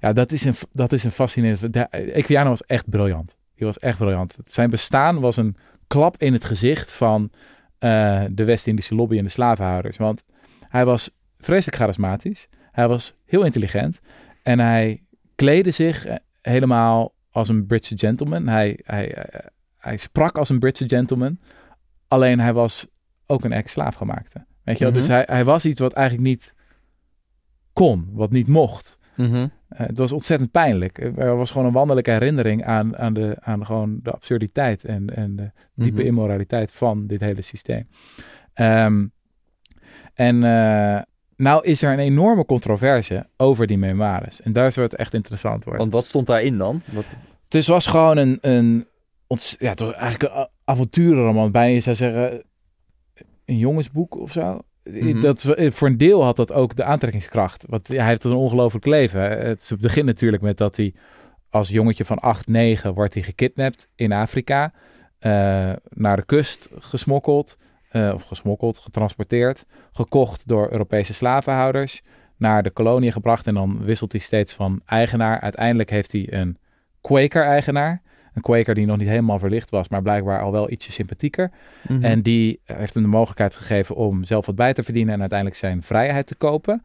ja, 0.00 0.12
dat 0.12 0.32
is 0.32 0.44
een, 0.44 0.54
dat 0.70 0.92
is 0.92 1.04
een 1.04 1.10
fascinerend... 1.10 1.76
Equiano 1.90 2.48
was 2.48 2.64
echt 2.64 2.90
briljant. 2.90 3.36
Die 3.54 3.66
was 3.66 3.78
echt 3.78 3.98
briljant. 3.98 4.36
Zijn 4.44 4.70
bestaan 4.70 5.20
was 5.20 5.36
een 5.36 5.56
klap 5.86 6.16
in 6.18 6.32
het 6.32 6.44
gezicht 6.44 6.92
van 6.92 7.30
eh, 7.78 8.24
de 8.30 8.44
West-Indische 8.44 8.94
lobby 8.94 9.18
en 9.18 9.24
de 9.24 9.30
slavenhouders. 9.30 9.96
Want 9.96 10.24
hij 10.68 10.84
was 10.84 11.10
vreselijk 11.38 11.76
charismatisch. 11.76 12.48
Hij 12.72 12.88
was 12.88 13.14
heel 13.24 13.44
intelligent. 13.44 14.00
En 14.42 14.58
hij 14.58 15.02
kleedde 15.34 15.70
zich 15.70 16.06
eh, 16.06 16.16
helemaal 16.40 17.14
als 17.30 17.48
een 17.48 17.66
Britse 17.66 17.98
gentleman. 17.98 18.46
Hij, 18.46 18.78
hij, 18.84 19.14
eh, 19.14 19.46
hij 19.78 19.96
sprak 19.96 20.38
als 20.38 20.48
een 20.48 20.58
Britse 20.58 20.88
gentleman. 20.88 21.38
Alleen 22.14 22.40
hij 22.40 22.52
was 22.52 22.86
ook 23.26 23.44
een 23.44 23.52
ex-slaafgemaakte. 23.52 24.44
Weet 24.62 24.78
je 24.78 24.84
wel? 24.84 24.92
Mhm. 24.92 25.00
Dus 25.00 25.08
hij, 25.08 25.22
hij 25.26 25.44
was 25.44 25.64
iets 25.64 25.80
wat 25.80 25.92
eigenlijk 25.92 26.28
niet 26.28 26.54
kon, 27.72 28.08
wat 28.12 28.30
niet 28.30 28.46
mocht. 28.48 28.98
Mhm. 29.16 29.46
Eh, 29.68 29.86
het 29.86 29.98
was 29.98 30.12
ontzettend 30.12 30.50
pijnlijk. 30.50 30.98
Er 30.98 31.36
was 31.36 31.50
gewoon 31.50 31.66
een 31.66 31.72
wandelijke 31.72 32.10
herinnering 32.10 32.64
aan, 32.64 32.96
aan, 32.96 33.14
de, 33.14 33.36
aan 33.40 33.66
gewoon 33.66 33.98
de 34.02 34.10
absurditeit 34.10 34.84
en, 34.84 35.16
en 35.16 35.36
de 35.36 35.50
diepe 35.74 35.98
Mhm. 35.98 36.06
immoraliteit 36.06 36.72
van 36.72 37.06
dit 37.06 37.20
hele 37.20 37.42
systeem. 37.42 37.88
Ehm, 38.52 39.06
en 40.14 40.44
eh, 40.44 41.02
nou 41.36 41.64
is 41.64 41.82
er 41.82 41.92
een 41.92 41.98
enorme 41.98 42.44
controverse 42.44 43.26
over 43.36 43.66
die 43.66 43.78
memoires. 43.78 44.42
En 44.42 44.52
daar 44.52 44.72
waar 44.74 44.84
het 44.84 44.96
echt 44.96 45.14
interessant 45.14 45.64
wordt. 45.64 45.78
Want 45.78 45.92
wat 45.92 46.04
stond 46.04 46.26
daarin 46.26 46.58
dan? 46.58 46.82
Wat... 46.92 47.04
Dus 47.48 47.66
het 47.66 47.74
was 47.74 47.86
gewoon 47.86 48.16
een, 48.16 48.38
een 48.40 48.86
ja, 49.58 49.70
het 49.70 49.80
was 49.80 49.92
eigenlijk 49.92 50.48
avonturenroman. 50.64 51.50
Bijna 51.52 51.72
je 51.72 51.80
zou 51.80 51.96
zeggen 51.96 52.42
een 53.44 53.58
jongensboek 53.58 54.16
of 54.16 54.32
zo. 54.32 54.58
Mhm. 54.84 55.20
Dat, 55.20 55.38
is 55.38 55.44
wel- 55.44 55.70
voor 55.70 55.88
een 55.88 55.98
deel 55.98 56.24
had 56.24 56.36
dat 56.36 56.52
ook 56.52 56.74
de 56.74 56.84
aantrekkingskracht. 56.84 57.64
Want 57.68 57.88
hij 57.88 58.06
heeft 58.06 58.24
een 58.24 58.32
ongelooflijk 58.32 58.86
leven. 58.86 59.20
Het 59.46 59.60
is- 59.60 59.70
het 59.70 59.80
begint 59.80 60.06
natuurlijk 60.06 60.42
met 60.42 60.56
dat 60.56 60.76
hij 60.76 60.94
als 61.50 61.68
jongetje 61.68 62.04
van 62.04 62.18
8, 62.18 62.48
9 62.48 62.94
wordt 62.94 63.14
hij 63.14 63.22
gekidnapt 63.22 63.88
in 63.94 64.12
Afrika. 64.12 64.72
eh, 65.18 65.72
naar 65.88 66.16
de 66.16 66.24
kust 66.24 66.68
gesmokkeld. 66.78 67.56
eh, 67.90 68.10
of 68.14 68.22
gesmokkeld, 68.22 68.78
getransporteerd. 68.78 69.66
Gekocht 69.92 70.48
door 70.48 70.72
Europese 70.72 71.14
slavenhouders. 71.14 72.02
Naar 72.36 72.62
de 72.62 72.70
kolonie 72.70 73.12
gebracht. 73.12 73.46
En 73.46 73.54
dan 73.54 73.84
wisselt 73.84 74.12
hij 74.12 74.20
steeds 74.20 74.52
van 74.54 74.80
eigenaar. 74.86 75.40
Uiteindelijk 75.40 75.90
heeft 75.90 76.12
hij 76.12 76.32
een 76.32 76.58
Quaker-eigenaar. 77.00 78.02
Een 78.34 78.42
Quaker 78.42 78.74
die 78.74 78.86
nog 78.86 78.96
niet 78.96 79.08
helemaal 79.08 79.38
verlicht 79.38 79.70
was, 79.70 79.88
maar 79.88 80.02
blijkbaar 80.02 80.40
al 80.40 80.52
wel 80.52 80.70
ietsje 80.70 80.92
sympathieker. 80.92 81.50
Mhm. 81.88 82.04
En 82.04 82.22
die 82.22 82.60
heeft 82.64 82.94
hem 82.94 83.02
de 83.02 83.08
mogelijkheid 83.08 83.54
gegeven 83.54 83.94
om 83.96 84.24
zelf 84.24 84.46
wat 84.46 84.54
bij 84.54 84.72
te 84.72 84.82
verdienen 84.82 85.14
en 85.14 85.20
uiteindelijk 85.20 85.58
zijn 85.58 85.82
vrijheid 85.82 86.26
te 86.26 86.34
kopen. 86.34 86.82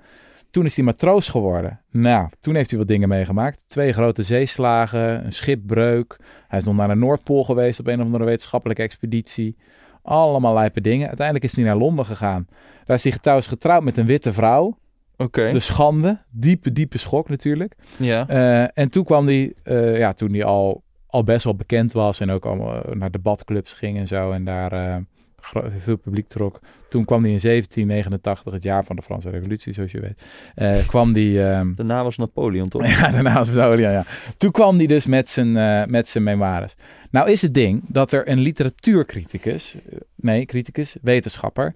Toen 0.52 0.66
is 0.66 0.76
hij 0.76 0.86
matroos 0.86 1.30
geworden. 1.30 1.80
Nou, 1.92 2.30
toen 2.40 2.56
heeft 2.56 2.70
hij 2.70 2.80
wat 2.80 2.88
dingen 2.88 3.10
meegemaakt. 3.10 3.64
Twee 3.68 3.94
grote 3.94 4.24
zeeslagen, 4.24 5.26
een 5.26 5.34
schipbreuk. 5.34 6.20
Hij 6.48 6.60
is 6.60 6.66
nog 6.66 6.76
naar 6.76 6.88
de 6.88 6.96
Noordpool 6.96 7.44
geweest 7.44 7.80
op 7.80 7.88
een 7.88 8.00
of 8.00 8.06
andere 8.06 8.24
wetenschappelijke 8.24 8.82
expeditie. 8.82 9.58
Allemaal 10.02 10.54
lijpe 10.54 10.82
dingen. 10.82 11.08
Uiteindelijk 11.08 11.46
is 11.46 11.56
hij 11.56 11.66
naar 11.66 11.78
Londen 11.78 12.06
gegaan. 12.06 12.48
Daar 12.86 12.98
is 12.98 13.04
hij 13.04 13.18
trouwens 13.18 13.48
getrouwd 13.48 13.84
met 13.84 13.98
een 13.98 14.06
witte 14.06 14.34
vrouw. 14.34 14.78
Oké. 15.18 15.52
De 15.52 15.60
schande. 15.60 16.18
Diepe, 16.30 16.72
diepe 16.72 16.98
schok 16.98 17.30
natuurlijk. 17.30 17.76
ja. 17.98 18.28
Eh, 18.28 18.68
en 18.74 18.90
toen 18.90 19.04
kwam 19.04 19.26
hij, 19.26 19.54
eh, 19.64 19.98
ja, 19.98 20.14
toen 20.14 20.32
hij 20.32 20.44
al, 20.44 20.84
al 21.10 21.24
best 21.24 21.44
wel 21.44 21.56
bekend 21.56 21.92
was 21.92 22.20
en 22.20 22.30
ook 22.30 22.46
allemaal 22.46 22.84
naar 22.94 23.12
debatclubs 23.12 23.74
ging 23.74 23.98
en 23.98 24.08
zo 24.08 24.32
en 24.32 24.44
daar 24.46 24.72
eh, 24.72 24.98
gro- 25.42 25.70
veel 25.78 25.96
publiek 25.98 26.28
trok. 26.28 26.60
Toen 26.90 27.06
kwam 27.06 27.24
hij 27.24 27.32
in 27.32 27.40
1789, 27.42 28.54
het 28.54 28.64
jaar 28.64 28.84
van 28.84 28.96
de 28.96 29.02
Franse 29.02 29.30
Revolutie, 29.30 29.74
zoals 29.74 29.92
je 29.92 30.00
weet, 30.00 30.22
eh, 30.56 30.88
kwam 30.88 31.14
hij... 31.14 31.54
ehm, 31.54 31.74
Daarna 31.76 32.04
was 32.04 32.18
Napoleon, 32.18 32.70
toch? 32.70 32.88
ja, 33.00 33.12
daarna 33.12 33.34
was 33.34 33.50
Napoleon, 33.50 33.92
ja. 33.92 34.06
Toen 34.38 34.52
kwam 34.52 34.78
hij 34.78 34.86
dus 34.86 35.06
met 35.06 35.30
zijn, 35.30 35.58
eh, 35.58 35.86
met 35.86 36.08
zijn 36.08 36.24
memoires. 36.24 36.76
Nou 37.12 37.30
is 37.30 37.42
het 37.42 37.54
ding 37.54 37.82
dat 37.88 38.12
er 38.12 38.30
een 38.30 38.40
literatuurcriticus, 38.40 39.76
eh, 39.76 39.98
nee, 40.16 40.46
criticus, 40.46 40.96
wetenschapper, 41.02 41.76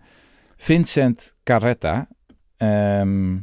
Vincent 0.56 1.36
Carretta, 1.44 2.08
ehm, 2.58 3.38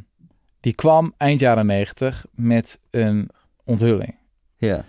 die 0.59 0.75
kwam 0.75 1.13
eind 1.17 1.39
jaren 1.39 1.65
negentig 1.65 2.25
met 2.31 2.79
een 2.89 3.29
onthulling. 3.63 4.15
Ja. 4.57 4.85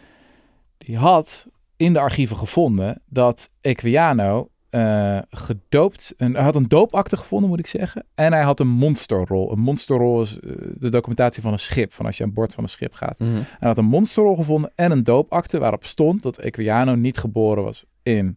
Die 0.85 0.97
had 0.97 1.47
in 1.77 1.93
de 1.93 2.01
archieven 2.01 2.37
gevonden 2.37 3.03
dat 3.07 3.51
Equiano 3.61 4.51
eh, 4.71 5.19
gedoopt, 5.31 6.15
een, 6.17 6.35
hij 6.35 6.43
had 6.43 6.55
een 6.55 6.69
doopakte 6.69 7.17
gevonden 7.17 7.49
moet 7.49 7.59
ik 7.59 7.67
zeggen, 7.67 8.05
en 8.15 8.33
hij 8.33 8.43
had 8.43 8.61
een 8.61 8.69
monsterrol. 8.69 9.53
Een 9.53 9.59
monsterrol 9.59 10.21
is 10.21 10.41
eh, 10.41 10.51
de 10.75 10.89
documentatie 10.89 11.43
van 11.43 11.53
een 11.53 11.59
schip, 11.59 11.93
van 11.93 12.07
als 12.07 12.17
je 12.17 12.25
aan 12.25 12.33
boord 12.33 12.55
van 12.55 12.63
een 12.63 12.69
schip 12.69 12.93
gaat. 12.93 13.19
Mhm. 13.19 13.33
Hij 13.33 13.69
had 13.69 13.79
een 13.79 13.85
monsterrol 13.85 14.37
gevonden 14.37 14.73
en 14.75 14.91
een 14.91 15.03
doopakte 15.03 15.59
waarop 15.59 15.85
stond 15.85 16.23
dat 16.23 16.39
Equiano 16.39 16.95
niet 16.95 17.19
geboren 17.19 17.65
was 17.65 17.85
in 18.03 18.37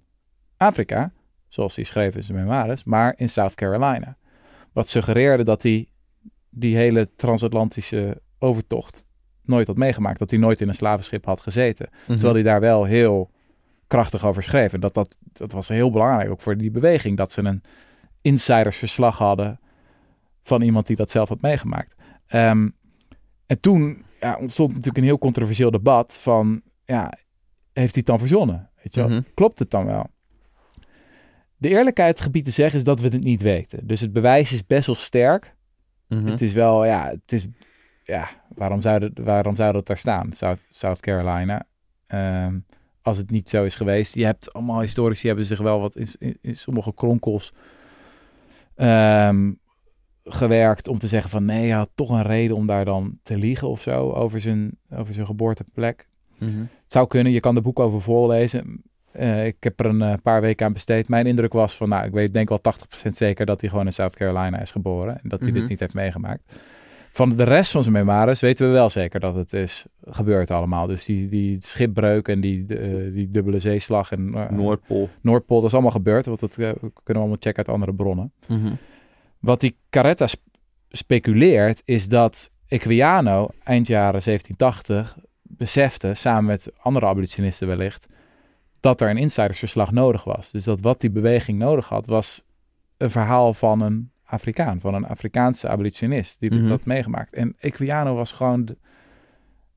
Afrika, 0.57 1.11
zoals 1.47 1.75
hij 1.75 1.85
schreef 1.85 2.15
in 2.15 2.23
zijn 2.23 2.37
memoires, 2.37 2.83
maar 2.83 3.13
in 3.17 3.29
South 3.29 3.55
Carolina. 3.55 4.17
Wat 4.73 4.87
suggereerde 4.87 5.43
dat 5.43 5.63
hij 5.63 5.87
die 6.49 6.75
hele 6.75 7.09
transatlantische 7.15 8.21
overtocht 8.39 9.07
nooit 9.47 9.67
had 9.67 9.77
meegemaakt. 9.77 10.19
Dat 10.19 10.29
hij 10.29 10.39
nooit 10.39 10.61
in 10.61 10.67
een 10.67 10.73
slavenschip 10.73 11.25
had 11.25 11.41
gezeten. 11.41 11.89
Mhm. 11.91 12.13
Terwijl 12.13 12.33
hij 12.33 12.43
daar 12.43 12.59
wel 12.59 12.83
heel 12.83 13.29
krachtig 13.87 14.25
over 14.25 14.43
schreef. 14.43 14.73
En 14.73 14.79
dat, 14.79 14.93
dat, 14.93 15.17
dat 15.19 15.51
was 15.51 15.67
heel 15.67 15.91
belangrijk 15.91 16.29
ook 16.29 16.41
voor 16.41 16.57
die 16.57 16.71
beweging. 16.71 17.17
Dat 17.17 17.31
ze 17.31 17.43
een 17.43 17.61
insidersverslag 18.21 19.17
hadden 19.17 19.59
van 20.43 20.61
iemand 20.61 20.87
die 20.87 20.95
dat 20.95 21.09
zelf 21.09 21.29
had 21.29 21.41
meegemaakt. 21.41 21.95
Ehm, 22.27 22.69
en 23.45 23.59
toen 23.59 24.03
ja, 24.19 24.37
ontstond 24.39 24.69
natuurlijk 24.69 24.97
een 24.97 25.03
heel 25.03 25.17
controversieel 25.17 25.71
debat 25.71 26.17
van... 26.17 26.61
Ja, 26.83 27.13
heeft 27.73 27.93
hij 27.93 28.03
het 28.03 28.05
dan 28.05 28.19
verzonnen? 28.19 28.69
Weet 28.83 28.95
je 28.95 29.01
wel? 29.01 29.09
Mhm. 29.09 29.21
Klopt 29.33 29.59
het 29.59 29.69
dan 29.69 29.85
wel? 29.85 30.07
De 31.57 31.69
eerlijkheid 31.69 32.21
gebied 32.21 32.43
te 32.43 32.51
zeggen 32.51 32.77
is 32.77 32.83
dat 32.83 32.99
we 32.99 33.07
het 33.07 33.23
niet 33.23 33.41
weten. 33.41 33.87
Dus 33.87 33.99
het 33.99 34.13
bewijs 34.13 34.51
is 34.51 34.65
best 34.65 34.87
wel 34.87 34.95
sterk. 34.95 35.55
Mhm. 36.07 36.25
Het 36.25 36.41
is 36.41 36.53
wel, 36.53 36.85
ja, 36.85 37.09
het 37.09 37.31
is, 37.31 37.47
ja, 38.05 38.27
waarom 38.55 38.81
zou, 38.81 39.03
het, 39.03 39.19
waarom 39.19 39.55
zou 39.55 39.73
dat 39.73 39.87
daar 39.87 39.97
staan? 39.97 40.31
South, 40.33 40.59
South 40.69 40.99
Carolina. 40.99 41.63
Ehm, 42.07 42.57
als 43.01 43.17
het 43.17 43.31
niet 43.31 43.49
zo 43.49 43.63
is 43.63 43.75
geweest. 43.75 44.15
Je 44.15 44.25
hebt 44.25 44.53
allemaal 44.53 44.79
historici 44.79 45.27
hebben 45.27 45.45
zich 45.45 45.59
wel 45.59 45.79
wat 45.79 45.95
in, 45.95 46.07
in, 46.19 46.37
in 46.41 46.55
sommige 46.55 46.93
kronkels 46.93 47.53
ehm, 48.75 49.51
gewerkt 50.23 50.87
om 50.87 50.97
te 50.97 51.07
zeggen 51.07 51.29
van 51.29 51.45
nee, 51.45 51.67
hij 51.67 51.77
had 51.77 51.89
toch 51.95 52.09
een 52.09 52.23
reden 52.23 52.55
om 52.55 52.67
daar 52.67 52.85
dan 52.85 53.19
te 53.21 53.37
liegen 53.37 53.67
of 53.67 53.81
zo 53.81 54.11
over 54.11 54.41
zijn, 54.41 54.77
over 54.89 55.13
zijn 55.13 55.25
geboorteplek. 55.25 56.07
Mhm. 56.39 56.59
Het 56.59 56.93
zou 56.93 57.07
kunnen, 57.07 57.31
je 57.31 57.39
kan 57.39 57.55
er 57.55 57.61
boek 57.61 57.79
over 57.79 58.01
voorlezen. 58.01 58.81
Eh, 59.11 59.45
ik 59.45 59.55
heb 59.59 59.79
er 59.79 59.85
een 59.85 60.01
eh, 60.01 60.13
paar 60.23 60.41
weken 60.41 60.65
aan 60.65 60.73
besteed. 60.73 61.09
Mijn 61.09 61.27
indruk 61.27 61.53
was 61.53 61.75
van, 61.77 61.89
nou, 61.89 62.05
ik 62.05 62.11
weet 62.11 62.33
denk 62.33 62.49
wel 62.49 62.59
80% 62.61 63.09
zeker 63.09 63.45
dat 63.45 63.61
hij 63.61 63.69
gewoon 63.69 63.85
in 63.85 63.93
South 63.93 64.15
Carolina 64.15 64.59
is 64.61 64.71
geboren. 64.71 65.19
En 65.23 65.29
dat 65.29 65.39
hij 65.39 65.49
Mhm. 65.49 65.59
dit 65.59 65.69
niet 65.69 65.79
heeft 65.79 65.93
meegemaakt. 65.93 66.59
Van 67.15 67.35
de 67.35 67.43
rest 67.43 67.71
van 67.71 67.83
zijn 67.83 67.95
memoires 67.95 68.41
weten 68.41 68.67
we 68.67 68.73
wel 68.73 68.89
zeker 68.89 69.19
dat 69.19 69.35
het 69.35 69.53
is 69.53 69.85
gebeurd 70.05 70.51
allemaal. 70.51 70.87
Dus 70.87 71.05
die, 71.05 71.29
die 71.29 71.57
schipbreuk 71.59 72.27
en 72.27 72.41
die, 72.41 72.65
eh, 72.67 73.13
die 73.13 73.31
dubbele 73.31 73.59
zeeslag 73.59 74.11
en 74.11 74.33
eh, 74.33 74.49
Noordpool. 74.49 75.09
Noordpool, 75.21 75.57
dat 75.57 75.67
is 75.67 75.73
allemaal 75.73 75.91
gebeurd. 75.91 76.25
Want 76.25 76.39
dat 76.39 76.57
eh, 76.57 76.57
kunnen 76.57 76.91
we 77.03 77.13
allemaal 77.13 77.37
checken 77.39 77.57
uit 77.57 77.69
andere 77.69 77.93
bronnen. 77.93 78.31
Mhm. 78.47 78.73
Wat 79.39 79.59
die 79.59 79.77
Carretta 79.89 80.27
sp- 80.27 80.47
speculeert 80.89 81.81
is 81.85 82.07
dat 82.07 82.51
Equiano 82.67 83.47
eind 83.63 83.87
jaren 83.87 84.21
1780 84.23 85.17
besefte, 85.41 86.13
samen 86.13 86.45
met 86.45 86.71
andere 86.77 87.05
abolitionisten 87.05 87.67
wellicht, 87.67 88.07
dat 88.79 89.01
er 89.01 89.09
een 89.09 89.17
insidersverslag 89.17 89.91
nodig 89.91 90.23
was. 90.23 90.51
Dus 90.51 90.63
dat 90.63 90.81
wat 90.81 91.01
die 91.01 91.11
beweging 91.11 91.57
nodig 91.59 91.89
had, 91.89 92.05
was 92.05 92.43
een 92.97 93.11
verhaal 93.11 93.53
van 93.53 93.81
een 93.81 94.11
Afrikaan, 94.35 94.79
van 94.79 94.93
een 94.93 95.05
Afrikaanse 95.07 95.67
abolitionist 95.67 96.39
die 96.39 96.49
dit 96.49 96.61
Mhm. 96.61 96.77
meegemaakt. 96.83 97.33
En 97.33 97.55
Equiano 97.59 98.15
was 98.15 98.31
gewoon 98.31 98.65
de, 98.65 98.77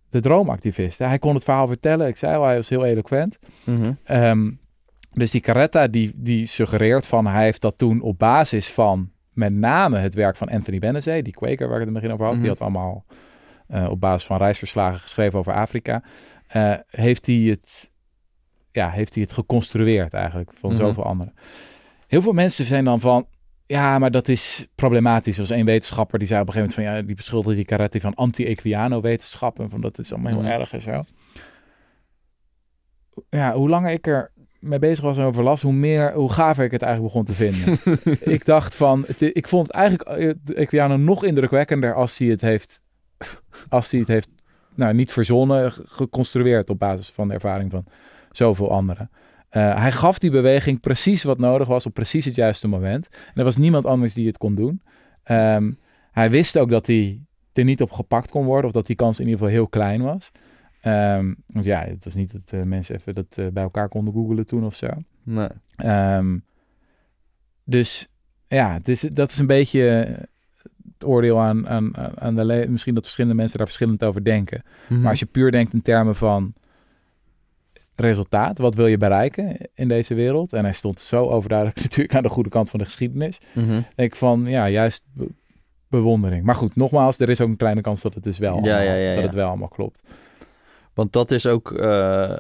de 0.09 0.21
droomactivist. 0.21 0.99
Hij 0.99 1.19
kon 1.19 1.35
het 1.35 1.45
verhaal 1.45 1.67
vertellen. 1.67 2.07
Ik 2.09 2.17
zei 2.17 2.37
al, 2.37 2.45
hij 2.45 2.57
was 2.57 2.69
heel 2.69 2.85
eloquent. 2.85 3.39
Mhm. 3.65 3.93
Ehm, 4.05 4.51
dus 5.13 5.31
die 5.31 5.41
Carretta 5.41 5.87
die, 5.87 6.13
die 6.17 6.47
suggereert 6.47 7.07
van 7.07 7.27
hij 7.27 7.45
heeft 7.45 7.61
dat 7.61 7.79
toen 7.79 8.01
op 8.01 8.19
basis 8.19 8.71
van 8.71 9.11
met 9.33 9.53
name 9.55 9.99
het 9.99 10.15
werk 10.15 10.37
van 10.37 10.49
Anthony 10.49 10.79
Benezee, 10.79 11.23
die 11.23 11.33
Quaker 11.33 11.69
waar 11.69 11.81
ik 11.81 11.87
het 11.87 11.89
in 11.89 11.95
het 11.95 12.03
begin 12.03 12.13
over 12.13 12.25
had, 12.25 12.33
Mhm. 12.35 12.41
die 12.43 12.51
had 12.51 12.61
allemaal 12.61 13.05
eh, 13.69 13.89
op 13.91 14.01
basis 14.01 14.27
van 14.27 14.37
reisverslagen 14.37 15.01
geschreven 15.01 15.39
over 15.39 15.53
Afrika, 15.53 16.03
eh, 16.47 16.75
heeft, 16.87 17.27
hij 17.27 17.35
het, 17.35 17.91
ja, 18.73 18.91
heeft 18.91 19.15
hij 19.15 19.23
het 19.23 19.33
geconstrueerd 19.33 20.15
eigenlijk 20.15 20.51
van 20.55 20.71
Mhm. 20.71 20.79
zoveel 20.79 21.05
anderen. 21.05 21.35
Heel 22.07 22.23
veel 22.23 22.33
mensen 22.33 22.65
zijn 22.65 22.85
dan 22.85 23.01
van, 23.01 23.27
ja, 23.69 23.99
maar 23.99 24.11
dat 24.11 24.29
is 24.29 24.67
problematisch. 24.75 25.35
Er 25.35 25.41
was 25.41 25.51
één 25.51 25.65
wetenschapper 25.65 26.19
die 26.19 26.29
zei 26.29 26.41
op 26.41 26.47
een 26.47 26.53
gegeven 26.53 26.75
moment 26.77 26.89
van, 26.91 27.01
ja, 27.03 27.07
die 27.07 27.17
beschuldigde 27.17 27.55
die 27.55 27.65
Carretta 27.65 27.99
van 27.99 28.15
anti-Equiano 28.15 29.01
wetenschap 29.01 29.59
en 29.61 29.71
van 29.71 29.81
dat 29.81 29.99
is 29.99 30.13
allemaal 30.13 30.33
heel 30.33 30.41
Mhm. 30.43 30.51
erg 30.51 30.73
en 30.73 30.81
zo 30.83 31.03
ja, 33.31 33.53
hoe 33.55 33.69
langer 33.69 33.91
ik 33.93 34.07
er 34.07 34.31
mee 34.61 34.79
bezig 34.79 35.05
was 35.05 35.17
en 35.19 35.25
over 35.25 35.43
las, 35.43 35.63
hoe 35.63 35.73
meer, 35.73 36.13
hoe 36.13 36.33
gaver 36.33 36.65
ik 36.65 36.71
het 36.71 36.83
eigenlijk 36.83 37.13
begon 37.15 37.27
te 37.27 37.35
vinden. 37.35 37.79
ik 38.35 38.45
dacht 38.45 38.77
van, 38.77 39.05
het, 39.07 39.21
ik 39.21 39.49
vond 39.49 39.67
het 39.67 39.77
eigenlijk 39.77 40.09
eh, 40.09 40.57
Equiano 40.57 40.97
nog 40.97 41.25
indrukwekkender 41.25 41.95
als 41.95 42.19
hij 42.19 42.29
het 42.29 42.41
heeft, 42.41 42.81
als 43.69 43.91
hij 43.91 44.01
het 44.01 44.09
heeft, 44.09 44.29
nou 44.75 44.95
niet 44.95 45.13
verzonnen, 45.13 45.73
ge- 45.73 45.83
geconstrueerd 45.87 46.71
op 46.71 46.79
basis 46.79 47.11
van 47.11 47.29
de 47.29 47.35
ervaring 47.35 47.71
van 47.71 47.85
zoveel 48.31 48.71
anderen. 48.71 49.11
Eh, 49.49 49.81
hij 49.81 49.93
gaf 49.93 50.19
die 50.19 50.31
beweging 50.31 50.81
precies 50.81 51.23
wat 51.23 51.39
nodig 51.39 51.69
was 51.69 51.87
op 51.87 51.95
precies 51.95 52.25
het 52.25 52.35
juiste 52.35 52.69
moment. 52.69 53.09
En 53.11 53.33
er 53.35 53.45
was 53.45 53.57
niemand 53.57 53.87
anders 53.87 54.15
die 54.15 54.27
het 54.27 54.39
kon 54.39 54.55
doen. 54.55 54.83
Ehm, 55.23 55.73
hij 56.13 56.31
wist 56.31 56.59
ook 56.59 56.71
dat 56.71 56.87
hij 56.87 57.21
er 57.53 57.65
niet 57.65 57.83
op 57.83 57.91
gepakt 57.91 58.31
kon 58.31 58.45
worden, 58.45 58.65
of 58.65 58.73
dat 58.73 58.87
die 58.87 58.97
kans 58.97 59.21
in 59.21 59.25
ieder 59.25 59.39
geval 59.39 59.55
heel 59.55 59.69
klein 59.69 60.03
was. 60.03 60.31
Ehm, 60.81 61.35
want 61.47 61.65
ja, 61.65 61.85
het 61.85 62.05
was 62.05 62.15
niet 62.15 62.33
dat 62.33 62.53
eh, 62.53 62.63
mensen 62.63 62.95
even 62.95 63.15
dat 63.15 63.39
eh, 63.39 63.47
bij 63.53 63.63
elkaar 63.63 63.89
konden 63.89 64.15
googelen 64.15 64.47
toen 64.47 64.65
of 64.65 64.75
zo. 64.75 64.89
Nee. 65.23 65.49
Ehm, 65.77 66.39
dus 67.65 68.09
ja, 68.49 68.73
het 68.73 68.89
is, 68.89 69.01
dat 69.01 69.31
is 69.31 69.39
een 69.39 69.47
beetje 69.47 69.83
het 70.93 71.05
oordeel 71.05 71.41
aan, 71.41 71.69
aan, 71.69 71.97
aan 72.21 72.35
de 72.35 72.67
Misschien 72.69 72.95
dat 72.95 73.03
verschillende 73.03 73.37
mensen 73.37 73.59
daar 73.59 73.67
verschillend 73.67 74.05
over 74.05 74.25
denken. 74.25 74.63
Mhm. 74.89 75.01
Maar 75.01 75.11
als 75.11 75.19
je 75.19 75.27
puur 75.27 75.51
denkt 75.51 75.73
in 75.73 75.83
termen 75.83 76.17
van 76.17 76.55
resultaat, 78.01 78.59
wat 78.59 78.75
wil 78.75 78.87
je 78.87 78.97
bereiken 78.99 79.57
in 79.75 79.89
deze 79.89 80.15
wereld? 80.15 80.53
En 80.53 80.65
hij 80.65 80.73
stond 80.73 81.01
zo 81.01 81.29
overduidelijk 81.29 81.81
natuurlijk 81.83 82.15
aan 82.15 82.23
de 82.23 82.29
goede 82.29 82.49
kant 82.51 82.71
van 82.71 82.79
de 82.79 82.85
geschiedenis. 82.85 83.39
Denk 83.55 83.85
ik 83.97 84.15
van, 84.17 84.47
ja, 84.47 84.69
juist 84.69 85.03
be- 85.13 85.29
bewondering. 85.89 86.45
Maar 86.45 86.55
goed, 86.55 86.77
nogmaals, 86.77 87.19
er 87.19 87.31
is 87.31 87.41
ook 87.41 87.49
een 87.49 87.57
kleine 87.57 87.81
kans 87.81 88.03
dat 88.03 88.15
het 88.15 88.23
dus 88.23 88.39
wel, 88.39 88.55
Ja, 88.65 88.77
allemaal, 88.77 88.83
ja, 88.83 88.95
ja, 88.95 89.15
dat 89.15 89.23
het 89.25 89.35
wel 89.35 89.49
allemaal 89.49 89.69
klopt. 89.69 90.03
Want 90.95 91.13
dat 91.13 91.31
is 91.31 91.47
ook 91.47 91.73
eh, 91.73 92.35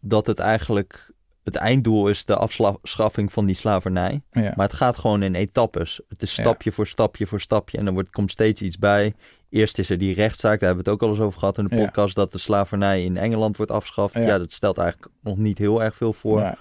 dat 0.00 0.26
het 0.26 0.38
eigenlijk 0.38 1.10
het 1.44 1.56
einddoel 1.56 2.08
is 2.08 2.24
de 2.24 2.36
afschaffing 2.36 3.32
van 3.32 3.46
die 3.46 3.54
slavernij. 3.54 4.20
Ja. 4.30 4.52
Maar 4.56 4.66
het 4.66 4.72
gaat 4.76 4.98
gewoon 4.98 5.22
in 5.22 5.34
etappes. 5.34 6.00
Het 6.08 6.22
is 6.22 6.36
Ja. 6.36 6.42
stapje 6.42 6.72
voor 6.72 6.86
stapje 6.86 7.26
voor 7.26 7.40
stapje. 7.40 7.78
En 7.78 7.84
dan 7.84 7.94
wordt, 7.94 8.10
komt 8.10 8.30
steeds 8.30 8.62
iets 8.62 8.78
bij. 8.78 9.14
Eerst 9.56 9.78
is 9.78 9.90
er 9.90 9.98
die 9.98 10.14
rechtszaak. 10.14 10.60
Daar 10.60 10.68
hebben 10.68 10.84
we 10.84 10.90
het 10.90 11.00
ook 11.00 11.08
al 11.08 11.14
eens 11.14 11.24
over 11.24 11.38
gehad 11.38 11.58
in 11.58 11.64
de 11.64 11.76
Ja. 11.76 11.84
podcast. 11.84 12.14
Dat 12.14 12.32
de 12.32 12.38
slavernij 12.38 13.04
in 13.04 13.16
Engeland 13.16 13.56
wordt 13.56 13.72
afgeschaft. 13.72 14.14
Ja. 14.14 14.20
Ja. 14.20 14.38
dat 14.38 14.52
stelt 14.52 14.78
eigenlijk 14.78 15.12
nog 15.22 15.36
niet 15.36 15.58
heel 15.58 15.82
erg 15.82 15.96
veel 15.96 16.12
voor. 16.12 16.40
Ja. 16.40 16.56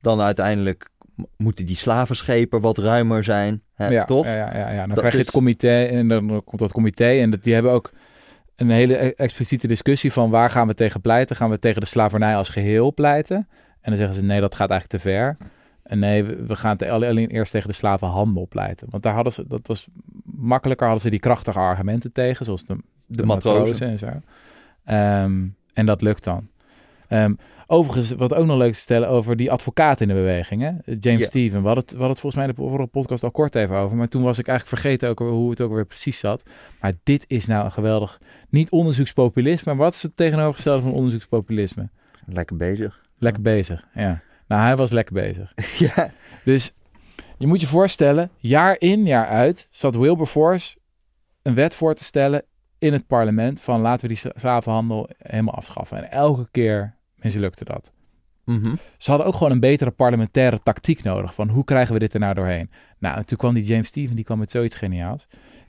Dan 0.00 0.20
uiteindelijk 0.20 0.88
moeten 1.36 1.66
die 1.66 1.76
slavenschepen 1.76 2.60
wat 2.60 2.78
ruimer 2.78 3.24
zijn. 3.24 3.62
Hè, 3.74 3.86
ja, 3.88 4.04
toch? 4.04 4.24
Ja, 4.24 4.34
ja, 4.34 4.56
ja, 4.56 4.70
ja. 4.70 4.78
Dan 4.78 4.88
Dat 4.88 4.98
krijg 4.98 5.12
je 5.14 5.18
is- 5.20 5.26
het 5.26 5.34
comité 5.34 5.82
en 5.84 6.08
dan 6.08 6.42
komt 6.44 6.58
dat 6.60 6.72
comité 6.72 7.04
en 7.08 7.30
dat, 7.30 7.42
die 7.42 7.54
hebben 7.54 7.72
ook 7.72 7.90
een 8.56 8.70
hele 8.70 9.04
e- 9.04 9.12
expliciete 9.16 9.66
discussie 9.66 10.12
van 10.12 10.30
waar 10.30 10.50
gaan 10.50 10.66
we 10.66 10.74
tegen 10.74 11.00
pleiten? 11.00 11.36
Gaan 11.36 11.50
we 11.50 11.58
tegen 11.58 11.80
de 11.80 11.86
slavernij 11.86 12.36
als 12.36 12.48
geheel 12.48 12.94
pleiten? 12.94 13.36
En 13.80 13.90
dan 13.90 13.96
zeggen 13.96 14.14
ze 14.16 14.22
nee, 14.24 14.40
dat 14.40 14.54
gaat 14.54 14.70
eigenlijk 14.70 15.02
te 15.02 15.08
ver. 15.10 15.36
En 15.82 15.98
nee, 15.98 16.24
we 16.24 16.56
gaan 16.56 16.76
alleen 16.78 17.28
eerst 17.28 17.52
tegen 17.52 17.68
de 17.68 17.74
slavenhandel 17.74 18.46
pleiten. 18.48 18.86
Want 18.90 19.02
daar 19.02 19.14
hadden 19.14 19.32
ze, 19.32 19.44
dat 19.48 19.66
was 19.66 19.86
makkelijker, 20.44 20.86
hadden 20.86 21.04
ze 21.04 21.10
die 21.10 21.20
krachtige 21.20 21.58
argumenten 21.58 22.12
tegen, 22.12 22.44
zoals 22.44 22.64
de, 22.66 22.76
De 23.06 23.26
matrozen. 23.26 23.88
en 23.88 23.98
zo. 23.98 24.08
Ehm, 24.84 25.46
en 25.72 25.86
dat 25.86 26.02
lukt 26.02 26.24
dan. 26.24 26.48
Ehm, 27.08 27.34
overigens, 27.66 28.12
wat 28.12 28.34
ook 28.34 28.46
nog 28.46 28.56
leuk 28.56 28.70
is 28.70 28.76
te 28.76 28.82
stellen 28.82 29.08
over 29.08 29.36
die 29.36 29.50
advocaat 29.50 30.00
in 30.00 30.08
de 30.08 30.14
beweging, 30.14 30.62
hè? 30.62 30.70
James 31.00 31.20
Ja. 31.20 31.26
Steven. 31.26 31.60
We 31.60 31.66
hadden, 31.66 31.84
het, 31.84 31.92
we 31.92 31.98
hadden 31.98 32.10
het 32.12 32.20
volgens 32.20 32.34
mij 32.34 32.44
in 32.44 32.50
de 32.56 32.70
vorige 32.70 32.86
podcast 32.90 33.22
al 33.22 33.30
kort 33.30 33.54
even 33.54 33.76
over, 33.76 33.96
maar 33.96 34.08
toen 34.08 34.22
was 34.22 34.38
ik 34.38 34.48
eigenlijk 34.48 34.80
vergeten 34.80 35.08
ook 35.08 35.18
hoe 35.18 35.50
het 35.50 35.60
ook 35.60 35.72
weer 35.72 35.84
precies 35.86 36.18
zat. 36.18 36.42
Maar 36.80 36.92
dit 37.02 37.24
is 37.28 37.46
nou 37.46 37.64
een 37.64 37.72
geweldig, 37.72 38.20
niet 38.48 38.70
onderzoekspopulisme, 38.70 39.74
maar 39.74 39.84
wat 39.84 39.94
is 39.94 40.02
het 40.02 40.16
tegenovergestelde 40.16 40.82
van 40.82 40.92
onderzoekspopulisme? 40.92 41.88
Lekker 42.26 42.56
bezig. 42.56 43.02
Lekker 43.18 43.42
bezig, 43.42 43.84
ja. 43.94 44.22
Nou, 44.48 44.62
hij 44.62 44.76
was 44.76 44.90
lekker 44.90 45.14
bezig. 45.14 45.52
ja. 45.94 46.10
Dus 46.44 46.72
je 47.38 47.46
moet 47.46 47.60
je 47.60 47.66
voorstellen, 47.66 48.30
jaar 48.36 48.76
in, 48.78 49.06
jaar 49.06 49.26
uit 49.26 49.68
zat 49.70 49.96
Wilberforce 49.96 50.76
een 51.42 51.54
wet 51.54 51.74
voor 51.74 51.94
te 51.94 52.04
stellen 52.04 52.44
in 52.78 52.92
het 52.92 53.06
parlement 53.06 53.60
van 53.60 53.80
laten 53.80 54.00
we 54.00 54.08
die 54.08 54.16
sla- 54.16 54.32
slavenhandel 54.34 55.08
helemaal 55.18 55.54
afschaffen. 55.54 55.98
En 55.98 56.10
elke 56.10 56.48
keer 56.50 56.96
mislukte 57.16 57.64
dat. 57.64 57.92
Mhm. 58.44 58.74
Ze 58.98 59.10
hadden 59.10 59.26
ook 59.26 59.34
gewoon 59.34 59.52
een 59.52 59.60
betere 59.60 59.90
parlementaire 59.90 60.62
tactiek 60.62 61.02
nodig 61.02 61.34
van 61.34 61.48
hoe 61.48 61.64
krijgen 61.64 61.92
we 61.92 61.98
dit 61.98 62.14
er 62.14 62.20
nou 62.20 62.34
doorheen. 62.34 62.70
Nou, 62.98 63.16
en 63.16 63.24
toen 63.24 63.38
kwam 63.38 63.54
die 63.54 63.64
James 63.64 63.88
Steven, 63.88 64.16
die 64.16 64.24
kwam 64.24 64.38
met 64.38 64.50
zoiets 64.50 64.76
geniaals. 64.76 65.26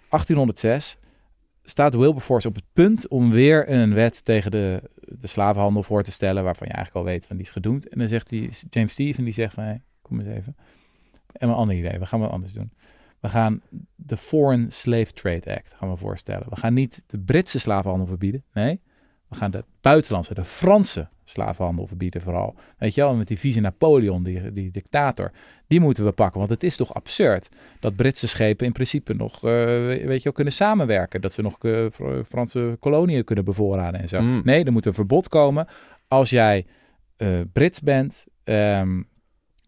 1806 0.10 0.98
staat 1.64 1.96
Wilberforce 1.96 2.48
op 2.48 2.56
het 2.56 2.64
punt 2.74 3.08
om 3.08 3.32
weer 3.32 3.70
een 3.70 3.94
wet 3.94 4.26
tegen 4.26 4.52
de, 4.52 4.82
de 4.96 5.28
slavenhandel 5.28 5.84
voor 5.84 6.04
te 6.04 6.12
stellen, 6.12 6.44
waarvan 6.44 6.68
je 6.68 6.74
eigenlijk 6.74 7.06
al 7.06 7.12
weet 7.12 7.26
van 7.26 7.36
die 7.36 7.46
is 7.46 7.52
gedoemd. 7.52 7.88
En 7.90 8.00
dan 8.00 8.08
zegt 8.08 8.30
die 8.30 8.50
James 8.70 8.92
Steven, 8.92 9.24
die 9.24 9.34
zegt 9.34 9.54
van, 9.54 9.64
hey, 9.64 9.82
kom 10.02 10.20
eens 10.20 10.30
even. 10.30 10.56
En 11.38 11.50
een 11.50 11.56
ander 11.56 11.76
idee, 11.76 12.00
we 12.00 12.06
gaan 12.06 12.20
wat 12.20 12.32
anders 12.32 12.54
doen. 12.54 12.72
We 13.20 13.30
gaan 13.30 13.62
de 13.96 14.18
Foreign 14.18 14.72
Slave 14.72 15.14
Trade 15.14 15.56
Act 15.56 15.74
gaan 15.74 15.90
we 15.90 15.98
voorstellen. 15.98 16.50
We 16.50 16.56
gaan 16.56 16.74
niet 16.74 17.04
de 17.08 17.20
Britse 17.20 17.60
slavenhandel 17.60 18.08
verbieden, 18.08 18.44
nee. 18.54 18.82
We 19.30 19.36
gaan 19.36 19.52
de 19.52 19.64
buitenlandse, 19.82 20.34
de 20.34 20.44
Franse 20.44 21.08
slavenhandel 21.24 21.88
verbieden 21.88 22.22
vooral. 22.22 22.56
Weet 22.78 22.94
je 22.94 23.02
wel, 23.02 23.16
met 23.16 23.28
die 23.28 23.40
vieze 23.40 23.60
Napoleon, 23.60 24.24
die, 24.24 24.52
die 24.52 24.72
dictator, 24.72 25.32
die 25.68 25.80
moeten 25.80 26.06
we 26.06 26.12
pakken. 26.12 26.40
Want 26.40 26.52
het 26.52 26.64
is 26.64 26.76
toch 26.76 26.94
absurd 26.94 27.50
dat 27.80 27.96
Britse 27.96 28.28
schepen 28.28 28.66
in 28.66 28.72
principe 28.72 29.14
nog, 29.14 29.36
eh, 29.36 29.52
weet 29.86 30.18
je 30.18 30.24
wel, 30.24 30.34
kunnen 30.34 30.54
samenwerken. 30.54 31.22
Dat 31.22 31.34
ze 31.34 31.42
nog 31.42 31.58
eh, 31.60 31.86
Fr- 31.92 32.24
Franse 32.26 32.78
koloniën 32.80 33.24
kunnen 33.24 33.46
bevoorraden 33.46 34.02
en 34.02 34.08
zo. 34.10 34.22
Mm. 34.22 34.42
Nee, 34.44 34.64
er 34.64 34.72
moet 34.72 34.86
een 34.86 34.94
verbod 34.94 35.28
komen. 35.28 35.68
Als 36.08 36.30
jij 36.30 36.66
eh, 37.18 37.40
Brits 37.54 37.82
bent, 37.82 38.26
ehm, 38.44 39.02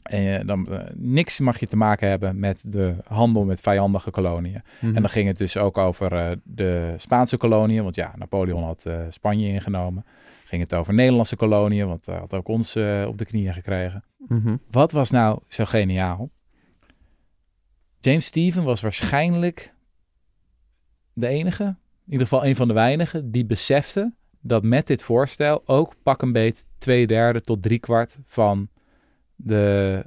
en 0.07 0.47
dan 0.47 0.67
eh, 0.67 0.79
niks 0.95 1.39
mag 1.39 1.59
je 1.59 1.67
te 1.67 1.77
maken 1.77 2.09
hebben 2.09 2.39
met 2.39 2.65
de 2.67 2.95
handel 3.07 3.45
met 3.45 3.61
vijandige 3.61 4.11
koloniën. 4.11 4.61
Mhm. 4.79 4.95
En 4.95 5.01
dan 5.01 5.09
ging 5.09 5.27
het 5.27 5.37
dus 5.37 5.57
ook 5.57 5.77
over 5.77 6.13
eh, 6.13 6.31
de 6.43 6.93
Spaanse 6.97 7.37
koloniën, 7.37 7.83
want 7.83 7.95
ja, 7.95 8.13
Napoleon 8.15 8.63
had 8.63 8.85
eh, 8.85 8.99
Spanje 9.09 9.47
ingenomen. 9.47 10.05
Ging 10.45 10.61
het 10.61 10.73
over 10.73 10.93
Nederlandse 10.93 11.35
koloniën, 11.35 11.87
want 11.87 12.05
hij 12.05 12.17
had 12.17 12.33
ook 12.33 12.47
ons 12.47 12.75
op 13.07 13.17
de 13.17 13.25
knieën 13.25 13.53
gekregen. 13.53 14.03
Mhm. 14.27 14.55
Wat 14.71 14.91
was 14.91 15.11
nou 15.11 15.39
zo 15.47 15.65
geniaal? 15.65 16.29
James 17.99 18.25
Steven 18.25 18.63
was 18.63 18.81
waarschijnlijk 18.81 19.73
de 21.13 21.27
enige, 21.27 21.63
in 21.63 22.11
ieder 22.11 22.27
geval 22.27 22.45
een 22.45 22.55
van 22.55 22.67
de 22.67 22.73
weinigen, 22.73 23.31
die 23.31 23.45
besefte 23.45 24.13
dat 24.41 24.63
met 24.63 24.87
dit 24.87 25.03
voorstel 25.03 25.61
ook 25.65 25.93
pak 26.03 26.21
een 26.21 26.31
beet 26.31 26.67
twee 26.77 27.07
derde 27.07 27.41
tot 27.41 27.61
drie 27.61 27.79
kwart 27.79 28.19
van 28.25 28.69
de 29.37 30.03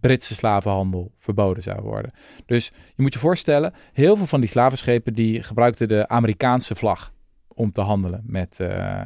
Britse 0.00 0.34
slavenhandel 0.34 1.12
verboden 1.18 1.62
zou 1.62 1.80
worden. 1.82 2.12
Dus 2.46 2.66
je 2.66 3.02
moet 3.02 3.12
je 3.12 3.18
voorstellen, 3.18 3.72
heel 3.92 4.16
veel 4.16 4.26
van 4.26 4.40
die 4.40 4.48
slavenschepen 4.48 5.14
die 5.14 5.42
gebruikten 5.42 5.88
de 5.88 6.08
Amerikaanse 6.08 6.74
vlag 6.74 7.12
om 7.48 7.72
te 7.72 7.80
handelen 7.80 8.22
met, 8.26 8.60
eh, 8.60 9.04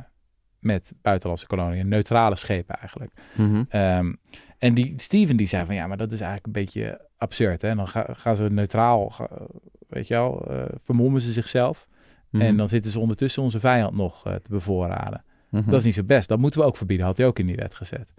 met 0.58 0.92
buitenlandse 1.02 1.46
koloniën, 1.46 1.88
neutrale 1.88 2.36
schepen 2.36 2.74
eigenlijk. 2.76 3.12
Mhm. 3.36 3.62
Ehm, 3.68 4.12
en 4.58 4.74
die 4.74 4.92
Steven 4.96 5.36
die 5.36 5.46
zei 5.46 5.66
van 5.66 5.74
ja, 5.74 5.86
maar 5.86 5.96
dat 5.96 6.12
is 6.12 6.20
eigenlijk 6.20 6.46
een 6.46 6.62
beetje 6.64 7.06
absurd. 7.16 7.62
Hè? 7.62 7.74
Dan 7.74 7.88
ga- 7.88 8.06
gaan 8.12 8.36
ze 8.36 8.50
neutraal, 8.50 9.08
ga- 9.10 9.46
weet 9.88 10.06
je 10.08 10.14
wel, 10.14 10.46
eh, 10.50 10.64
vermommen 10.82 11.20
ze 11.20 11.32
zichzelf. 11.32 11.88
Mhm. 12.30 12.42
En 12.42 12.56
dan 12.56 12.68
zitten 12.68 12.90
ze 12.92 13.00
ondertussen 13.00 13.42
onze 13.42 13.60
vijand 13.60 13.94
nog 13.96 14.26
eh, 14.26 14.34
te 14.34 14.50
bevoorraden. 14.50 15.24
Mhm. 15.50 15.70
Dat 15.70 15.78
is 15.78 15.84
niet 15.84 15.94
zo 15.94 16.04
best. 16.04 16.28
Dat 16.28 16.38
moeten 16.38 16.60
we 16.60 16.66
ook 16.66 16.76
verbieden, 16.76 17.06
had 17.06 17.16
hij 17.16 17.26
ook 17.26 17.38
in 17.38 17.46
die 17.46 17.56
wet 17.56 17.74
gezet. 17.74 18.12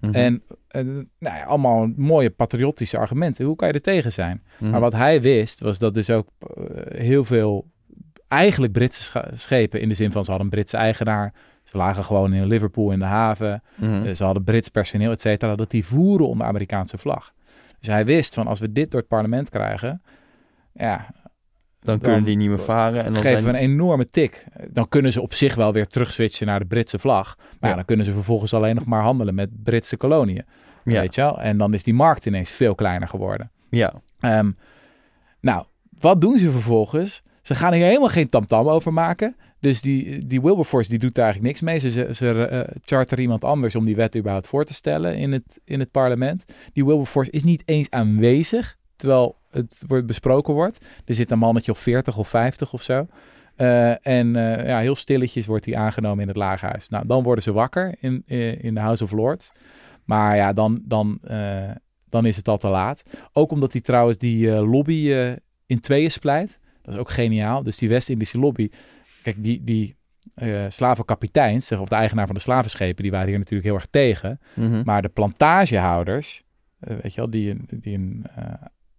Mhm. 0.00 0.14
En 0.14 0.42
eh, 0.68 0.82
nou 1.18 1.36
ja, 1.36 1.42
allemaal 1.42 1.92
mooie 1.96 2.30
patriotische 2.30 2.98
argumenten. 2.98 3.44
Hoe 3.44 3.56
kan 3.56 3.68
je 3.68 3.74
er 3.74 3.80
tegen 3.80 4.12
zijn? 4.12 4.42
Mhm. 4.58 4.70
Maar 4.70 4.80
wat 4.80 4.92
hij 4.92 5.22
wist, 5.22 5.60
was 5.60 5.78
dat 5.78 5.94
dus 5.94 6.10
ook 6.10 6.28
eh, 6.56 7.00
heel 7.00 7.24
veel 7.24 7.66
eigenlijk 8.28 8.72
Britse 8.72 9.22
schepen, 9.34 9.80
in 9.80 9.88
de 9.88 9.94
zin 9.94 10.12
van 10.12 10.24
ze 10.24 10.30
hadden 10.30 10.48
een 10.48 10.54
Britse 10.54 10.76
eigenaar. 10.76 11.32
Ze 11.62 11.76
lagen 11.76 12.04
gewoon 12.04 12.32
in 12.32 12.46
Liverpool 12.46 12.90
in 12.90 12.98
de 12.98 13.04
haven. 13.04 13.62
Mhm. 13.76 14.06
Eh, 14.06 14.14
Ze 14.14 14.24
hadden 14.24 14.44
Brits 14.44 14.68
personeel, 14.68 15.10
et 15.10 15.20
cetera, 15.20 15.56
dat 15.56 15.70
die 15.70 15.84
voeren 15.86 16.28
onder 16.28 16.46
Amerikaanse 16.46 16.98
vlag. 16.98 17.32
Dus 17.78 17.88
hij 17.88 18.04
wist 18.04 18.34
van 18.34 18.46
als 18.46 18.60
we 18.60 18.72
dit 18.72 18.90
door 18.90 19.00
het 19.00 19.08
parlement 19.08 19.50
krijgen, 19.50 20.02
ja, 20.72 21.06
dan 21.80 22.00
kunnen 22.00 22.24
die 22.24 22.36
niet 22.36 22.48
meer 22.48 22.60
varen. 22.60 23.04
En 23.04 23.12
dan 23.12 23.22
geven 23.22 23.44
we 23.44 23.48
een 23.48 23.54
enorme 23.54 24.08
tik. 24.08 24.44
Dan 24.68 24.88
kunnen 24.88 25.12
ze 25.12 25.20
op 25.20 25.34
zich 25.34 25.54
wel 25.54 25.72
weer 25.72 25.86
terugswitchen 25.86 26.46
naar 26.46 26.58
de 26.58 26.64
Britse 26.64 26.98
vlag. 26.98 27.36
Maar 27.60 27.70
ja. 27.70 27.76
Dan 27.76 27.84
kunnen 27.84 28.04
ze 28.04 28.12
vervolgens 28.12 28.54
alleen 28.54 28.74
nog 28.74 28.84
maar 28.84 29.02
handelen 29.02 29.34
met 29.34 29.62
Britse 29.62 29.96
koloniën. 29.96 30.44
Ja. 30.84 31.00
Weet 31.00 31.14
je 31.14 31.20
wel? 31.20 31.40
En 31.40 31.58
dan 31.58 31.74
is 31.74 31.82
die 31.82 31.94
markt 31.94 32.26
ineens 32.26 32.50
veel 32.50 32.74
kleiner 32.74 33.08
geworden. 33.08 33.50
Ja. 33.70 33.92
Ehm, 34.20 34.50
nou, 35.40 35.64
wat 35.98 36.20
doen 36.20 36.38
ze 36.38 36.50
vervolgens? 36.50 37.22
Ze 37.42 37.54
gaan 37.54 37.72
hier 37.72 37.86
helemaal 37.86 38.08
geen 38.08 38.28
tamtam 38.28 38.68
over 38.68 38.92
maken. 38.92 39.36
Dus 39.60 39.80
die, 39.80 40.26
die 40.26 40.40
Wilberforce 40.40 40.90
die 40.90 40.98
doet 40.98 41.14
daar 41.14 41.24
eigenlijk 41.24 41.54
niks 41.54 41.70
mee. 41.70 41.78
Ze, 41.78 41.90
ze, 41.90 42.14
ze 42.14 42.46
eh, 42.46 42.74
charteren 42.84 43.22
iemand 43.22 43.44
anders 43.44 43.74
om 43.74 43.84
die 43.84 43.96
wet 43.96 44.16
überhaupt 44.16 44.46
voor 44.46 44.64
te 44.64 44.74
stellen 44.74 45.16
in 45.16 45.32
het, 45.32 45.60
in 45.64 45.80
het 45.80 45.90
parlement. 45.90 46.44
Die 46.72 46.84
Wilberforce 46.84 47.30
is 47.30 47.44
niet 47.44 47.62
eens 47.64 47.90
aanwezig, 47.90 48.76
terwijl 48.96 49.37
het 49.50 49.84
wordt 49.86 50.06
besproken 50.06 50.54
wordt. 50.54 50.84
Er 51.04 51.14
zit 51.14 51.30
een 51.30 51.38
mannetje 51.38 51.72
of 51.72 51.78
40 51.78 52.18
of 52.18 52.28
50 52.28 52.72
of 52.72 52.82
zo. 52.82 53.06
Eh, 53.56 54.06
en 54.06 54.36
eh, 54.36 54.66
ja, 54.66 54.78
heel 54.78 54.94
stilletjes 54.94 55.46
wordt 55.46 55.64
hij 55.64 55.76
aangenomen 55.76 56.22
in 56.22 56.28
het 56.28 56.36
lagerhuis. 56.36 56.88
Nou, 56.88 57.06
dan 57.06 57.22
worden 57.22 57.42
ze 57.44 57.52
wakker 57.52 57.94
in, 58.00 58.22
in, 58.26 58.60
in 58.60 58.74
de 58.74 58.80
House 58.80 59.04
of 59.04 59.10
Lords. 59.10 59.52
Maar 60.04 60.36
ja, 60.36 60.52
dan, 60.52 60.82
dan, 60.84 61.18
eh, 61.22 61.70
dan 62.08 62.26
is 62.26 62.36
het 62.36 62.48
al 62.48 62.58
te 62.58 62.68
laat. 62.68 63.02
Ook 63.32 63.50
omdat 63.50 63.72
hij 63.72 63.80
trouwens 63.80 64.18
die 64.18 64.52
eh, 64.52 64.70
lobby 64.70 65.12
eh, 65.12 65.32
in 65.66 65.80
tweeën 65.80 66.10
splijt. 66.10 66.58
Dat 66.82 66.94
is 66.94 67.00
ook 67.00 67.10
geniaal. 67.10 67.62
Dus 67.62 67.78
die 67.78 67.88
West-Indische 67.88 68.38
lobby. 68.38 68.70
Kijk, 69.22 69.42
die, 69.42 69.64
die 69.64 69.98
eh, 70.34 70.64
slavenkapiteins, 70.68 71.66
zeg, 71.66 71.78
of 71.78 71.88
de 71.88 71.94
eigenaar 71.94 72.26
van 72.26 72.34
de 72.34 72.40
slavenschepen, 72.40 73.02
die 73.02 73.12
waren 73.12 73.28
hier 73.28 73.38
natuurlijk 73.38 73.68
heel 73.68 73.74
erg 73.74 73.86
tegen. 73.86 74.40
Mhm. 74.54 74.82
Maar 74.84 75.02
de 75.02 75.08
plantagehouders, 75.08 76.42
eh, 76.78 76.96
weet 77.02 77.14
je 77.14 77.20
wel, 77.20 77.30
die 77.30 77.50
een, 77.50 77.68
die 77.70 77.94
een 77.94 78.26
eh, 78.34 78.44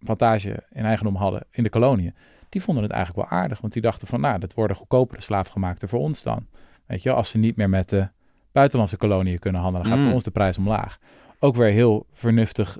plantage 0.04 0.62
in 0.72 0.84
eigendom 0.84 1.16
hadden 1.16 1.46
in 1.50 1.62
de 1.62 1.68
koloniën, 1.68 2.14
die 2.48 2.62
vonden 2.62 2.82
het 2.82 2.92
eigenlijk 2.92 3.28
wel 3.30 3.38
aardig. 3.38 3.60
Want 3.60 3.72
die 3.72 3.82
dachten 3.82 4.06
van, 4.08 4.20
nou, 4.20 4.38
dat 4.38 4.54
worden 4.54 4.76
goedkopere 4.76 5.20
slaafgemaakte 5.20 5.88
voor 5.88 6.00
ons 6.00 6.22
dan. 6.22 6.46
Weet 6.86 7.02
je 7.02 7.12
als 7.12 7.30
ze 7.30 7.38
niet 7.38 7.56
meer 7.56 7.68
met 7.68 7.88
de 7.88 8.08
buitenlandse 8.52 8.96
koloniën 8.96 9.38
kunnen 9.38 9.60
handelen, 9.60 9.86
gaat 9.86 9.98
Mm. 9.98 10.04
voor 10.04 10.14
ons 10.14 10.24
de 10.24 10.30
prijs 10.30 10.58
omlaag. 10.58 10.98
Ook 11.38 11.56
weer 11.56 11.70
heel 11.70 12.06
vernuftig 12.12 12.78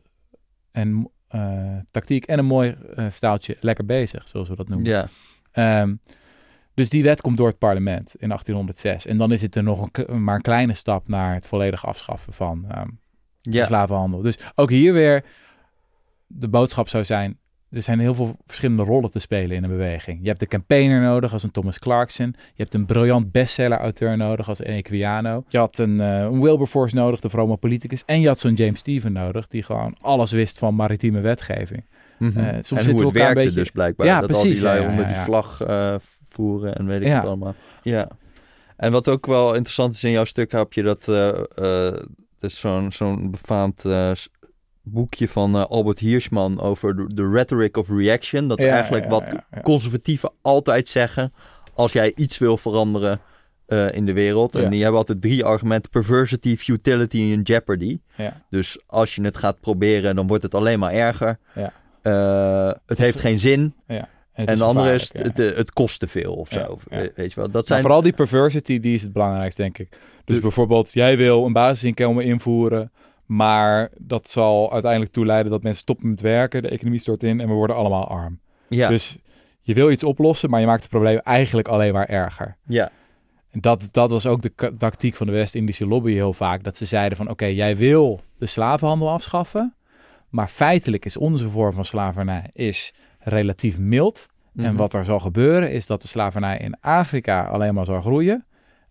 en 0.73 1.11
eh, 1.29 1.77
tactiek 1.91 2.25
en 2.27 2.39
een 2.39 2.45
mooi 2.45 2.77
eh, 2.97 3.07
staaltje 3.11 3.57
lekker 3.61 3.87
bezig, 3.87 4.29
zoals 4.29 4.49
we 4.49 4.57
dat 4.57 4.69
noemen. 4.69 4.87
Ja. 4.87 5.09
Ehm, 5.53 5.95
dus 6.75 6.91
die 6.91 7.03
wet 7.03 7.21
komt 7.21 7.37
door 7.37 7.49
het 7.49 7.59
parlement 7.59 8.15
in 8.19 8.29
1806. 8.29 9.07
En 9.07 9.17
dan 9.17 9.33
is 9.33 9.43
het 9.43 9.55
er 9.55 9.63
nog 9.63 9.89
een, 9.93 10.25
maar 10.25 10.35
een 10.35 10.41
kleine 10.43 10.75
stap 10.75 11.09
naar 11.09 11.35
het 11.35 11.47
volledig 11.47 11.87
afschaffen 11.87 12.33
van 12.33 12.65
ehm, 12.69 12.89
de 13.41 13.63
slavenhandel. 13.65 14.23
Dus 14.23 14.39
ook 14.55 14.71
hier 14.71 14.93
weer, 14.93 15.25
de 16.33 16.49
boodschap 16.49 16.89
zou 16.89 17.05
zijn, 17.05 17.39
er 17.71 17.83
zijn 17.83 17.99
heel 17.99 18.15
veel 18.15 18.37
verschillende 18.47 18.83
rollen 18.83 19.11
te 19.11 19.19
spelen 19.19 19.57
in 19.57 19.65
een 19.65 19.71
beweging. 19.71 20.19
Je 20.23 20.29
hebt 20.29 20.41
de 20.41 20.47
campaigner 20.47 21.01
nodig 21.01 21.33
als 21.33 21.43
een 21.43 21.51
Thomas 21.51 21.79
Clarkson. 21.79 22.27
Je 22.37 22.63
hebt 22.63 22.75
een 22.75 22.87
briljant 22.87 23.33
bestseller-auteur 23.33 24.17
nodig 24.17 24.49
als 24.49 24.61
Equiano. 24.61 25.45
Je 25.49 25.59
had 25.59 25.79
een, 25.79 26.01
eh, 26.01 26.21
een 26.21 26.41
Wilberforce 26.41 26.95
nodig, 26.95 27.21
de 27.21 27.29
vrome 27.31 27.57
politicus. 27.57 28.03
En 28.07 28.21
je 28.21 28.27
had 28.27 28.39
zo'n 28.39 28.55
James 28.55 28.79
Steven 28.79 29.13
nodig, 29.13 29.47
die 29.49 29.63
gewoon 29.63 29.97
alles 30.01 30.33
wist 30.33 30.59
van 30.59 30.75
maritieme 30.75 31.21
wetgeving. 31.21 31.85
Mhm. 32.19 32.39
Eh, 32.39 32.57
soms 32.61 32.87
en 32.87 32.91
hoe 32.93 33.01
het 33.01 33.09
een 33.15 33.21
werkte 33.23 33.35
beetje- 33.35 33.59
dus 33.59 33.71
blijkbaar. 33.71 34.07
Ja, 34.07 34.21
dat 34.21 34.35
al 34.35 34.43
die 34.43 34.61
lui 34.61 34.79
ja, 34.79 34.85
ja, 34.85 34.91
onder 34.91 35.07
die 35.07 35.17
vlag 35.17 35.61
eh, 35.61 35.95
voeren 36.29 36.75
en 36.75 36.87
weet 36.87 37.01
ik 37.01 37.13
het 37.13 37.25
allemaal. 37.25 37.55
Ja. 37.83 38.09
En 38.77 38.93
wat 38.93 39.09
ook 39.09 39.27
wel 39.27 39.55
interessant 39.55 39.95
is 39.95 40.05
in 40.05 40.11
jouw 40.11 40.25
stuk, 40.25 40.53
heb 40.53 40.73
je 40.73 40.83
dat... 40.83 41.05
dus 42.39 42.61
zo'n 42.61 42.93
zo'n 42.93 43.31
befaamd 43.31 43.85
boekje 44.83 45.29
van 45.29 45.55
eh, 45.57 45.65
Albert 45.65 45.99
Hirschman 45.99 46.61
over 46.61 47.15
de, 47.15 47.29
rhetoric 47.31 47.77
of 47.77 47.89
reaction. 47.89 48.49
Dat 48.49 48.59
is 48.59 48.65
Ja, 48.65 48.71
eigenlijk 48.73 49.05
ja, 49.05 49.11
wat 49.11 49.27
ja, 49.27 49.45
ja. 49.51 49.61
conservatieven 49.61 50.33
altijd 50.43 50.89
zeggen 50.89 51.33
als 51.75 51.93
jij 51.93 52.13
iets 52.17 52.39
wil 52.39 52.57
veranderen 52.57 53.21
eh, 53.67 53.93
in 53.93 54.07
de 54.07 54.13
wereld. 54.13 54.55
En 54.55 54.63
Ja. 54.63 54.69
die 54.69 54.81
hebben 54.81 54.99
altijd 54.99 55.21
drie 55.23 55.45
argumenten: 55.45 55.91
perversity, 55.91 56.57
futility 56.57 57.19
en 57.33 57.43
jeopardy. 57.43 58.01
Ja. 58.17 58.43
Dus 58.51 58.79
als 58.87 59.15
je 59.15 59.23
het 59.23 59.37
gaat 59.37 59.61
proberen, 59.61 60.17
dan 60.17 60.27
wordt 60.27 60.43
het 60.43 60.55
alleen 60.55 60.79
maar 60.79 60.93
erger. 60.93 61.39
Ja. 61.55 61.73
Eh, 62.03 62.73
het 62.87 62.99
heeft 62.99 63.21
geen 63.21 63.39
zin. 63.39 63.75
En 64.33 64.47
is 64.47 64.59
de 64.59 64.65
andere 64.65 64.95
is, 64.95 65.11
het, 65.13 65.37
het 65.37 65.73
kost 65.73 66.01
te 66.01 66.09
veel 66.09 66.35
of 66.35 66.55
Ja, 66.55 66.65
zo. 66.67 66.79
ja. 66.91 66.97
We- 67.01 67.13
Weet 67.17 67.29
je 67.33 67.41
wel, 67.41 67.45
dat 67.45 67.55
Maar 67.55 67.65
zijn... 67.65 67.81
vooral 67.81 68.03
die 68.03 68.13
perversity, 68.13 68.81
die 68.81 68.95
is 68.95 69.03
het 69.03 69.13
belangrijkste, 69.13 69.63
denk 69.63 69.79
ik. 69.79 69.89
Dus 70.25 70.41
bijvoorbeeld, 70.41 70.93
jij 70.93 71.17
wil 71.17 71.45
een 71.47 71.53
basisinkomen 71.53 72.25
invoeren, 72.25 72.93
maar 73.31 73.91
dat 73.99 74.29
zal 74.31 74.73
uiteindelijk 74.73 75.13
toeleiden 75.13 75.51
dat 75.53 75.63
mensen 75.63 75.83
stoppen 75.83 76.09
met 76.11 76.21
werken, 76.21 76.63
de 76.63 76.69
economie 76.69 76.99
stort 77.01 77.23
in 77.23 77.41
en 77.41 77.49
we 77.49 77.55
worden 77.55 77.77
allemaal 77.77 78.09
arm. 78.09 78.39
ja, 78.69 78.89
Dus 78.89 79.19
je 79.61 79.75
wil 79.75 79.91
iets 79.91 80.05
oplossen, 80.05 80.51
maar 80.51 80.61
je 80.61 80.67
maakt 80.67 80.81
het 80.83 80.91
probleem 80.91 81.19
eigenlijk 81.19 81.69
alleen 81.69 81.93
maar 81.93 82.07
erger. 82.09 82.57
ja, 82.67 82.91
En 83.51 83.61
dat, 83.61 83.89
dat 83.93 84.11
was 84.11 84.27
ook 84.27 84.43
de 84.43 84.75
tactiek 84.79 85.15
van 85.15 85.27
de 85.27 85.33
West-Indische 85.33 85.87
lobby 85.87 86.13
heel 86.13 86.33
vaak. 86.33 86.63
Dat 86.65 86.77
ze 86.77 86.85
zeiden 86.85 87.17
van, 87.17 87.29
oké, 87.31 87.45
jij 87.45 87.77
wil 87.77 88.21
de 88.39 88.47
slavenhandel 88.47 89.11
afschaffen, 89.11 89.75
maar 90.29 90.49
feitelijk 90.49 91.05
is 91.05 91.17
onze 91.17 91.49
vorm 91.49 91.73
van 91.73 91.85
slavernij 91.85 92.51
is 92.53 92.95
relatief 93.19 93.79
mild. 93.79 94.27
En 94.57 94.63
Mhm. 94.65 94.77
wat 94.77 94.93
er 94.95 95.05
zal 95.05 95.21
gebeuren 95.21 95.73
is 95.73 95.87
dat 95.87 96.03
de 96.03 96.09
slavernij 96.09 96.59
in 96.59 96.77
Afrika 96.81 97.45
alleen 97.45 97.75
maar 97.75 97.85
zal 97.85 98.01
groeien. 98.01 98.45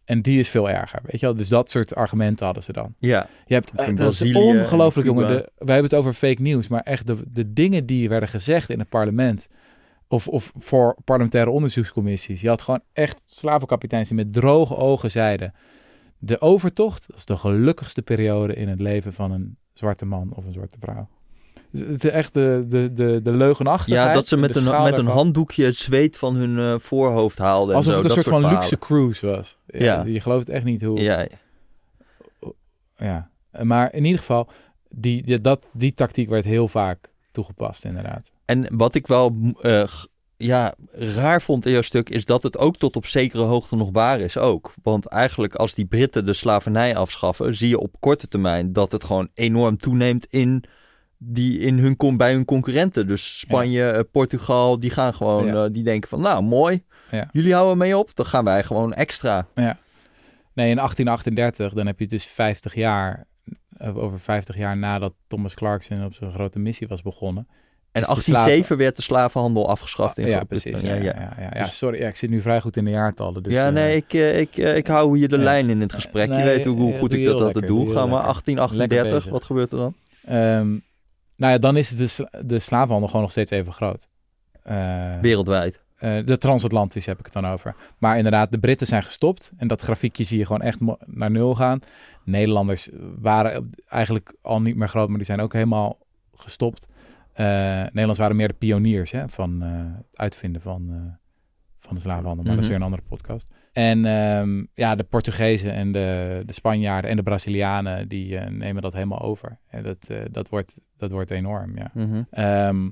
En 0.10 0.22
die 0.22 0.40
is 0.40 0.50
veel 0.50 0.70
erger, 0.70 1.00
weet 1.04 1.20
je 1.20 1.26
wel? 1.26 1.36
Dus 1.36 1.48
dat 1.48 1.70
soort 1.70 1.96
argumenten 1.96 2.46
hadden 2.46 2.64
ze 2.64 2.74
dan. 2.74 2.94
ja. 3.00 3.28
Je 3.46 3.54
hebt 3.54 3.72
eh, 3.72 3.78
dat 3.78 3.88
is 3.88 3.94
Brazilië 3.94 4.38
ongelooflijk, 4.38 5.08
jongen. 5.08 5.28
De, 5.28 5.52
wij 5.58 5.74
hebben 5.74 5.84
het 5.84 5.94
over 5.94 6.14
fake 6.14 6.42
news, 6.42 6.68
maar 6.68 6.82
echt 6.82 7.08
de, 7.08 7.18
de 7.32 7.54
dingen 7.54 7.86
die 7.86 8.10
werden 8.10 8.30
gezegd 8.30 8.70
in 8.70 8.80
het 8.80 8.90
parlement... 8.90 9.48
Of, 10.08 10.28
of 10.28 10.52
voor 10.58 10.96
parlementaire 11.06 11.52
onderzoekscommissies. 11.52 12.42
Je 12.42 12.48
had 12.48 12.62
gewoon 12.62 12.82
echt 12.94 13.24
slavenkapiteins 13.26 14.08
die 14.08 14.18
met 14.18 14.34
droge 14.34 14.76
ogen 14.76 15.12
zeiden... 15.12 15.54
De 16.18 16.42
overtocht, 16.42 17.08
dat 17.08 17.18
is 17.18 17.26
de 17.26 17.38
gelukkigste 17.38 18.02
periode 18.02 18.54
in 18.54 18.68
het 18.68 18.80
leven 18.80 19.14
van 19.14 19.32
een 19.32 19.58
zwarte 19.74 20.06
man 20.06 20.32
of 20.36 20.46
een 20.46 20.54
zwarte 20.54 20.78
vrouw. 20.80 21.08
Het 21.72 22.04
is 22.04 22.10
echt 22.10 22.34
de, 22.34 22.66
de, 22.68 22.94
de, 22.94 23.20
de 23.24 23.32
leugenachtigheid. 23.32 24.08
ja, 24.08 24.14
dat 24.14 24.28
ze 24.28 24.38
met 24.38 24.56
een, 24.56 24.84
met 24.84 24.98
een 24.98 25.08
handdoekje 25.08 25.66
het 25.66 25.78
zweet 25.78 26.18
van 26.18 26.36
hun 26.36 26.58
eh, 26.58 26.80
voorhoofd 26.80 27.38
haalden. 27.38 27.70
en 27.70 27.76
Alsof 27.76 27.92
zo, 27.94 27.98
het 28.00 28.08
een 28.08 28.14
soort 28.14 28.28
van 28.28 28.40
verhalen. 28.40 28.62
luxe 28.62 28.80
cruise 28.80 29.26
was. 29.26 29.58
Ja, 29.66 29.80
Ja. 29.80 30.04
Je 30.06 30.20
gelooft 30.20 30.50
echt 30.50 30.64
niet 30.64 30.82
hoe... 30.82 31.00
Ja, 31.00 31.28
Ja. 32.98 33.30
Maar 33.62 33.94
in 33.94 34.04
ieder 34.06 34.20
geval, 34.20 34.50
die, 34.90 35.24
die, 35.24 35.42
dat, 35.42 35.68
die 35.76 35.94
tactiek 35.94 36.30
werd 36.30 36.46
heel 36.46 36.68
vaak 36.68 37.10
toegepast 37.32 37.86
inderdaad. 37.86 38.32
En 38.46 38.78
wat 38.78 38.96
ik 38.96 39.08
wel 39.08 39.36
eh, 39.62 39.84
ja, 40.38 40.74
raar 40.92 41.42
vond 41.42 41.66
in 41.66 41.72
jouw 41.72 41.82
stuk, 41.82 42.10
is 42.10 42.26
dat 42.26 42.44
het 42.44 42.58
ook 42.58 42.78
tot 42.78 42.96
op 42.96 43.06
zekere 43.06 43.44
hoogte 43.44 43.76
nog 43.76 43.90
waar 43.92 44.20
is 44.20 44.38
ook. 44.38 44.74
Want 44.84 45.06
eigenlijk 45.06 45.56
als 45.56 45.74
die 45.74 45.86
Britten 45.86 46.26
de 46.26 46.34
slavernij 46.34 46.96
afschaffen, 46.96 47.54
zie 47.54 47.70
je 47.70 47.80
op 47.80 47.96
korte 48.00 48.28
termijn 48.28 48.74
dat 48.74 48.92
het 48.92 49.04
gewoon 49.04 49.30
enorm 49.34 49.78
toeneemt 49.78 50.26
in, 50.30 50.64
die, 51.22 51.60
in 51.60 51.78
hun, 51.80 51.96
con- 51.96 52.18
bij 52.18 52.34
hun 52.34 52.46
concurrenten. 52.46 53.08
Dus 53.08 53.40
Spanje, 53.40 53.86
eh, 53.86 54.00
Portugal, 54.12 54.80
die 54.80 54.90
gaan 54.90 55.14
gewoon, 55.14 55.46
Ja. 55.46 55.64
eh, 55.66 55.70
die 55.72 55.84
denken 55.84 56.10
van 56.10 56.22
nou 56.22 56.44
mooi, 56.44 56.84
Ja. 57.12 57.30
jullie 57.32 57.54
houden 57.54 57.78
mee 57.78 57.98
op, 57.98 58.16
dan 58.16 58.26
gaan 58.26 58.44
wij 58.44 58.64
gewoon 58.64 58.94
extra. 58.94 59.48
Nee, 60.54 60.70
in 60.70 60.78
1838, 60.80 61.74
dan 61.74 61.86
heb 61.86 62.00
je 62.00 62.08
dus 62.08 62.26
50 62.26 62.76
jaar, 62.76 63.26
eh, 63.78 63.98
over 63.98 64.20
50 64.20 64.58
jaar 64.58 64.78
nadat 64.78 65.14
Thomas 65.28 65.54
Clarkson 65.54 66.06
op 66.06 66.14
zijn 66.14 66.32
grote 66.32 66.60
missie 66.60 66.88
was 66.88 67.02
begonnen. 67.02 67.48
En 67.92 68.02
Dus 68.02 68.08
de 68.08 68.14
1807 68.16 68.78
werd 68.78 68.96
de 68.96 69.02
slavenhandel 69.02 69.70
afgeschaft 69.70 70.18
in 70.18 70.28
ja, 70.28 70.44
precies. 70.44 70.82
Ja, 70.82 70.94
ja, 70.94 71.02
ja, 71.04 71.34
ja, 71.40 71.50
ja. 71.54 71.66
sorry, 71.66 72.00
ja, 72.02 72.08
ik 72.08 72.16
zit 72.16 72.30
nu 72.30 72.42
vrij 72.42 72.62
goed 72.62 72.78
in 72.78 72.86
de 72.86 72.92
jaartallen. 72.92 73.44
Dus, 73.44 73.54
ja, 73.54 73.70
nee, 73.70 73.96
ik, 73.96 74.14
ik, 74.14 74.58
ik 74.58 74.88
hou 74.88 75.18
hier 75.18 75.30
de 75.30 75.38
lijn 75.38 75.70
in 75.70 75.82
het 75.82 75.94
gesprek. 75.94 76.30
Nee, 76.30 76.38
je 76.38 76.44
weet 76.44 76.66
hoe, 76.66 76.94
goed 76.98 77.14
ik 77.14 77.26
dat 77.26 77.42
altijd 77.42 77.68
doe. 77.68 77.80
Gaan 77.80 77.94
we 77.94 78.00
heel 78.00 78.08
lekker. 78.08 78.24
1838, 78.24 79.14
bezig. 79.18 79.32
wat 79.32 79.44
gebeurt 79.44 79.72
er 79.72 79.78
dan? 79.78 79.94
ehm, 80.26 80.78
nou 81.40 81.52
ja, 81.54 81.58
dan 81.60 81.78
is 81.78 81.90
de, 81.96 82.30
de 82.46 82.60
slavenhandel 82.60 83.08
gewoon 83.08 83.22
nog 83.22 83.32
steeds 83.32 83.52
even 83.52 83.74
groot. 83.74 84.08
Eh, 84.64 85.20
Wereldwijd. 85.22 85.82
Eh, 85.96 86.26
de 86.26 86.38
transatlantisch 86.38 87.06
heb 87.06 87.20
ik 87.20 87.26
het 87.26 87.34
dan 87.34 87.46
over. 87.48 87.76
Maar 87.98 88.18
inderdaad, 88.18 88.52
de 88.52 88.60
Britten 88.60 88.88
zijn 88.88 89.04
gestopt. 89.04 89.52
En 89.58 89.68
dat 89.68 89.82
grafiekje 89.82 90.24
zie 90.24 90.38
je 90.38 90.46
gewoon 90.46 90.62
echt 90.62 90.80
naar 91.06 91.32
nul 91.32 91.56
gaan. 91.56 91.80
Nederlanders 92.24 92.90
waren 93.20 93.70
eigenlijk 93.88 94.36
al 94.42 94.62
niet 94.62 94.76
meer 94.76 94.90
groot, 94.90 95.08
maar 95.08 95.18
die 95.18 95.26
zijn 95.26 95.40
ook 95.42 95.54
helemaal 95.54 95.98
gestopt. 96.36 96.88
Eh 97.34 97.46
Nederlanders 97.46 98.18
waren 98.20 98.36
meer 98.36 98.48
de 98.48 98.54
pioniers 98.54 99.12
hè, 99.12 99.30
van 99.30 99.62
het 99.62 100.06
uitvinden 100.14 100.62
van, 100.62 101.16
van 101.80 101.96
de 101.96 102.02
slavenhandel. 102.02 102.44
Maar 102.46 102.56
dat 102.56 102.64
is 102.64 102.70
Mhm. 102.70 102.78
weer 102.78 102.78
een 102.78 102.94
andere 102.94 103.10
podcast. 103.10 103.48
En 103.80 104.06
ehm, 104.06 104.64
ja, 104.74 104.96
de 104.96 105.04
Portugezen 105.04 105.74
en 105.74 105.92
de, 105.92 106.42
de 106.46 106.54
Spanjaarden 106.54 107.10
en 107.10 107.16
de 107.16 107.24
Brazilianen, 107.24 108.08
die 108.08 108.38
eh, 108.38 108.50
nemen 108.50 108.82
dat 108.82 108.94
helemaal 108.94 109.22
over. 109.22 109.60
En 109.68 109.84
dat, 109.84 110.10
eh, 110.10 110.22
dat, 110.32 110.50
wordt, 110.50 110.82
dat 110.98 111.12
wordt 111.12 111.32
enorm, 111.32 111.78
ja. 111.78 111.92
Mhm. 111.94 112.24
Ehm, 112.30 112.90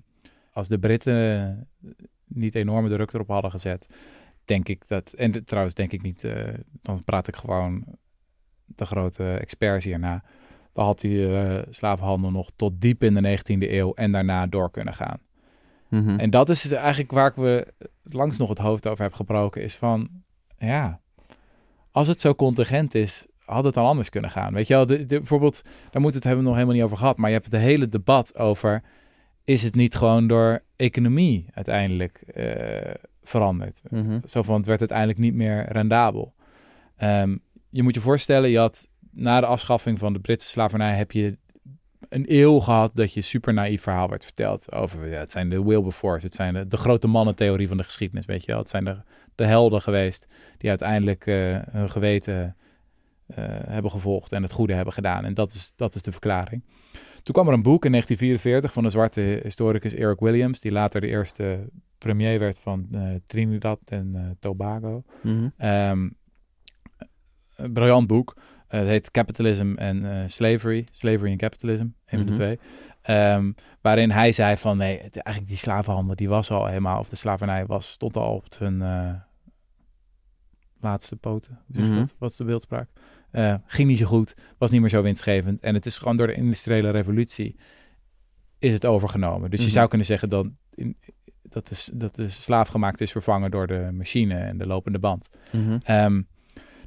als 0.51 0.67
de 0.67 0.79
Britten 0.79 1.67
niet 2.27 2.55
enorme 2.55 2.89
druk 2.89 3.13
erop 3.13 3.27
hadden 3.27 3.51
gezet, 3.51 3.88
denk 4.45 4.67
ik 4.67 4.88
dat. 4.88 5.13
En 5.13 5.31
de- 5.31 5.43
trouwens, 5.43 5.73
denk 5.75 5.91
ik 5.91 6.01
niet. 6.01 6.23
eh, 6.23 6.53
dan 6.81 7.03
praat 7.03 7.27
ik 7.27 7.35
gewoon 7.35 7.83
de 8.65 8.85
grote 8.85 9.31
experts 9.33 9.85
hierna. 9.85 10.23
Dan 10.73 10.85
had 10.85 10.99
die 10.99 11.29
slavenhandel 11.69 12.31
nog 12.31 12.49
tot 12.55 12.81
diep 12.81 13.03
in 13.03 13.13
de 13.13 13.21
19e 13.21 13.71
eeuw 13.73 13.93
en 13.93 14.11
daarna 14.11 14.45
door 14.47 14.71
kunnen 14.71 14.93
gaan. 14.93 15.19
Mhm. 15.89 16.19
En 16.19 16.29
dat 16.29 16.49
is 16.49 16.71
eigenlijk 16.71 17.11
waar 17.11 17.27
ik 17.29 17.35
we 17.35 17.73
langs 18.03 18.38
nog 18.38 18.49
het 18.49 18.57
hoofd 18.57 18.88
over 18.88 19.03
heb 19.03 19.13
gebroken. 19.13 19.61
Is 19.61 19.75
van 19.75 20.09
ja, 20.60 20.99
als 21.91 22.08
het 22.08 22.22
zo 22.22 22.36
contingent 22.36 22.95
is, 22.95 23.26
had 23.45 23.64
het 23.64 23.74
dan 23.74 23.86
anders 23.86 24.10
kunnen 24.10 24.32
gaan. 24.32 24.53
Weet 24.53 24.68
je 24.68 24.74
wel, 24.74 24.86
de, 24.86 25.05
de, 25.05 25.18
bijvoorbeeld, 25.18 25.62
daar 25.64 26.01
moeten 26.01 26.01
we 26.01 26.16
het 26.16 26.24
hebben 26.24 26.43
nog 26.43 26.53
helemaal 26.53 26.76
niet 26.76 26.84
over 26.84 26.97
gehad. 26.97 27.18
Maar 27.18 27.30
je 27.30 27.36
hebt 27.36 27.51
het 27.51 27.62
hele 27.62 27.89
debat 27.89 28.38
over, 28.38 28.84
is 29.43 29.64
het 29.64 29.76
niet 29.76 29.95
gewoon 29.95 30.28
door 30.28 30.64
economie 30.76 31.45
uiteindelijk 31.53 32.22
eh, 32.22 32.93
veranderd? 33.24 33.82
Mhm. 33.89 34.20
Zo 34.26 34.41
van, 34.41 34.55
het 34.55 34.66
werd 34.66 34.80
uiteindelijk 34.80 35.20
niet 35.20 35.34
meer 35.34 35.66
rendabel. 35.72 36.34
Ehm, 36.95 37.38
je 37.70 37.84
moet 37.84 37.95
je 37.95 38.01
voorstellen, 38.01 38.49
je 38.49 38.58
had 38.58 38.88
na 39.12 39.39
de 39.39 39.45
afschaffing 39.45 39.99
van 39.99 40.14
de 40.14 40.20
Britse 40.20 40.49
slavernij 40.49 40.95
heb 40.95 41.12
je 41.12 41.38
een 42.10 42.26
eeuw 42.28 42.60
gehad 42.60 42.95
dat 42.95 43.14
je 43.14 43.22
super 43.22 43.53
naïef 43.53 43.82
verhaal 43.82 44.10
werd 44.10 44.24
verteld 44.24 44.72
over, 44.72 45.08
ja, 45.10 45.20
het 45.20 45.32
zijn 45.32 45.49
de 45.49 45.64
Wilberforce, 45.64 46.26
het 46.26 46.36
zijn 46.36 46.53
de, 46.53 46.68
de 46.68 46.78
grote 46.78 47.08
mannentheorie 47.08 47.68
van 47.68 47.78
de 47.78 47.84
geschiedenis, 47.84 48.26
weet 48.26 48.45
je 48.45 48.51
wel. 48.51 48.60
Het 48.60 48.70
zijn 48.70 48.84
de, 48.84 48.97
de 49.38 49.45
helden 49.45 49.81
geweest 49.81 50.27
die 50.57 50.69
uiteindelijk 50.69 51.25
eh, 51.27 51.57
hun 51.71 51.89
geweten 51.89 52.55
eh, 53.27 53.35
hebben 53.67 53.91
gevolgd 53.91 54.31
en 54.31 54.41
het 54.41 54.51
goede 54.51 54.73
hebben 54.73 54.93
gedaan. 54.93 55.25
En 55.25 55.33
dat 55.33 55.51
is, 55.51 55.73
dat 55.75 55.95
is 55.95 56.01
de 56.01 56.11
verklaring. 56.11 56.63
Toen 57.23 57.33
kwam 57.33 57.47
er 57.47 57.53
een 57.53 57.61
boek 57.61 57.85
in 57.85 57.91
1944 57.91 58.73
van 58.73 58.83
een 58.83 58.91
zwarte 58.91 59.39
historicus 59.43 59.93
Eric 59.93 60.19
Williams, 60.19 60.59
die 60.59 60.71
later 60.71 61.01
de 61.01 61.07
eerste 61.07 61.69
premier 61.97 62.39
werd 62.39 62.59
van 62.59 62.88
eh, 62.91 63.01
Trinidad 63.27 63.79
en 63.85 64.38
Tobago. 64.39 65.03
Mhm. 65.21 65.49
Ehm, 65.57 66.09
een 67.55 67.73
briljant 67.73 68.07
boek. 68.07 68.38
Het 68.67 68.88
heet 68.88 69.11
Capitalism 69.11 69.73
en 69.75 70.29
Slavery. 70.29 70.88
Slavery 70.91 71.31
en 71.31 71.38
Capitalism, 71.38 71.83
een 71.83 71.93
van 72.05 72.19
Mhm. 72.19 72.27
de 72.27 72.33
twee. 72.33 72.59
Ehm, 73.01 73.51
waarin 73.81 74.11
hij 74.11 74.31
zei 74.31 74.57
van 74.57 74.77
nee, 74.77 74.97
het, 74.97 75.15
eigenlijk 75.15 75.47
die 75.47 75.57
slavenhandel 75.57 76.15
die 76.15 76.29
was 76.29 76.51
al 76.51 76.65
helemaal, 76.65 76.99
of 76.99 77.09
de 77.09 77.15
slavernij 77.15 77.65
was, 77.65 77.91
stond 77.91 78.17
al 78.17 78.35
op 78.35 78.45
zijn 78.49 78.81
laatste 80.88 81.15
poten. 81.15 81.59
Zeg 81.71 81.83
Mhm. 81.85 81.95
dat? 81.95 82.15
Wat 82.17 82.29
is 82.31 82.35
de 82.35 82.43
beeldspraak? 82.43 82.89
Eh, 83.31 83.53
ging 83.65 83.88
niet 83.88 83.97
zo 83.97 84.05
goed, 84.05 84.35
was 84.57 84.71
niet 84.71 84.81
meer 84.81 84.89
zo 84.89 85.01
winstgevend. 85.01 85.59
En 85.59 85.73
het 85.73 85.85
is 85.85 85.97
gewoon 85.97 86.17
door 86.17 86.27
de 86.27 86.33
industriële 86.33 86.89
revolutie 86.89 87.55
is 88.59 88.73
het 88.73 88.85
overgenomen. 88.85 89.49
Dus 89.49 89.59
Mhm. 89.59 89.67
je 89.67 89.73
zou 89.73 89.88
kunnen 89.88 90.07
zeggen 90.07 90.29
dat, 90.29 90.47
in, 90.75 90.97
dat, 91.41 91.67
de, 91.67 91.97
dat 91.97 92.15
de 92.15 92.29
slaaf 92.29 92.67
gemaakt 92.67 93.01
is 93.01 93.11
vervangen 93.11 93.51
door 93.51 93.67
de 93.67 93.89
machine 93.93 94.35
en 94.38 94.57
de 94.57 94.67
lopende 94.67 94.99
band. 94.99 95.29
Mhm. 95.51 95.77
Ehm, 95.83 96.21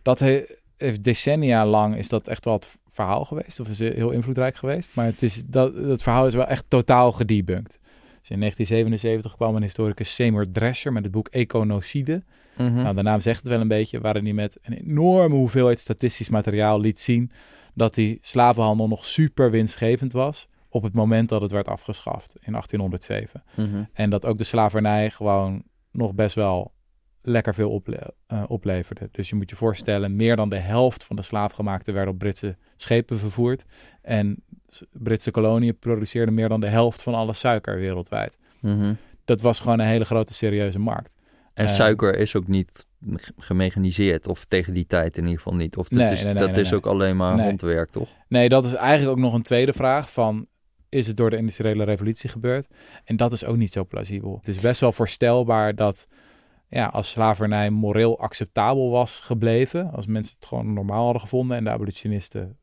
dat 0.03 0.19
he- 0.19 0.45
heeft 0.77 1.05
decennia 1.05 1.67
lang 1.67 1.97
is 1.97 2.09
dat 2.09 2.29
echt 2.29 2.45
wel 2.45 2.55
het 2.55 2.79
verhaal 2.91 3.25
geweest. 3.25 3.61
Of 3.61 3.69
is 3.69 3.79
het 3.79 3.95
heel 3.95 4.11
invloedrijk 4.11 4.57
geweest. 4.57 4.91
Maar 4.95 5.07
het 5.07 5.23
is, 5.23 5.45
dat, 5.47 5.75
dat 5.77 6.03
verhaal 6.03 6.27
is 6.27 6.35
wel 6.35 6.47
echt 6.47 6.65
totaal 6.69 7.13
gedebunked. 7.13 7.79
Dus 8.21 8.31
in 8.31 8.39
1977 8.39 9.37
kwam 9.37 9.57
een 9.57 9.63
historicus 9.63 10.15
Seymour 10.15 10.51
Drescher 10.53 10.93
met 10.93 11.03
het 11.03 11.13
boek 11.13 11.29
Econocide. 11.29 12.23
Mhm. 12.61 12.83
Nou, 12.83 12.95
de 12.95 13.03
naam 13.03 13.21
zegt 13.21 13.39
het 13.39 13.49
wel 13.49 13.61
een 13.61 13.69
beetje. 13.69 14.01
Waarin 14.01 14.25
hij 14.25 14.33
met 14.33 14.59
een 14.63 14.73
enorme 14.73 15.35
hoeveelheid 15.35 15.79
statistisch 15.79 16.29
materiaal 16.29 16.81
liet 16.81 17.01
zien... 17.01 17.31
dat 17.75 17.95
die 17.95 18.19
slavenhandel 18.23 18.89
nog 18.89 19.07
super 19.07 19.51
winstgevend 19.51 20.13
was... 20.13 20.49
op 20.69 20.83
het 20.83 20.95
moment 20.95 21.29
dat 21.29 21.43
het 21.43 21.51
werd 21.51 21.69
afgeschaft 21.69 22.37
in 22.41 22.53
1807. 22.53 23.43
Mhm. 23.55 23.85
En 23.93 24.11
dat 24.11 24.27
ook 24.27 24.39
de 24.39 24.45
slavernij 24.45 25.11
gewoon 25.11 25.63
nog 25.91 26.15
best 26.15 26.35
wel 26.35 26.73
lekker 27.23 27.55
veel 27.55 27.71
ople- 27.71 28.15
eh, 28.27 28.43
opleverde. 28.49 29.09
Dus 29.13 29.29
je 29.29 29.37
moet 29.37 29.51
je 29.51 29.57
voorstellen, 29.57 30.17
meer 30.17 30.37
dan 30.37 30.49
de 30.49 30.59
helft 30.59 31.05
van 31.05 31.17
de 31.17 31.23
slaafgemaakten 31.23 31.95
werden 31.95 32.13
op 32.13 32.19
Britse 32.19 32.57
schepen 32.77 33.19
vervoerd. 33.19 33.65
En 34.03 34.43
Britse 34.93 35.31
koloniën 35.31 35.79
produceerden 35.79 36.35
meer 36.35 36.49
dan 36.49 36.61
de 36.61 36.69
helft 36.69 37.03
van 37.03 37.15
alle 37.15 37.33
suiker 37.33 37.77
wereldwijd. 37.77 38.39
Mhm. 38.61 38.95
Dat 39.25 39.41
was 39.41 39.61
gewoon 39.61 39.79
een 39.79 39.87
hele 39.87 40.05
grote 40.05 40.35
serieuze 40.35 40.79
markt. 40.79 41.15
En 41.61 41.67
Eh, 41.67 41.73
suiker 41.73 42.17
is 42.19 42.37
ook 42.37 42.47
niet 42.49 42.87
ge- 43.15 43.33
gemechaniseerd, 43.39 44.29
of 44.29 44.45
tegen 44.45 44.75
die 44.75 44.87
tijd 44.87 45.17
in 45.17 45.23
ieder 45.23 45.37
geval 45.41 45.55
niet. 45.59 45.77
Of 45.77 45.89
dat 45.89 45.99
Nee, 45.99 46.13
is, 46.13 46.25
nee, 46.25 46.35
dat 46.35 46.51
nee, 46.53 46.61
is 46.61 46.73
ook 46.73 46.87
alleen 46.87 47.17
maar 47.17 47.41
handwerk, 47.41 47.91
toch? 47.91 48.09
Nee, 48.29 48.49
dat 48.49 48.65
is 48.65 48.75
eigenlijk 48.75 49.17
ook 49.19 49.25
nog 49.25 49.35
een 49.35 49.43
tweede 49.43 49.73
vraag 49.73 50.13
van... 50.13 50.47
is 50.89 51.07
het 51.07 51.17
door 51.17 51.31
de 51.31 51.37
industriële 51.37 51.85
revolutie 51.85 52.31
gebeurd? 52.31 52.67
En 53.05 53.17
dat 53.17 53.33
is 53.33 53.45
ook 53.45 53.57
niet 53.57 53.73
zo 53.73 53.85
plausibel. 53.85 54.37
Het 54.37 54.49
is 54.49 54.61
best 54.61 54.81
wel 54.81 54.93
voorstelbaar 54.93 55.75
dat 55.75 56.07
ja, 56.69 56.87
als 56.87 57.11
slavernij 57.11 57.71
moreel 57.71 58.19
acceptabel 58.21 58.91
was 58.91 59.21
gebleven... 59.21 59.91
als 59.93 60.07
mensen 60.07 60.35
het 60.39 60.47
gewoon 60.49 60.73
normaal 60.73 61.05
hadden 61.05 61.23
gevonden... 61.23 61.57
en 61.57 61.65
de 61.65 61.71
abolitionisten 61.71 62.57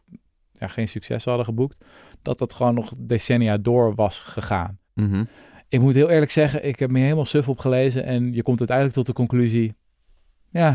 ja, 0.51 0.67
geen 0.67 0.87
succes 0.87 1.25
hadden 1.25 1.45
geboekt... 1.45 1.85
dat 2.21 2.37
dat 2.37 2.53
gewoon 2.53 2.73
nog 2.73 2.93
decennia 2.97 3.57
door 3.57 3.95
was 3.95 4.19
gegaan. 4.19 4.77
Mhm. 4.93 5.23
Ik 5.69 5.79
moet 5.79 5.95
heel 5.95 6.09
eerlijk 6.09 6.31
zeggen, 6.31 6.65
ik 6.65 6.79
heb 6.79 6.89
me 6.89 6.99
helemaal 6.99 7.25
suf 7.25 7.49
op 7.49 7.59
gelezen... 7.59 8.03
en 8.03 8.33
je 8.33 8.43
komt 8.43 8.59
uiteindelijk 8.59 8.97
tot 8.97 9.05
de 9.05 9.13
conclusie... 9.13 9.75
ja, 10.49 10.69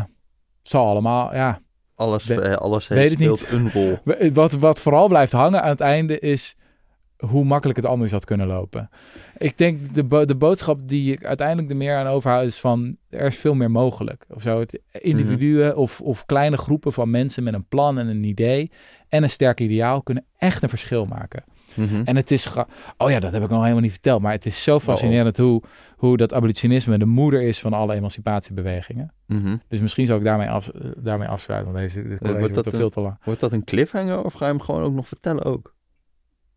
het 0.61 0.71
zal 0.71 0.87
allemaal, 0.87 1.35
ja... 1.35 1.61
Alles, 1.95 2.29
eh, 2.29 2.53
alles 2.53 2.87
heeft, 2.87 3.13
speelt 3.13 3.51
een 3.51 3.71
rol. 3.71 3.97
Wat, 4.33 4.53
wat 4.53 4.79
vooral 4.79 5.07
blijft 5.07 5.31
hangen 5.31 5.61
aan 5.61 5.69
het 5.69 5.79
einde 5.79 6.19
is 6.19 6.55
hoe 7.17 7.43
makkelijk 7.43 7.79
het 7.79 7.87
anders 7.87 8.11
had 8.11 8.25
kunnen 8.25 8.47
lopen. 8.47 8.89
Ik 9.37 9.57
denk 9.57 9.93
de, 9.93 10.03
bo- 10.03 10.25
de 10.25 10.35
boodschap 10.35 10.87
die 10.87 11.11
ik 11.11 11.25
uiteindelijk 11.25 11.69
er 11.69 11.75
meer 11.75 11.95
aan 11.95 12.07
overhoud 12.07 12.45
is 12.45 12.59
van 12.59 12.97
er 13.09 13.25
is 13.25 13.37
veel 13.37 13.53
meer 13.53 13.71
mogelijk. 13.71 14.25
Of 14.29 14.41
zo. 14.41 14.59
Het, 14.59 14.79
individuen 14.91 15.75
of, 15.75 16.01
of 16.01 16.25
kleine 16.25 16.57
groepen 16.57 16.93
van 16.93 17.09
mensen 17.09 17.43
met 17.43 17.53
een 17.53 17.67
plan 17.67 17.97
en 17.97 18.07
een 18.07 18.23
idee 18.23 18.71
en 19.09 19.23
een 19.23 19.29
sterk 19.29 19.59
ideaal 19.59 20.01
kunnen 20.01 20.25
echt 20.37 20.63
een 20.63 20.69
verschil 20.69 21.05
maken. 21.05 21.43
Mhm. 21.75 22.01
En 22.05 22.15
het 22.15 22.31
is, 22.31 22.47
oh 22.97 23.09
ja, 23.09 23.19
dat 23.19 23.31
heb 23.31 23.43
ik 23.43 23.49
nog 23.49 23.61
helemaal 23.61 23.81
niet 23.81 23.91
verteld, 23.91 24.21
maar 24.21 24.31
het 24.31 24.45
is 24.45 24.63
zo 24.63 24.79
fascinerend 24.79 25.37
hoe, 25.37 25.61
hoe 25.97 26.17
dat 26.17 26.33
abolitionisme 26.33 26.97
de 26.97 27.05
moeder 27.05 27.41
is 27.41 27.59
van 27.59 27.73
alle 27.73 27.93
emancipatiebewegingen. 27.95 29.13
Mhm. 29.27 29.55
Dus 29.67 29.81
misschien 29.81 30.05
zou 30.05 30.19
ik 30.19 30.25
daarmee, 30.25 30.49
af, 30.49 30.67
eh, 30.69 30.91
daarmee 30.97 31.27
afsluiten, 31.27 31.73
want 31.73 31.83
deze, 31.85 31.95
dit 32.07 32.17
college 32.17 32.23
wordt 32.39 32.39
wordt 32.39 32.55
dat 32.55 32.65
een- 32.73 32.79
veel 32.79 32.89
te 32.89 33.01
lang. 33.01 33.17
Wordt 33.23 33.39
dat 33.39 33.51
een 33.51 33.63
cliffhanger 33.63 34.23
of 34.23 34.33
ga 34.33 34.45
je 34.45 34.51
hem 34.51 34.61
gewoon 34.61 34.83
ook 34.83 34.93
nog 34.93 35.07
vertellen 35.07 35.43
ook? 35.43 35.75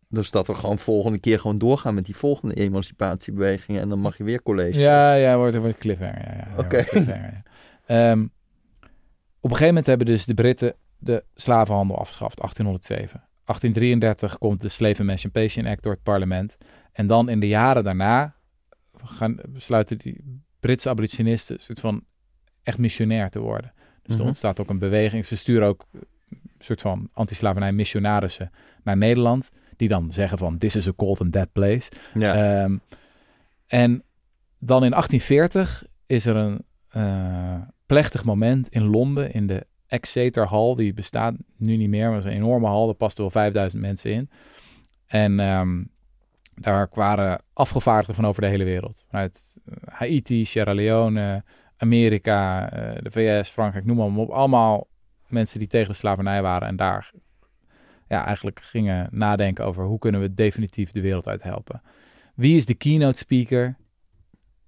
Dus 0.09 0.31
dat 0.31 0.47
we 0.47 0.55
gewoon 0.55 0.77
volgende 0.77 1.17
keer 1.17 1.39
gewoon 1.39 1.57
doorgaan 1.57 1.93
met 1.93 2.05
die 2.05 2.15
volgende 2.15 2.55
emancipatiebewegingen 2.55 3.81
en 3.81 3.89
dan 3.89 3.99
mag 3.99 4.17
je 4.17 4.23
weer 4.23 4.41
college. 4.43 4.79
Ja, 4.79 5.13
ja, 5.13 5.37
wordt 5.37 5.55
een 5.55 5.75
cliffhanger. 5.77 6.21
Ja, 6.25 6.47
ja, 6.55 6.57
Oké. 6.63 6.85
ja. 6.99 7.43
Ehm, 7.85 8.21
op 9.39 9.49
een 9.53 9.57
gegeven 9.57 9.67
moment 9.67 9.85
hebben 9.85 10.05
dus 10.07 10.25
de 10.25 10.33
Britten 10.33 10.73
de 10.97 11.23
slavenhandel 11.35 11.97
afgeschaft, 11.99 12.39
1807. 12.41 13.23
1833 13.47 14.37
komt 14.37 14.61
de 14.61 14.69
Slave 14.69 15.01
Emancipation 15.01 15.65
Act 15.65 15.83
door 15.83 15.91
het 15.93 16.03
parlement. 16.03 16.57
En 16.91 17.07
dan 17.07 17.29
in 17.29 17.39
de 17.39 17.47
jaren 17.47 17.83
daarna 17.83 18.35
gaan, 19.03 19.37
besluiten 19.49 19.97
die 19.97 20.41
Britse 20.59 20.89
abolitionisten 20.89 21.55
een 21.55 21.61
soort 21.61 21.79
van 21.79 22.03
echt 22.63 22.77
missionair 22.77 23.29
te 23.29 23.39
worden. 23.39 23.73
Dus 24.01 24.13
Mhm. 24.13 24.21
er 24.21 24.27
ontstaat 24.27 24.59
ook 24.61 24.69
een 24.69 24.79
beweging. 24.79 25.25
Ze 25.25 25.37
sturen 25.37 25.67
ook 25.67 25.85
een 25.91 26.39
soort 26.59 26.81
van 26.81 27.09
anti-slavernij 27.13 27.71
missionarissen 27.71 28.51
naar 28.83 28.97
Nederland. 28.97 29.51
Die 29.75 29.87
dan 29.87 30.11
zeggen 30.11 30.37
van, 30.37 30.57
this 30.57 30.75
is 30.75 30.87
a 30.87 30.93
cold 30.95 31.21
and 31.21 31.33
dead 31.33 31.51
place. 31.51 31.91
Ja. 32.13 32.61
Ehm, 32.63 32.77
en 33.67 34.03
dan 34.59 34.83
in 34.83 34.93
1840 34.93 35.83
is 36.05 36.25
er 36.25 36.35
een 36.35 36.65
eh, 36.87 37.61
plechtig 37.85 38.23
moment 38.23 38.67
in 38.69 38.83
Londen 38.83 39.33
in 39.33 39.47
de 39.47 39.65
Exeter 39.87 40.47
Hall. 40.47 40.75
Die 40.75 40.93
bestaat 40.93 41.33
nu 41.57 41.75
niet 41.75 41.89
meer, 41.89 42.05
maar 42.05 42.15
het 42.15 42.25
is 42.25 42.31
een 42.31 42.37
enorme 42.37 42.67
hal. 42.67 42.85
Daar 42.85 42.95
pasten 42.95 43.21
wel 43.21 43.31
5000 43.31 43.81
mensen 43.81 44.11
in. 44.11 44.29
En 45.05 45.39
ehm, 45.39 45.83
daar 46.55 46.89
waren 46.93 47.43
afgevaardigden 47.53 48.15
van 48.15 48.25
over 48.25 48.41
de 48.41 48.47
hele 48.47 48.63
wereld. 48.63 49.05
Vanuit 49.09 49.55
eh, 49.65 49.75
Haiti, 49.85 50.45
Sierra 50.45 50.73
Leone, 50.73 51.43
Amerika, 51.77 52.71
eh, 52.71 53.01
de 53.01 53.11
VS, 53.11 53.49
Frankrijk, 53.49 53.85
noem 53.85 53.97
maar 53.97 54.23
op. 54.23 54.29
Allemaal 54.29 54.87
mensen 55.27 55.59
die 55.59 55.67
tegen 55.67 55.87
de 55.87 55.93
slavernij 55.93 56.41
waren 56.41 56.67
en 56.67 56.75
daar 56.75 57.11
ja, 58.07 58.25
eigenlijk 58.25 58.61
gingen 58.61 59.07
nadenken 59.11 59.65
over 59.65 59.85
hoe 59.85 59.99
kunnen 59.99 60.21
we 60.21 60.33
definitief 60.33 60.91
de 60.91 61.01
wereld 61.01 61.27
uit 61.27 61.43
helpen. 61.43 61.81
Wie 62.35 62.57
is 62.57 62.65
de 62.65 62.73
keynote 62.73 63.17
speaker? 63.17 63.77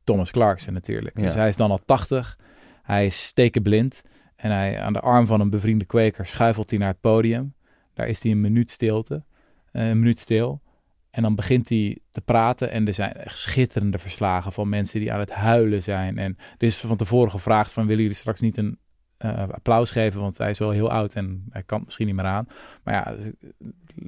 Thomas 0.03 0.31
Clarkson 0.31 0.73
natuurlijk. 0.73 1.17
Ja. 1.17 1.25
Dus 1.25 1.35
hij 1.35 1.47
is 1.47 1.55
dan 1.55 1.71
al 1.71 1.79
80. 1.85 2.37
Hij 2.83 3.05
is 3.05 3.25
stekenblind. 3.25 4.01
En 4.39 4.51
hij 4.51 4.79
aan 4.79 4.93
de 4.93 4.99
arm 4.99 5.27
van 5.27 5.41
een 5.41 5.49
bevriende 5.49 5.85
kweker 5.85 6.25
schuifelt 6.25 6.69
hij 6.69 6.79
naar 6.79 6.87
het 6.87 7.01
podium. 7.01 7.53
Daar 7.93 8.07
is 8.07 8.23
hij 8.23 8.31
een 8.31 8.41
minuut 8.41 8.69
stilte. 8.69 9.23
eh, 9.71 9.89
een 9.89 9.99
minuut 9.99 10.19
stil. 10.19 10.61
En 11.09 11.21
dan 11.21 11.35
begint 11.35 11.69
hij 11.69 11.97
te 12.11 12.21
praten. 12.21 12.71
En 12.71 12.87
er 12.87 12.93
zijn 12.93 13.13
echt 13.13 13.37
schitterende 13.37 13.97
verslagen 13.97 14.51
van 14.51 14.69
mensen 14.69 14.99
die 14.99 15.13
aan 15.13 15.19
het 15.19 15.31
huilen 15.31 15.83
zijn. 15.83 16.17
En 16.17 16.37
er 16.37 16.67
is 16.67 16.79
van 16.79 16.97
tevoren 16.97 17.31
gevraagd 17.31 17.71
van 17.71 17.85
willen 17.85 18.01
jullie 18.01 18.17
straks 18.17 18.39
niet 18.39 18.57
een 18.57 18.79
eh, 19.17 19.49
applaus 19.49 19.91
geven? 19.91 20.21
Want 20.21 20.37
hij 20.37 20.49
is 20.49 20.59
wel 20.59 20.71
heel 20.71 20.91
oud 20.91 21.13
en 21.13 21.45
hij 21.49 21.63
kan 21.63 21.81
misschien 21.85 22.05
niet 22.05 22.15
meer 22.15 22.25
aan. 22.25 22.47
Maar 22.83 22.93
ja, 22.93 23.15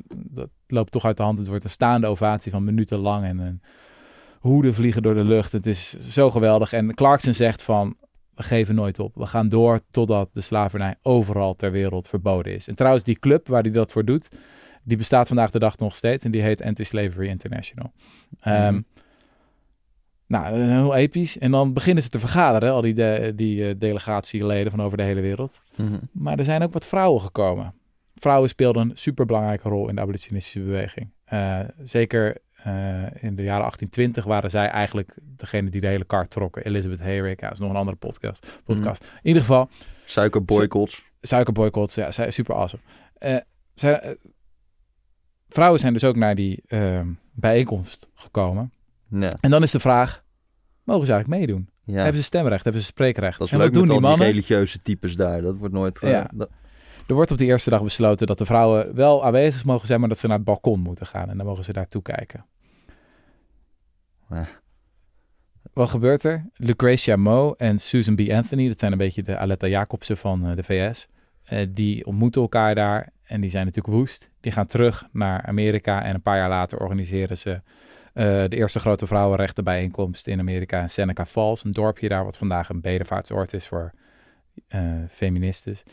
dat 0.09 0.49
loopt 0.67 0.91
toch 0.91 1.05
uit 1.05 1.17
de 1.17 1.23
hand. 1.23 1.37
Het 1.37 1.47
wordt 1.47 1.63
een 1.63 1.69
staande 1.69 2.07
ovatie 2.07 2.51
van 2.51 2.63
minuten 2.63 2.97
lang. 2.97 3.25
En 3.25 3.37
een 3.39 3.61
hoeden 4.39 4.73
vliegen 4.73 5.01
door 5.01 5.13
de 5.13 5.23
lucht. 5.23 5.51
Het 5.51 5.65
is 5.65 5.89
zo 5.89 6.31
geweldig. 6.31 6.73
En 6.73 6.93
Clarkson 6.93 7.33
zegt 7.33 7.61
van, 7.61 7.95
we 8.41 8.47
geven 8.47 8.75
nooit 8.75 8.99
op. 8.99 9.15
We 9.15 9.25
gaan 9.25 9.49
door 9.49 9.79
totdat 9.91 10.29
de 10.33 10.41
slavernij 10.41 10.95
overal 11.01 11.55
ter 11.55 11.71
wereld 11.71 12.07
verboden 12.07 12.53
is. 12.53 12.67
En 12.67 12.75
trouwens, 12.75 13.03
die 13.03 13.19
club 13.19 13.47
waar 13.47 13.61
hij 13.61 13.71
dat 13.71 13.91
voor 13.91 14.05
doet, 14.05 14.29
die 14.83 14.97
bestaat 14.97 15.27
vandaag 15.27 15.51
de 15.51 15.59
dag 15.59 15.77
nog 15.77 15.95
steeds. 15.95 16.25
En 16.25 16.31
die 16.31 16.41
heet 16.41 16.63
Anti-Slavery 16.63 17.27
International. 17.27 17.91
Ehm, 18.39 18.73
Mhm. 18.73 18.81
Nou, 20.27 20.55
eh, 20.55 20.67
heel 20.67 20.95
episch. 20.95 21.37
En 21.37 21.51
dan 21.51 21.73
beginnen 21.73 22.03
ze 22.03 22.09
te 22.09 22.19
vergaderen, 22.19 22.71
al 22.73 22.81
die, 22.81 22.93
de, 22.93 23.33
die 23.35 23.67
eh, 23.67 23.75
delegatieleden 23.77 24.71
van 24.71 24.81
over 24.81 24.97
de 24.97 25.03
hele 25.03 25.21
wereld. 25.21 25.61
Mhm. 25.75 25.97
Maar 26.11 26.39
er 26.39 26.45
zijn 26.45 26.63
ook 26.63 26.73
wat 26.73 26.87
vrouwen 26.87 27.21
gekomen. 27.21 27.73
Vrouwen 28.15 28.49
speelden 28.49 28.89
een 28.89 28.97
superbelangrijke 28.97 29.69
rol 29.69 29.89
in 29.89 29.95
de 29.95 30.01
abolitionistische 30.01 30.59
beweging. 30.59 31.09
Eh, 31.25 31.59
zeker 31.83 32.37
in 33.21 33.35
de 33.35 33.43
jaren 33.43 33.61
1820 33.61 34.23
waren 34.23 34.49
zij 34.49 34.67
eigenlijk 34.67 35.15
degene 35.21 35.69
die 35.69 35.81
de 35.81 35.87
hele 35.87 36.05
kaart 36.05 36.29
trokken. 36.29 36.63
Elizabeth 36.65 36.99
Hayrick, 36.99 37.39
ja, 37.39 37.45
dat 37.47 37.53
is 37.55 37.59
nog 37.59 37.69
een 37.69 37.75
andere 37.75 37.97
podcast. 37.97 38.47
podcast. 38.63 39.03
In 39.03 39.09
ieder 39.27 39.41
geval, 39.41 39.69
Suikerboycotts. 40.05 41.05
suikerboycotts, 41.21 41.95
ja, 41.95 42.11
zij, 42.11 42.29
super 42.31 42.55
awesome. 42.55 42.81
Eh, 43.17 43.35
zij, 43.73 43.99
eh, 43.99 44.11
vrouwen 45.49 45.79
zijn 45.79 45.93
dus 45.93 46.03
ook 46.03 46.15
naar 46.15 46.35
die 46.35 46.63
eh, 46.67 47.01
bijeenkomst 47.31 48.09
gekomen. 48.13 48.71
Ja. 49.09 49.33
En 49.39 49.49
dan 49.49 49.63
is 49.63 49.71
de 49.71 49.79
vraag, 49.79 50.23
mogen 50.83 51.05
ze 51.05 51.11
eigenlijk 51.13 51.41
meedoen? 51.41 51.69
ja. 51.83 51.97
Hebben 51.97 52.15
ze 52.21 52.23
stemrecht? 52.23 52.63
Hebben 52.63 52.81
ze 52.81 52.87
spreekrecht? 52.87 53.37
Dat 53.37 53.47
is 53.47 53.53
en 53.53 53.59
leuk 53.59 53.67
wat 53.67 53.75
doen 53.77 53.87
met 53.87 53.91
die 53.97 54.01
al 54.05 54.09
die 54.09 54.17
mannen? 54.17 54.35
religieuze 54.35 54.81
types 54.81 55.15
daar. 55.15 55.41
Dat 55.41 55.57
wordt 55.57 55.73
nooit... 55.73 56.01
eh, 56.01 56.09
Ja. 56.11 56.29
dat- 56.33 56.49
Er 57.11 57.17
wordt 57.17 57.31
op 57.31 57.37
de 57.37 57.45
eerste 57.45 57.69
dag 57.69 57.83
besloten 57.83 58.27
dat 58.27 58.37
de 58.37 58.45
vrouwen 58.45 58.95
wel 58.95 59.25
aanwezig 59.25 59.65
mogen 59.65 59.87
zijn, 59.87 59.99
maar 59.99 60.09
dat 60.09 60.17
ze 60.17 60.27
naar 60.27 60.35
het 60.35 60.45
balkon 60.45 60.79
moeten 60.79 61.05
gaan. 61.05 61.29
En 61.29 61.37
dan 61.37 61.45
mogen 61.45 61.63
ze 61.63 61.73
daar 61.73 61.87
toekijken. 61.87 62.45
Ja. 64.29 64.47
Wat 65.73 65.89
gebeurt 65.89 66.23
er? 66.23 66.49
Lucretia 66.55 67.15
Moe 67.15 67.55
en 67.57 67.79
Susan 67.79 68.15
B. 68.15 68.19
Anthony, 68.19 68.67
dat 68.67 68.79
zijn 68.79 68.91
een 68.91 68.97
beetje 68.97 69.23
de 69.23 69.37
Aletta 69.37 69.67
Jacobsen 69.67 70.17
van 70.17 70.45
eh, 70.45 70.55
de 70.55 70.63
VS, 70.63 71.07
eh, 71.43 71.67
die 71.69 72.05
ontmoeten 72.05 72.41
elkaar 72.41 72.75
daar 72.75 73.09
en 73.23 73.41
die 73.41 73.49
zijn 73.49 73.65
natuurlijk 73.65 73.95
woest. 73.95 74.29
Die 74.39 74.51
gaan 74.51 74.67
terug 74.67 75.07
naar 75.11 75.45
Amerika 75.45 76.03
en 76.03 76.15
een 76.15 76.21
paar 76.21 76.37
jaar 76.37 76.49
later 76.49 76.79
organiseren 76.79 77.37
ze 77.37 77.61
eh, 78.13 78.23
de 78.47 78.55
eerste 78.55 78.79
grote 78.79 79.07
vrouwenrechtenbijeenkomst 79.07 80.27
in 80.27 80.39
Amerika 80.39 80.81
in 80.81 80.89
Seneca 80.89 81.25
Falls, 81.25 81.63
een 81.63 81.71
dorpje 81.71 82.09
daar 82.09 82.23
wat 82.23 82.37
vandaag 82.37 82.69
een 82.69 82.81
bedevaartsoord 82.81 83.53
is 83.53 83.67
voor 83.67 83.91
eh 84.67 84.81
feministes. 85.09 85.83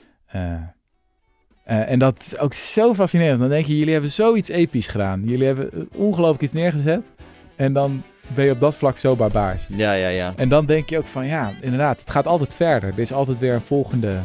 Eh, 1.69 1.91
en 1.91 1.99
dat 1.99 2.19
is 2.19 2.39
ook 2.39 2.53
zo 2.53 2.95
fascinerend. 2.95 3.41
Dan 3.41 3.49
denk 3.49 3.66
je, 3.66 3.79
jullie 3.79 3.93
hebben 3.93 4.11
zoiets 4.11 4.49
episch 4.49 4.87
gedaan. 4.87 5.23
Jullie 5.25 5.47
hebben 5.47 5.89
ongelooflijk 5.95 6.43
iets 6.43 6.53
neergezet. 6.53 7.11
En 7.57 7.73
dan 7.73 8.03
ben 8.35 8.45
je 8.45 8.51
op 8.51 8.61
dat 8.61 8.77
vlak 8.77 8.97
zo 8.99 9.16
barbaars. 9.16 9.66
ja, 9.69 9.93
ja, 9.93 10.09
ja. 10.09 10.33
En 10.37 10.49
dan 10.49 10.66
denk 10.66 10.91
je 10.91 10.99
ook 10.99 11.05
van, 11.05 11.27
ja, 11.27 11.53
inderdaad, 11.61 12.01
het 12.01 12.11
gaat 12.11 12.27
altijd 12.27 12.55
verder. 12.55 12.93
Er 12.93 12.99
is 12.99 13.12
altijd 13.12 13.39
weer 13.39 13.53
een 13.55 13.61
volgende, 13.61 14.19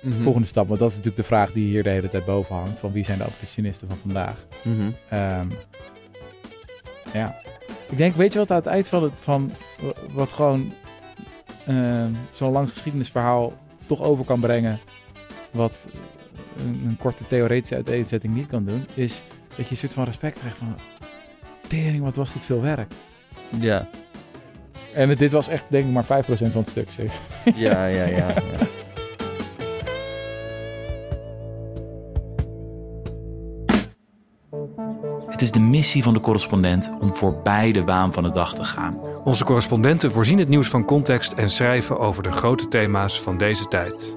Mhm. 0.00 0.22
volgende 0.22 0.46
stap. 0.46 0.68
Want 0.68 0.80
dat 0.80 0.90
is 0.90 0.96
natuurlijk 0.96 1.22
de 1.22 1.34
vraag 1.34 1.52
die 1.52 1.66
hier 1.68 1.82
de 1.82 1.90
hele 1.90 2.10
tijd 2.10 2.24
boven 2.24 2.54
hangt. 2.54 2.78
Van 2.78 2.92
wie 2.92 3.04
zijn 3.04 3.18
de 3.18 3.24
abolitionisten 3.24 3.88
van 3.88 3.96
vandaag? 3.96 4.34
Mhm. 4.62 4.90
Ehm, 5.08 5.46
ja. 7.12 7.34
Ik 7.90 7.98
denk, 7.98 8.16
weet 8.16 8.32
je 8.32 8.38
wat 8.38 8.50
aan 8.50 8.56
het 8.56 8.66
eind 8.66 8.88
van 8.88 9.02
het, 9.02 9.12
van 9.20 9.52
wat 10.12 10.32
gewoon 10.32 10.72
ehm, 11.66 12.12
zo'n 12.32 12.52
lang 12.52 12.68
geschiedenisverhaal 12.70 13.52
toch 13.86 14.02
over 14.02 14.24
kan 14.24 14.40
brengen, 14.40 14.78
wat 15.50 15.86
een, 16.56 16.82
een 16.86 16.96
korte 17.00 17.26
theoretische 17.26 17.74
uiteenzetting 17.74 18.34
niet 18.34 18.46
kan 18.46 18.64
doen, 18.64 18.86
is 18.94 19.22
dat 19.56 19.64
je 19.66 19.70
een 19.70 19.76
soort 19.76 19.92
van 19.92 20.04
respect 20.04 20.38
krijgt 20.38 20.56
van, 20.56 20.74
tering, 21.68 22.02
wat 22.02 22.16
was 22.16 22.32
dit 22.32 22.44
veel 22.44 22.60
werk. 22.60 22.92
Ja. 23.60 23.88
En 24.94 25.08
het- 25.08 25.18
dit 25.18 25.32
was 25.32 25.48
echt, 25.48 25.64
denk 25.68 25.84
ik, 25.86 25.92
maar 25.92 26.04
5% 26.04 26.06
van 26.52 26.60
het 26.60 26.68
stuk. 26.70 26.90
Zeg. 26.90 27.12
Ja, 27.54 27.86
ja, 27.86 28.04
ja. 28.04 28.16
ja. 28.16 28.34
Het 35.30 35.40
is 35.42 35.50
de 35.50 35.60
missie 35.60 36.02
van 36.02 36.12
de 36.14 36.20
correspondent 36.20 36.90
om 37.00 37.16
voorbij 37.16 37.72
de 37.72 37.84
waan 37.84 38.12
van 38.12 38.22
de 38.22 38.30
dag 38.30 38.54
te 38.54 38.64
gaan. 38.64 38.98
Onze 39.24 39.44
correspondenten 39.44 40.12
voorzien 40.12 40.38
het 40.38 40.48
nieuws 40.48 40.68
van 40.68 40.84
context 40.84 41.32
en 41.32 41.50
schrijven 41.50 41.98
over 41.98 42.22
de 42.22 42.32
grote 42.32 42.68
thema's 42.68 43.20
van 43.20 43.38
deze 43.38 43.64
tijd. 43.64 44.16